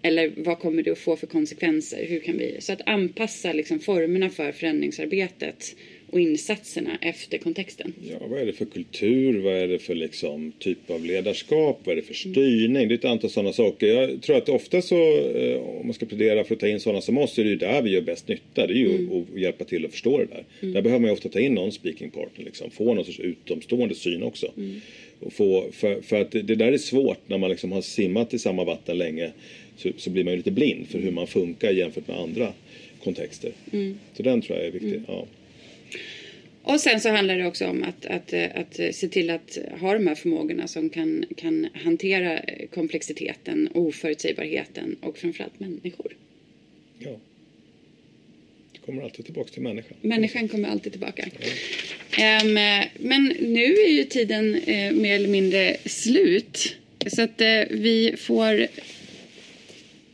Eller 0.02 0.32
vad 0.38 0.60
kommer 0.60 0.84
det 0.84 0.92
att 0.92 0.98
få 0.98 1.16
för 1.16 1.28
konsekvenser? 1.28 2.06
Hur 2.06 2.20
kan 2.20 2.38
vi... 2.38 2.58
Så 2.60 2.74
att 2.74 2.82
anpassa 2.86 3.54
liksom 3.54 3.80
formerna 3.80 4.30
för 4.30 4.52
förändringsarbetet 4.52 5.76
och 6.12 6.20
insatserna 6.20 6.98
efter 7.02 7.38
kontexten. 7.38 7.94
Ja, 8.10 8.28
vad 8.28 8.42
är 8.42 8.46
det 8.46 8.54
för 8.54 8.66
kultur? 8.66 9.40
Vad 9.40 9.54
är 9.54 9.68
det 9.68 9.80
för 9.80 9.96
liksom, 9.96 10.52
typ 10.60 10.90
av 10.90 11.06
ledarskap? 11.06 11.80
Vad 11.84 11.92
är 11.92 11.96
det 11.96 12.08
för 12.08 12.14
styrning? 12.14 12.88
Det 12.88 12.94
är 12.94 12.98
ett 12.98 13.06
antal 13.06 13.30
sådana 13.30 13.54
saker. 13.54 13.88
Jag 13.88 14.22
tror 14.22 14.38
att 14.38 14.50
ofta 14.50 14.82
så, 14.82 15.18
eh, 15.18 15.58
om 15.58 15.88
man 15.88 15.94
ska 15.94 16.06
plädera 16.06 16.44
för 16.44 16.56
att 16.56 16.60
ta 16.60 16.68
in 16.68 16.80
sådana 16.80 17.02
som 17.02 17.18
oss, 17.18 17.34
så 17.34 17.42
är 17.42 17.46
det 17.46 17.52
ju 17.52 17.58
där 17.58 17.82
vi 17.82 17.90
gör 17.90 18.02
bäst 18.02 18.28
nytta. 18.28 18.68
Det 18.68 18.74
är 18.74 18.78
ju 18.78 19.10
att 19.22 19.40
hjälpa 19.40 19.64
till 19.64 19.86
att 19.86 19.92
förstå 19.92 20.18
det 20.18 20.26
där. 20.26 20.44
Där 20.60 20.82
behöver 20.82 21.00
man 21.00 21.10
ju 21.10 21.14
ofta 21.14 21.30
ta 21.30 21.40
in 21.40 21.54
någon 21.54 21.72
speaking 21.72 22.10
partner, 22.10 22.46
liksom. 22.46 22.72
få 22.72 22.94
någon 22.94 23.06
sorts 23.06 23.20
utomstående 23.20 23.96
syn 23.96 24.24
också. 24.24 24.54
Och 25.20 25.34
få, 25.34 25.66
för, 25.72 26.02
för 26.02 26.22
att 26.22 26.32
det, 26.32 26.42
det 26.42 26.56
där 26.56 26.72
är 26.72 26.78
svårt 26.78 27.20
när 27.28 27.38
man 27.38 27.50
liksom 27.50 27.72
har 27.72 27.82
simmat 27.82 28.34
i 28.34 28.40
samma 28.40 28.64
vatten 28.64 28.98
länge. 28.98 29.32
Så, 29.82 29.90
så 29.98 30.10
blir 30.10 30.24
man 30.24 30.34
ju 30.34 30.38
lite 30.38 30.52
blind 30.52 30.88
för 30.88 31.00
hur 31.00 31.12
man 31.12 31.28
funkar 31.28 31.72
jämfört 31.72 32.08
med 32.08 32.18
andra 32.18 32.54
kontexter. 33.04 33.52
Så 34.14 34.24
den 34.24 34.42
tror 34.42 34.58
jag 34.58 34.68
är 34.68 34.72
viktig. 34.72 35.02
Ja. 35.08 35.28
Och 36.64 36.80
sen 36.80 37.00
så 37.00 37.10
handlar 37.10 37.38
det 37.38 37.46
också 37.46 37.68
om 37.68 37.84
att, 37.84 38.06
att, 38.06 38.34
att 38.34 38.96
se 38.96 39.08
till 39.08 39.30
att 39.30 39.58
ha 39.80 39.94
de 39.94 40.08
här 40.08 40.16
förmågorna 40.16 40.68
som 40.68 40.90
kan, 40.90 41.26
kan 41.38 41.68
hantera 41.74 42.42
komplexiteten, 42.74 43.70
oförutsägbarheten 43.74 44.96
och 45.02 45.18
framförallt 45.18 45.60
människor. 45.60 46.18
ja. 47.00 47.20
Det 48.72 48.86
kommer 48.86 49.04
alltid 49.04 49.26
tillbaka 49.26 49.50
till 49.50 49.62
människan. 49.62 49.98
Människan 50.02 50.48
kommer 50.48 50.70
alltid 50.70 50.92
tillbaka. 50.92 51.26
Ehm, 52.18 52.54
men 52.98 53.34
nu 53.40 53.64
är 53.64 53.92
ju 53.92 54.04
tiden 54.04 54.56
eh, 54.56 54.92
mer 54.92 55.16
eller 55.16 55.28
mindre 55.28 55.78
slut. 55.86 56.76
Så 57.08 57.22
att 57.22 57.42
eh, 57.42 57.64
vi 57.70 58.16
får 58.18 58.68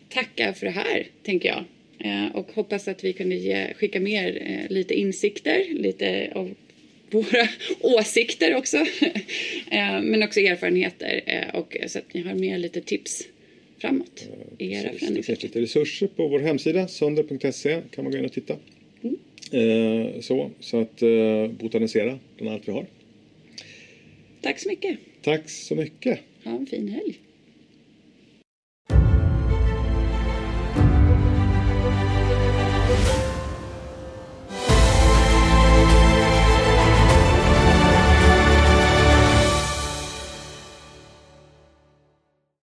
tacka 0.10 0.53
för 0.53 0.66
det 0.66 0.72
här, 0.72 1.08
tänker 1.24 1.49
jag. 1.49 1.64
Eh, 1.99 2.36
och 2.36 2.51
hoppas 2.53 2.88
att 2.88 3.03
vi 3.03 3.14
kunde 3.14 3.36
ge, 3.36 3.74
skicka 3.74 3.99
mer 3.99 4.41
eh, 4.41 4.72
lite 4.72 4.93
insikter, 4.93 5.66
lite 5.70 6.32
av 6.36 6.55
våra 7.12 7.47
åsikter 7.82 8.55
också. 8.55 8.78
eh, 9.72 10.01
men 10.01 10.24
också 10.24 10.39
erfarenheter. 10.39 11.22
Och 11.53 11.78
så 11.88 11.99
att 11.99 12.14
ni 12.14 12.22
har 12.22 12.34
med 12.34 12.60
lite 12.60 12.82
tips 12.82 13.28
framåt 13.78 14.28
i 14.58 14.74
era 14.74 14.82
Precis. 14.82 14.84
Det 14.84 14.89
finns 14.89 14.99
förändringsarbete. 14.99 15.47
lite 15.47 15.62
resurser 15.62 16.08
på 16.08 16.28
vår 16.28 16.39
hemsida, 16.39 16.88
sonder.se. 16.88 17.82
kan 17.91 18.03
man 18.03 18.12
gå 18.12 18.20
in 18.20 18.26
och 18.26 18.34
titta. 18.34 18.53
Eh, 19.51 20.22
så, 20.22 20.51
så 20.60 20.82
att 20.82 21.03
botanisera 21.60 22.20
bland 22.38 22.53
allt 22.53 22.68
vi 22.68 22.72
har. 22.72 22.86
Tack 24.41 24.60
så 24.60 24.70
mycket. 24.70 24.97
Tack 25.22 25.49
så 25.49 25.76
mycket. 25.76 26.20
Ha 26.43 26.51
en 26.51 26.66
fin 26.66 26.88
helg. 26.88 27.20